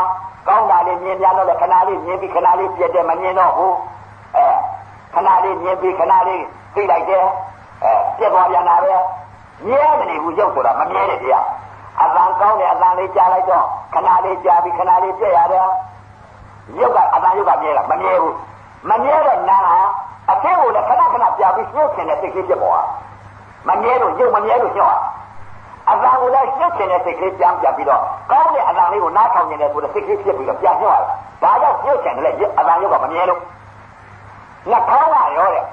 [0.47, 3.77] ကောင်းတာလေးမြင်ပြန်တော့လေခဏလေးမြင်ပြီးခဏလေးပြည့်တယ်မမြင်တော့ဘူး
[4.37, 4.47] အဲ
[5.15, 6.43] ခဏလေးမြင်ပြီးခဏလေး
[6.75, 7.25] သိလိုက်တယ်
[7.83, 8.95] အဲပြည့်သွားပြန်တာပဲ
[9.67, 11.45] မြဲမနေဘူးရုပ်ဆိုတာမမြဲတဲ့တရား
[12.03, 13.65] အတန်ကောင်းတယ်အတန်လေးကြားလိုက်တော့
[13.95, 15.67] ခဏလေးကြားပြီးခဏလေးပြည့်ရတယ်
[16.79, 18.35] ရုပ်ကအတန်ရုပ်ကမြဲတာမမြဲဘူး
[18.91, 19.79] မမြဲတဲ့နာဟာ
[20.31, 22.85] အထင်းကိုလည်းခဏခဏပြပြီးရှုပ်ခင်တဲ့စိတ်ကလေးဖြစ်ပေါ်
[23.69, 24.95] မမြဲလို့ရုပ်မမြဲလို့ရှုပ်ရ
[25.91, 30.97] အတန်ကိုလည်းရှုပ်ခင်တဲ့စိတ်ကလေးပြန်ပြပြီးတော့ကောင်းတဲ့အတန်လေးကိုနားထောင်နေတဲ့ဆိုတဲ့စိတ်ကလေးဖြစ်ပြီးတော့ပြန်ရှုပ်ရ
[31.43, 33.41] ဒါကြောင့်ရှုပ်ခင်တယ်လေအတန်ရုပ်ကမမြဲလို့
[34.71, 35.65] နှာခေါင်းကရောတဲ့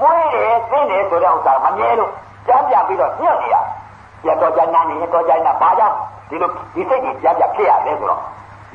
[0.00, 2.10] မွေးတယ်သိတယ်ဆိုတဲ့ဥစ္စာမမြဲလို့
[2.46, 3.56] ပြန်ပြပြီးတော့ညှက်နေရ
[4.22, 5.96] ပြတော့ကြနာနေတော့ကြနာဘာကြောင့်
[6.28, 8.22] ဒီလိုဒီစိတ်ကြီးပြန်ပြဖြစ်ရလဲဆိုတော့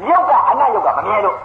[0.09, 1.37] ရုပ်ကအနတ်ရုပ်ကမမြဲလို့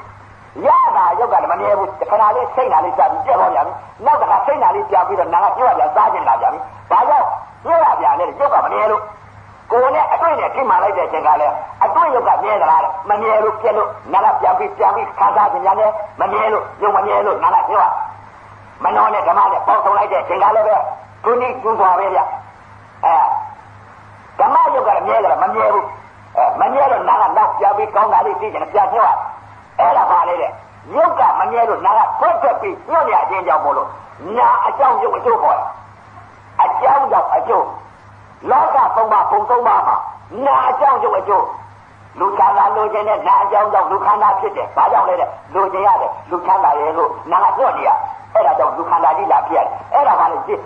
[0.65, 3.73] ရတာရုပ်ကလည်းမမြဲဘူးခဏလေးစိတ်နာလေးကြာပြီးပြက်သွားပြန်ပြီ
[4.05, 7.27] နောက်တစ်ခါစိတ်နာလေးကြာပြီးတော့နာကပြောရပြန်စားကျင်လာပြန်ပြီဘာကြောင့်
[7.65, 9.03] ပြောရပြန်လဲရုပ်ကမမြဲလို့
[9.71, 11.55] ကိုယ်နဲ့အတွေ့နဲ့ထိမှန်လိုက်တဲ့အချိန်ကလည်း
[11.85, 15.87] အတွေ့ရုပ်ကမြဲသလားမမြဲလို့ပြက်လို့နာကပြန်ပြီးပြန်ပြီးခံစားခြင်းများလဲ
[16.21, 17.87] မမြဲလို့ရုပ်မမြဲလို့နာကပြောရ
[18.85, 20.77] မနှောနဲ့ဓမ္မနဲ့ပေါင်းဆောင်လိုက်တဲ့အချိန်ကလည်းပဲ
[21.25, 22.21] သူနည်းကျူးသွားပဲဗျ
[23.05, 23.15] အဲ
[24.39, 25.87] ဓမ္မရုပ်ကလည်းမြဲကြလားမမြဲဘူး
[26.37, 29.11] အဲမမြဲတော့နာကနောက်ပြန်ပြီးကောင်းတာလေးသိချင်တယ်ပြန်ပြောရ
[29.79, 30.51] အဲ့ဒါပါလေတဲ့
[30.95, 33.89] ရုပ်ကမမြဲလို့နာကဖွက်ထွက်ပြီးညွတ်ရခြင်းကြောင့်မို့လို့
[34.39, 35.69] နာအကြောင်းရုပ်အကျိုးခေါ်တယ်
[36.63, 37.67] အကြောင်းကြောင့်အကျိုး
[38.51, 39.97] လောကသုံးပါးပုံသုံးပါးမှာ
[40.47, 41.47] နာအကြောင်းရုပ်အကျိုး
[42.21, 47.91] လူချမ်းသာလူချင်းနဲ့နာအကြောင်းကြောင့်လူခန္ဓာဖြစ်တယ်။ဘာကြောင့်လဲတဲ့လူချင်းရတယ်လူချမ်းသာရဲ့လို့နာကပြော့နေရ
[48.35, 50.61] အဲ့ဒါကြောင့်လူခန္ဓာကြီးလာဖြစ်ရတယ်။အဲ့ဒါပါလေဖြစ်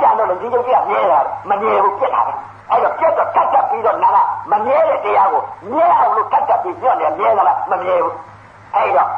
[0.00, 1.18] ပြန်တော့လေဒီရုပ်ကြီးကမြဲတာ
[1.50, 2.32] မမြဲဘူးပြက်တာပဲ။
[2.70, 4.16] အဲ့တော့ပြက်တော့ကတ်ကတ်ပြီးတော့နာက
[4.52, 5.42] မမြဲတဲ့တရားကို
[5.72, 8.14] မြဲအောင်လို့ကတ်ကတ်ပြီးပြော့နေမြဲသလားမမြဲဘူး။
[8.76, 9.10] အဲ့တော့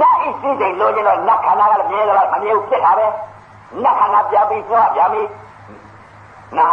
[0.00, 3.06] နတ်ဤစိတ်တွေလိုချင်တော့နတ်ခန္ဓာကလည်းမြဲသလားမမြဲဘူးဖြစ်တာပဲ။
[3.82, 5.22] နတ်ခန္ဓာပြပြီးပြောပြန်ပြီ။
[6.58, 6.68] နာ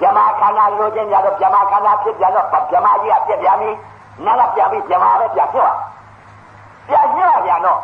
[0.00, 3.70] ဗြဟ္မာခန္ဓာလိုချင်ကြတော့ဗြဟ္မာခန္ဓာဖြစ်ပြန်တော့ဗြဟ္မာကြီးကပြက်ပြန်ပြီ။
[4.24, 5.72] နာကပြန်ပြီးဗြဟ္မာပဲပြန်ပြော့။
[6.88, 7.80] ပြန်ပြော့ပြန်တော့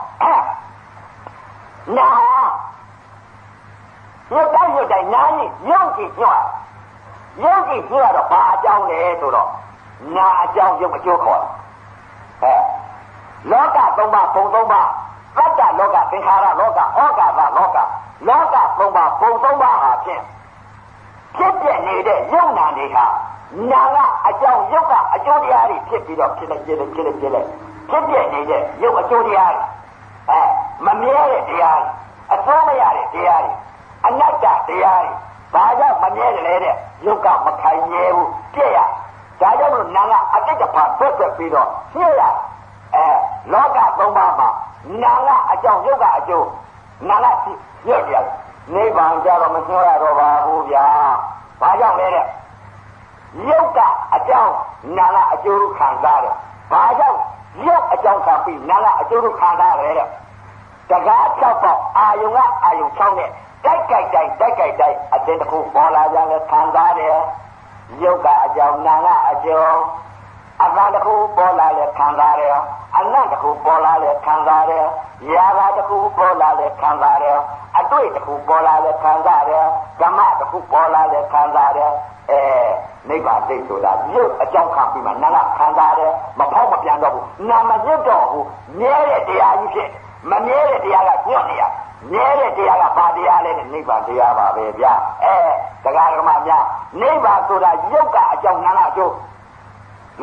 [1.96, 2.08] နာ
[4.32, 6.42] ရုပ်တိုင်းရုပ်တိုင်းနားကြီးရုပ်ကြီးညွှတ်
[7.42, 9.48] ရုပ်ကြီးညွှတ်တော့ဘာအကြောင်းလဲဆိုတော့
[10.16, 11.50] နာအကြောင်းရုပ်အကျိုးခေါ်တယ်
[12.42, 12.75] အဲ
[13.52, 14.88] လောကသုံးပါးပုံသုံးပါး
[15.36, 17.78] သတ္တလောကသင်္ခါရလောကဩကာသလောက
[18.28, 20.22] လောကသုံးပါးပုံသုံးပါးဟာဖြင့်
[21.36, 23.06] ဖြစ်ပြနေတဲ့ယုံနာတွေဟာ
[23.70, 27.40] နာကအကြောင်းရုပ်ကအကျိုးတရားတွေဖြစ်ပြီးတော့ဖြစ်နေဖြစ်နေဖြစ်နေဖြစ်နေ
[27.88, 29.64] ဖြစ်ပြနေတဲ့ရုပ်အကျိုးတရားတွေ
[30.30, 30.42] အဲ
[30.86, 31.90] မမြဲတဲ့တရားတွေ
[32.32, 33.52] အစိုးမရတဲ့တရားတွေ
[34.06, 35.12] အနတ္တတရားတွေ
[35.54, 36.74] ဘာကြောင့်မမြဲတယ်လဲတဲ့
[37.06, 38.78] ယုတ်ကမခိုင်မြဲဘူးပြည့်ရ
[39.40, 42.30] ဒါကြောင့်လို့နာကအတိတ်ကပါဆွတ်ဆွတ်ပြီးတော့ပြည့်ရအဲ
[43.52, 44.48] လောကသုံးပါးမှာ
[45.02, 46.48] နာကအကြောင်းယုတ်ကအကျိုး
[47.08, 48.24] နာကပြည့်ရတယ်
[48.74, 50.86] နိဗ္ဗာန်ကြတော့မပြောရတော့ပါဘူးဗျာ
[51.60, 52.26] ဘာကြောင့်လဲတဲ့
[53.48, 53.78] ယုတ်က
[54.14, 54.54] အကြောင်း
[54.96, 56.34] နာကအကျိုးခံစားတယ်
[56.70, 57.18] ဘာကြောင့်
[57.64, 60.08] ရုပ်အကြောင်းခံပြီးနာကအကျိုးခံစားရတယ်တဲ့
[60.90, 63.30] တကား6ပေါက်အာယုံကအာယုံ6နဲ့
[63.64, 67.16] တိုက်ကြိုက်တိုင်းတိုက်ကြိုက်တိုင်းအတင်းတစ်ခုပေါ်လာကြလဲခံစားတယ်
[68.02, 69.74] ရုပ်ကအကြောင်းနာကအကျော်
[70.64, 72.56] အမှန်တခုပေါ်လာလဲခံစားတယ်
[72.98, 74.86] အနတ်တခုပေါ်လာလဲခံစားတယ်
[75.32, 77.38] ရာဂတခုပေါ်လာလဲခံစားတယ်
[77.78, 79.64] အတွေ့တခုပေါ်လာလဲခံစားတယ်
[80.00, 81.92] ဓမ္မတခုပေါ်လာလဲခံစားတယ်
[82.30, 82.40] အဲ
[83.08, 88.46] နိဗ္ဗာန်သိဆိုတာရုပ်အကြောင်းခံပြီးမှနာကခံစားတယ်မဖောက်မပြန်တော့ဘူးနာမညွတ်တော့ဘူး
[88.78, 89.90] မြဲတဲ့တရားကြီးဖြစ်
[90.30, 91.62] မမြဲတဲ့တရားကညွတ်နေရ
[92.12, 94.92] မြဲတဲ့တရားကဘာတရားလဲနိဗ္ဗာန်တရားပါပဲဗျာ
[95.24, 95.36] အဲ
[95.84, 96.64] တရားဓမ္မများ
[97.00, 99.12] နိဗ္ဗာန်ဆိုတာရုပ်ကအကြောင်းနာကအကျိုး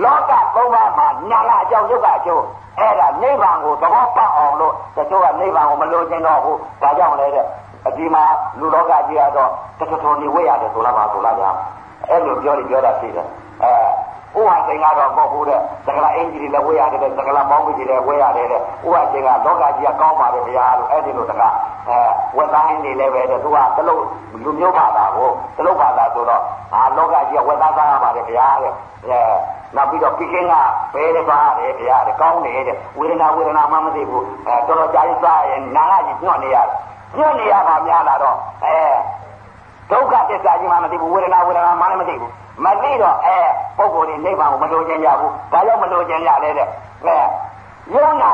[0.02, 2.44] လောကသုံးပါးမှာနာကအကြောင်းရုပ်ကအကျိုး
[2.80, 7.46] အဲ့ဒါနိဗ္ဗာန်ကိုသဘောပေါက်အောင်လို့တချို့ကနိဗ္ဗာန်ကိုမလိုချင်တော့ဘူးဒါကြောင့်လေတဲ့
[7.88, 8.24] အဒီမှာ
[8.60, 11.50] လူလောကကြီးကတော့တခါတော်နေဝဲရတယ်ဆိုလားပါဆိုလားဗျာ
[12.10, 13.28] အဲ့လိုပြောနေပြောတာရှိတယ်
[13.64, 13.72] အဲ
[14.40, 18.62] ဥဟာစိန်ကတော့မဟုတ်ဘူးတဲ့သကလာအင်ကြီးတွေလည်းဝဲရတယ်တဲ့သကလာပေါင်းကြီးတွေလည်းဝဲရတယ်တဲ့ဥ
[18.94, 21.42] ဟာစိန်ကလောကကြီးကကောင်းပါတယ်ဗျာလို့အဲ့ဒီလိုတက
[21.88, 21.98] အဲ
[22.38, 24.04] ဝက်သားဟင်းတွေလည်းပဲတဲ့သူကတလုံး
[24.44, 26.42] လူမျိုးပါတာကိုတလုံးပါတာဆိုတော့
[26.72, 28.72] ဟာလောကကြီးကဝက်သားစားရပါတယ်ဗျာတဲ့
[29.06, 29.20] အဲ
[29.76, 30.54] နောက်ပြီးတော့ကိကင်းက
[30.94, 36.76] ဘဲတဲ့ပါရတယ်ဗျာတဲ့ကောင်းနေတဲ့ဝေဒနာဝေဒနာမှမသိဘူးအဲတော်တော်ကြာကြီးစားရင်နာကကြီးညှော့နေရတယ်
[37.18, 38.78] ညှော့နေရပါများလာတော့အဲ
[39.92, 42.32] ဒုက္ခသစ္စာကြီးမှမသိဘူးဝေဒနာဝေဒနာမှလည်းမသိဘူး
[42.66, 43.38] မသိတော့အဲ
[43.78, 46.68] ပုဂ္ဂိုလ်တွေနိဗ္ဗာန်ကိုမလိုချင်ကြဘူးဒါကြောင့်မလိုချင်ကြလေတဲ့
[47.04, 47.18] အဲ
[47.94, 48.32] ယုံနာ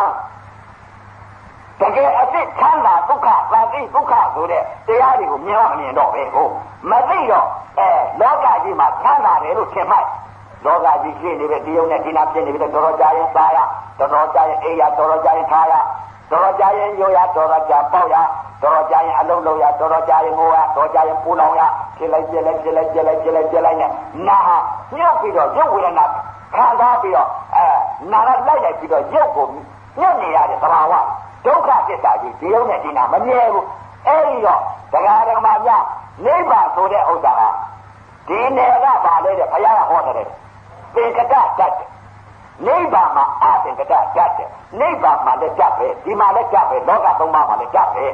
[1.79, 6.51] တကယ်အစ်စ်ချမ်းသာဒုက္ခသာသိဒုက္ခဆိုတဲ့တရားတွေကိုမြင်မမြင်တော့ပဲဟုတ်
[6.89, 7.47] မသိတော့
[7.79, 7.89] အဲ
[8.21, 10.05] လောကကြီးမှာချမ်းသာတယ်လို့ထင်မှတ်
[10.65, 13.57] လောကကြီးရှိနေတဲ့ဒီယုံနဲ့ဒီနာဖြစ်နေပြီတော်တော်ကြာရင်စားရ
[13.99, 15.73] တော်တော်ကြာရင်အိယာတော်တော်ကြာရင်ထားရ
[16.31, 18.15] တော်တော်ကြာရင်ရိုးရတော်တော်ကြာပေါက်ရ
[18.63, 21.61] တော်တော်ကြာရင်အလုံးလုံးရတော်တော်ကြာရင်ငိုရတော်ကြာရင်ပူလောင်ရ
[21.97, 23.91] ဖြစ်လိုက်ပြက်လိုက်ပြက်လိုက်ပြက်လိုက်ပြက်လိုက်ပြက်လိုက်နဲ့
[24.27, 24.57] နာဟာ
[24.95, 26.05] ညှပ်ပြီးတော့ရုပ်ဝေဒနာ
[26.55, 27.65] ခံစားပြီးတော့အဲ
[28.11, 29.47] နာကလိုက်လိုက်ပြီးတော့ရုပ်ကို
[29.99, 30.93] ညှပ်နေရတဲ့သဘာဝ
[31.45, 33.65] ဒုက္ခသစ္စာကြီးဒီယုံနဲ့ဒီနာမမြဲဘူး
[34.07, 34.61] အဲဒီတော့
[34.93, 35.83] တရားဓမ္မများ
[36.25, 37.41] နိဗ္ဗာန်ဆိုတဲ့ဥစ္စာက
[38.27, 40.15] ဒီနယ်ကပါလေတဲ့ဘုရားကဟောတယ်
[40.95, 41.71] သင်္ကတတတ်တယ်
[42.67, 44.49] နိဗ္ဗာန်မှာအသင်္ကတတတ်တယ်
[44.79, 48.05] နိဗ္ဗာန်မှာလည်းတတ်ပဲဒီမှာလည်းတတ်ပဲလောကသုံးပါးမှာလည်းတတ်ပဲ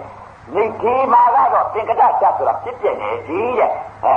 [0.55, 3.71] နေဒီမှာကတော့သင်္ကတတတ်ဆိုတာဖြစ်ပြနေကြီးတဲ့
[4.05, 4.15] အဲ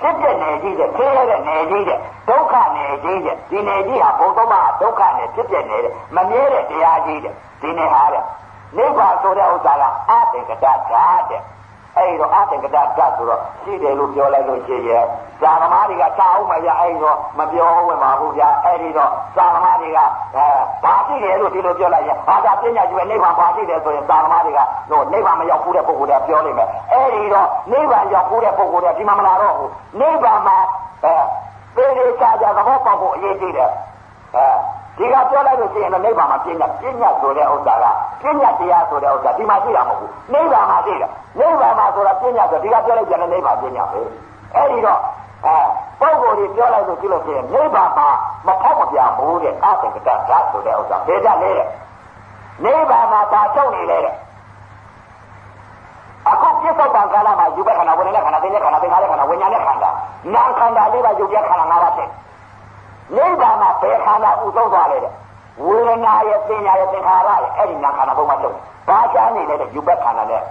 [0.00, 1.98] ဖြစ်ပြနေကြီးတဲ့ခဲရတဲ့နေကြီးတဲ့
[2.28, 8.24] ဒုက္ခနေကြီးတဲ့ဒီနေကြီးဟာဘုံသုံးပါးဒုက္ခနေဖြစ်ပြနေတဲ့မမြဲတဲ့တရားကြီးတဲ့ဒီနေဟာတဲ့
[8.76, 10.78] နိဗ္ဗာန်ဆိုတဲ့ဥစ္စာကအသင်္ကတတတ်
[11.30, 11.42] တဲ့
[11.98, 15.04] အဲ့တော့အသင်္ကတဓာတ်ဆိုတော့ရှိတယ်လို့ပြောလိုက်လို့ရှိရဲ့
[15.40, 19.98] ဇာသမားတွေကချအောင်မရအဲ့တော့မပြောဝင်ပါဘူးဗျာအဲ့ဒီတော့ဇာသမားတွေက
[20.36, 20.46] အဲ
[20.84, 29.70] ဘာရှိတယ်လို့ဒီလိုပြောလိုက်ရင်ဘာသာပညာကျွယ်နိဗ္ဗာန်ဘာရှိတယ်ဆိုရင်ဇာသမားတွေကတော့နိဗ္ဗာန်မရောက်ဘူးတဲ့ပုဂ္ဂိုလ်တွေကပြောနေမယ်အဲ့ဒီတော့နိဗ္ဗာန်ရောက်ဘူးတဲ့ပုဂ္ဂိုလ်တွေကဒီမှာမလာတော့ဘူး
[30.00, 30.56] နိဗ္ဗာန်မှာ
[31.04, 31.14] အဲ
[31.76, 33.70] သေသေးချာချာသဘောပေါက်ဖို့အရေးကြီးတယ်
[34.36, 34.46] အဲ
[34.98, 37.84] ဒီကပြောလိုက်လို့ရှိရင်နိဗ္ဗာန်မှာပြညာပြညာဆိုတဲ့ဥစ္စာက
[38.20, 44.00] ပြညာတရားဆိုတဲ့ဥစ္စာဒီမှာရှိတာမဟုတ်ဘူးနိဗ္ဗာန်မှာရှိတာနိဗ္ဗာန်မှာဆိုတာပြညာဆိုဒီကပြောလိုက်ပြန်တဲ့နိဗ္ဗာန်ပြညာပဲ
[44.54, 45.00] အဲဒီတော့
[45.46, 45.56] အဲ
[46.00, 48.08] ပုဂ္ဂိုလ်တွေပြောလိုက်လို့ရှိလို့ရှိရင်နိဗ္ဗာန်မှာ
[48.46, 51.68] မဖောက်မပြဘူးတဲ့အသင်္ကတဓာတ်ဆိုတဲ့ဥစ္စာဘယ်တတ်လဲတဲ့
[52.64, 54.14] နိဗ္ဗာန်မှာပါချုပ်နေလေတဲ့
[56.28, 59.90] အခုပြစ္ဆုတ်ပံကာလမှာယူဘခန္ဓာဝိညာဉ်နဲ့ခန္ဓာသိနဲ့ခန္ဓာသိငါးနဲ့ခန္ဓာဝိညာဉ်နဲ့ခန္ဓာ
[60.34, 62.08] နာခန္ဓာလေးပါယုတ်ပြခန္ဓာ၅ပါးဖြစ်
[63.16, 65.12] နိဗ္ဗာန်မှာဘယ်ခန္ဓာဥဆုံးသွားလဲတဲ့
[65.64, 68.56] ဝေဒနာရဲ့ပညာရဲ့သင်္ခါရရဲ့အဲ့ဒီနာခန္ဓာဘုံမှာချုပ်
[68.88, 70.42] ဘာချမ်းနေလဲတဲ့ယူဘက်ခန္ဓာနဲ့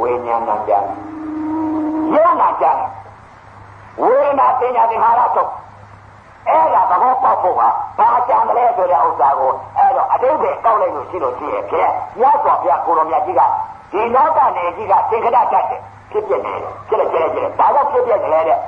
[0.00, 0.84] ဝိညာဏဉာဏ်
[2.14, 2.88] ယုံနာကြတယ်
[4.02, 5.50] ဝေဒနာပညာသင်္ခါရချုပ်
[6.48, 7.62] အဲ့ဒါသဘောပေါက်ဖို့က
[7.98, 13.40] ဘာကြံတယ်လဲဆိုတဲ့ဥစ္စာကိုအဲ့တော့အတိတ်ပဲကောက်လိုက်လို့ရှိလို့ရှိရဲ့ဖြင့်မြတ်စွာဘုရားကိုရောမြတ်ကြီးက
[13.92, 15.64] ဒီလောကနေကြီးကသင်္ခရတတ်တယ်
[16.10, 18.58] ဖြစ်ပြနေတယ်ဖြစ်လိုက်ဖြစ်လိုက်ဖြစ်လိုက်ဘာကြောင့်ဖြစ်ပြနေလဲတဲ့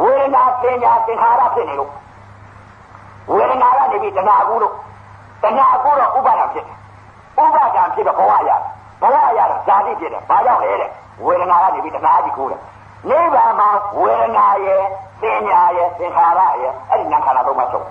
[0.00, 1.90] ဝေဒနာပညာသင်္ခါရဖြစ်နေလို့
[3.28, 4.74] ဝေဒနာကနေပြီးတဏှာကူလို့
[5.42, 6.76] တဏှာကူတော့ဥပါဒံဖြစ်တယ်
[7.42, 8.50] ဥပါဒံဖြစ်တော့ဘဝရ
[9.00, 10.90] ဘဝရတော့ဇာတိဖြစ်တယ်ဘာကြောင့်လဲတဲ့
[11.24, 12.60] ဝေဒနာကနေပြီးတဏှာကြီးကူတယ်
[13.08, 13.68] နိဗ္ဗာန်မှာ
[13.98, 14.82] ဝေဒနာရဲ့
[15.20, 17.86] ပညာရဲ့သင်္ခါရရဲ့အဲ့ဒီနာခန္ဓာသုံးပါးချုပ်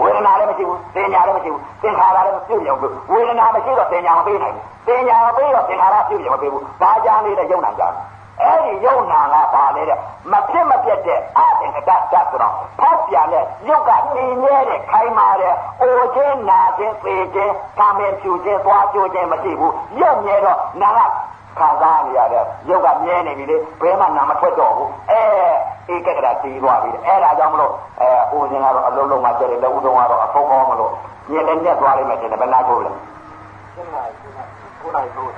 [0.00, 7.92] ဝေဒနာလည်းမရှိဘူးပညာလည်းမရှိဘူးသင်္ခါရလည်းမပြုတ်ရုံဘူးဝေဒနာမရှိတော့ပညာမပေးနိုင်ဘူးပညာမပေးတော့သင်္ခါရပြုတ်ရုံမပေးဘူးဘာကြမ်းလေးတဲ့ယုံနာကြတယ်
[8.40, 9.98] အဲ့ဒီယုံနာကဘာလဲတဲ့
[10.32, 21.10] မဖြစ်မပြတ်တဲ့အသင်္ကတတတ်ဆိုတော့ဖောက်ပြန်တဲ့ရုပ်ကတည်မြဲတဲ့ခိုင်မာတဲ့အိုခြင်းနာခြင်းပေခြင်းကာမင်ဖြူခြင်းသွားကျိုးခြင်းမရှိဘူးရုပ်မြဲတော့နာက
[21.58, 30.92] ခံစားနေရတဲ့ရုပ်ကမြဲနေပြီလေဘယ်မှနာမထွက်တော့ဘူးအဲဧကဂရတည်သွားပြီအဲ့ဒါကြောင့်မလို့အဲအိုခြင်းကတော့အလုံးလုံးမှကျတယ်လက်ဦးတုံးကတော့အဖုံးကောင်းမလို့
[31.30, 32.90] ညက်လည်းညက်သွားလိမ့်မယ်တဲ့ဘယ်နာကိုလဲ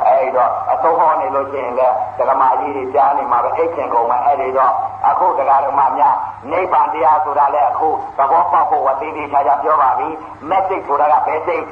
[0.08, 4.72] အဲ့တော့အသုံးဟောနေလို့ရှိရင်လည်းဓမ္မကြီးတွေကြားနေမှာပဲအိတ်ခင်ကုန်မယ်အဲ့ဒီတော့
[5.08, 6.16] အခုတရားဓမ္မများ
[6.50, 7.88] နိဗ္ဗာန်တရားဆိုတာလည်းအခု
[8.18, 10.08] သဘောပေါက်ဖို့ဝတိတိချာချာပြောပါပြီ
[10.48, 11.64] မက်စိတ်ဆိုတာကဘယ်စိတ်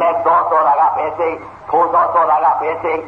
[0.00, 1.36] မဲ့တော်တော်တာကဘယ်စိတ်
[1.70, 3.00] ဖိုးတော်တော်တာကဘယ်စိတ်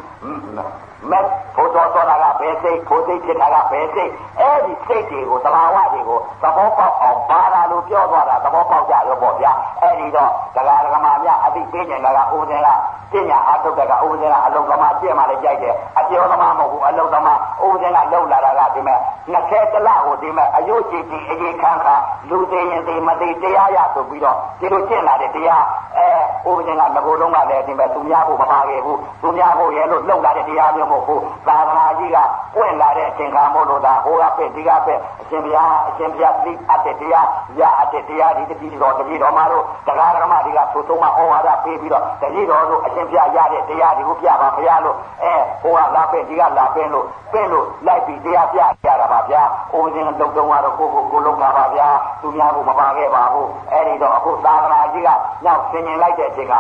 [1.11, 1.25] မဲ့
[1.55, 12.69] ဖိုးတော်တော်တာကဘယ်စိတ်ဖိုးစိတ်ဖြစ်တာကဘယ်စိတ်အဲ့ဒီစိတ်တွေကိုသဘာဝတွေကိုသဘောပေါက်အောင်ပါတာလို့ပြောသွားတာသဘောပေါက်ကြရောပေါ့ဗျာအဲ့ဒီတော့တရားဓမ္မများအသိပေးနေတာကဦးဇင်းက
[13.13, 18.99] ပညာအထုတ်တဲ့ကဦးဇင်းကအလုံးသမားပြည့်မှလည်းကြိုက်တယ်အပြောသမားမဟုတ်ဘူးအလုံးသမားဦးဇင်းကလှုပ်လာတာကဒီမဲ့
[19.31, 21.95] နှစ်ခဲတလကိုဒီမဲ့အယုတ်ကြည်ကြည်အရေးခံခါ
[22.31, 25.65] လူသေးရင်သေးမသေးတရားရဆိုပြီးတော့ဒီလိုကျင့်လာတဲ့တရား
[25.97, 32.19] အဲဦးဇင်းကငကိုယ်လုံးကလည်းဒီမဲ့သူများဖို့မပါခဲ့ဘူးသူများဖို့ရဲ့လို့လှုပ်လာတဲ့တရားမျိုးမဟုတ်ဘူးသာသနာကြီးက
[32.55, 37.27] ပွင့်လာတဲ့အချိန်ခါမို့လို့ဒါဟိုကပဲဒီကပဲအရှင်ဘုရားအရှင်ဘုရားသိအပ်တဲ့တရား
[37.61, 49.43] ရအပ်တဲ့တရားဒီတတိတော်တတိတော်မှာတို့တရားဓမ္မတွေကသို့သုံးမဩဝါဒပေးပြီးတော့တတိတော်တို့အရှင်ဘုရားရတဲ့တရားတွေကိုပြပါဘုရားလို့အဲဟိုကလာပဲဒီကလာပဲလို့ပင့်လို့လိုက်ပြီးတရားပြကြတာပါဗျာ
[49.75, 51.89] ဦးဇင်းလုံတုံးကတော့ကိုကိုကိုလုံတာပါဗျာ
[52.21, 55.09] သူများကိုမပါခဲ့ပါဘူးအဲ့ဒီတော့အခုသာသနာကြီးက
[55.45, 56.59] နောက်ဆင်ញင်လိုက်တဲ့အချိန်ကဩ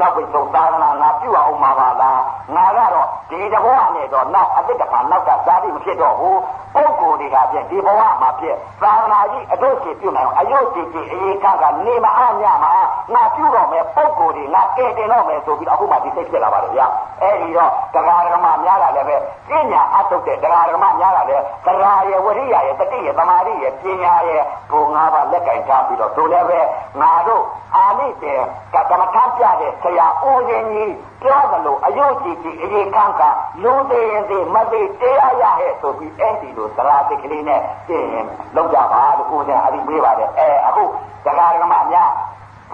[0.00, 2.20] နောက်ပြီးဆုံးသာသနာငါပြုအောင်မှာပါလား
[2.54, 6.40] ငါကတော့ဒီတဘောနဲ့တော့နောက်အတိတ်ကနောက်ကသာတိမဖြစ်တော့ဘူး
[6.74, 16.86] ပုဂ္ဂိုလ်တွေကပြည့်ဒီဘဝမှာပြည့်သာသနာကြီးအတို့ရှိပြုနိုင်အောင်အယုတ်ကြည်ကြည်အေးကကနေမအားညမအားငါပြုတော့မယ်ပုဂ္ဂိုလ်တွေငါကဲတင်တော့မယ်ဆိုပြီးတော့အခုမှဒီစိတ်ဖြစ်လာပါတယ်ဗျာ
[17.22, 19.16] အဲ့ဒီတော့တရားဓမ္မများတာလည်းပဲ
[19.48, 26.60] ပညာအထုတ်တဲ့တရားဓမ္မများတာလည်းတရားရဲ့ဝရိယရဲ့တတိရဲ့သမာဓိရဲ့ပညာရဲ့ဘုံငါးပါးလက်ကင်ထားပြီးတော့တို့လည်းပဲ
[27.00, 27.44] ငါတို့
[27.76, 28.34] အာနိတေ
[28.74, 33.22] ကကမ္မထပြတဲ့ဆရာဦးဇင်းကြီးပြောသလိုအယုတ်ကြည်ကြည်အေးကန်းက
[33.62, 38.26] လူသေးရင်သေးမသေးတရားရဟဲ့ဆိုပြီးအဲ့ဒီလိုသရာတိကလေးနဲ့ပြင်းရင်
[38.56, 40.84] လောက်ကြပါလို့ဦးဇင်းအရိပေးပါတယ်အဲအခု
[41.24, 42.10] တရားဓမ္မများ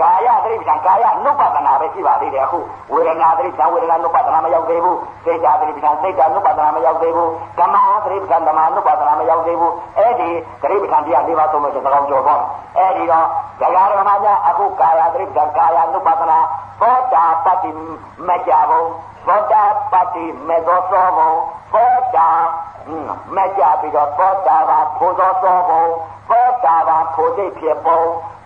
[0.00, 2.58] ကာယသတိပ္ပံကာယနုပဒနာပဲရှိပါသေးတယ်အခု
[2.92, 10.30] ဝေဒနာသတိပ္ပံဝေဒနာနုပဒနာမရောက်သေးဘူးစေတသတိပ္ပံစေတနုပဒနာမရောက်သေးဘူးဓမ္မသတိပ္ပံဓမ္မနုပဒနာမရောက်သေးဘူးအဲ့ဒီ
[10.62, 12.42] သတိပ္ပံတရား၄ပါးသုံးလို့သကောင်းကြော်တော့
[12.76, 13.26] အဲ့ဒီတော့
[13.60, 16.38] ဒဂါရမညာအခုကာယသတိပ္ပံကာယနုပဒနာ
[16.80, 17.70] သောတာပတ္တိ
[18.28, 18.82] မကြဘုံ
[19.26, 21.32] သောတာပတ္တိမေသောသောဘုံ
[21.72, 22.28] သောတာ
[23.36, 25.84] မကြပြီးတော့သောတာပါဖိုးသောသောဘုံ
[26.28, 28.00] သောတာပါဖိုးစိတ်ဖြစ်ဘုံ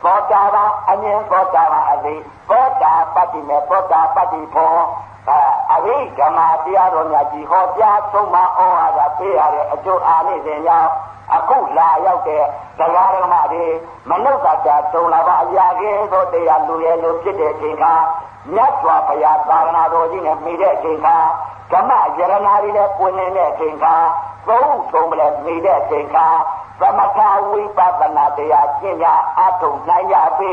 [0.04, 2.14] သောတာပန်အမြင်သောတာပန်အသိ
[2.50, 4.76] သောတာပတ္တိမေသောတာပတ္တိဖော
[5.74, 10.90] အဘိဓမ္မာတရားတော်များကြီးဟောကြားဆုံးမဩဝါဒပေးရတဲ့အကျိုးအာနိသင်ကြောင့်
[11.36, 12.44] အခုလာရောက်တဲ့
[12.78, 13.66] တရားဓမ္မတွေ
[14.10, 14.36] မနုဿ
[14.66, 17.94] တာတုံလာပါအရာကဲသောတရားလူရဲ့လူဖြစ်တဲ့အချိန်ခါ
[18.54, 21.16] မြတ်စွာဘုရားသာသနာတော်ကြီးနဲ့မိတဲ့အချိန်ခါ
[21.72, 23.94] ဓမ္မယရနာတွေနဲ့ပွင့်နေတဲ့အချိန်ခါ
[24.48, 26.26] သုံးဆုံးမလဲမိတဲ့အချိန်ခါ
[26.80, 27.18] သမထ
[27.50, 29.06] ဝိပဿနာတရားကျင့်ကြ
[29.38, 30.52] အထုံနိုင်ကြပြီ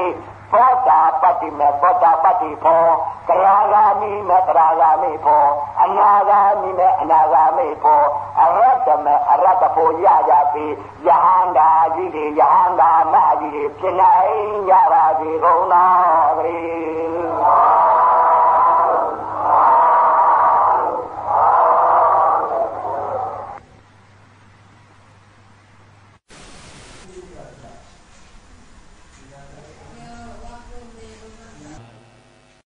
[0.54, 2.84] သောတာပတ္တိမေသောတာပတ္တိဖော
[3.28, 5.46] တရားဂာမိမေတရားဂာမိဖော
[5.82, 8.02] အနာဂာမိမေအနာဂာမိဖော
[8.42, 10.66] အရတ္တမေအရတ္တဖောရကြပြီ
[11.08, 14.38] ယဟန္တာကြီးတွေယဟန္တာမကြီးတွေဖြစ်နိုင်
[14.70, 15.98] ကြပါစေကုန်တော်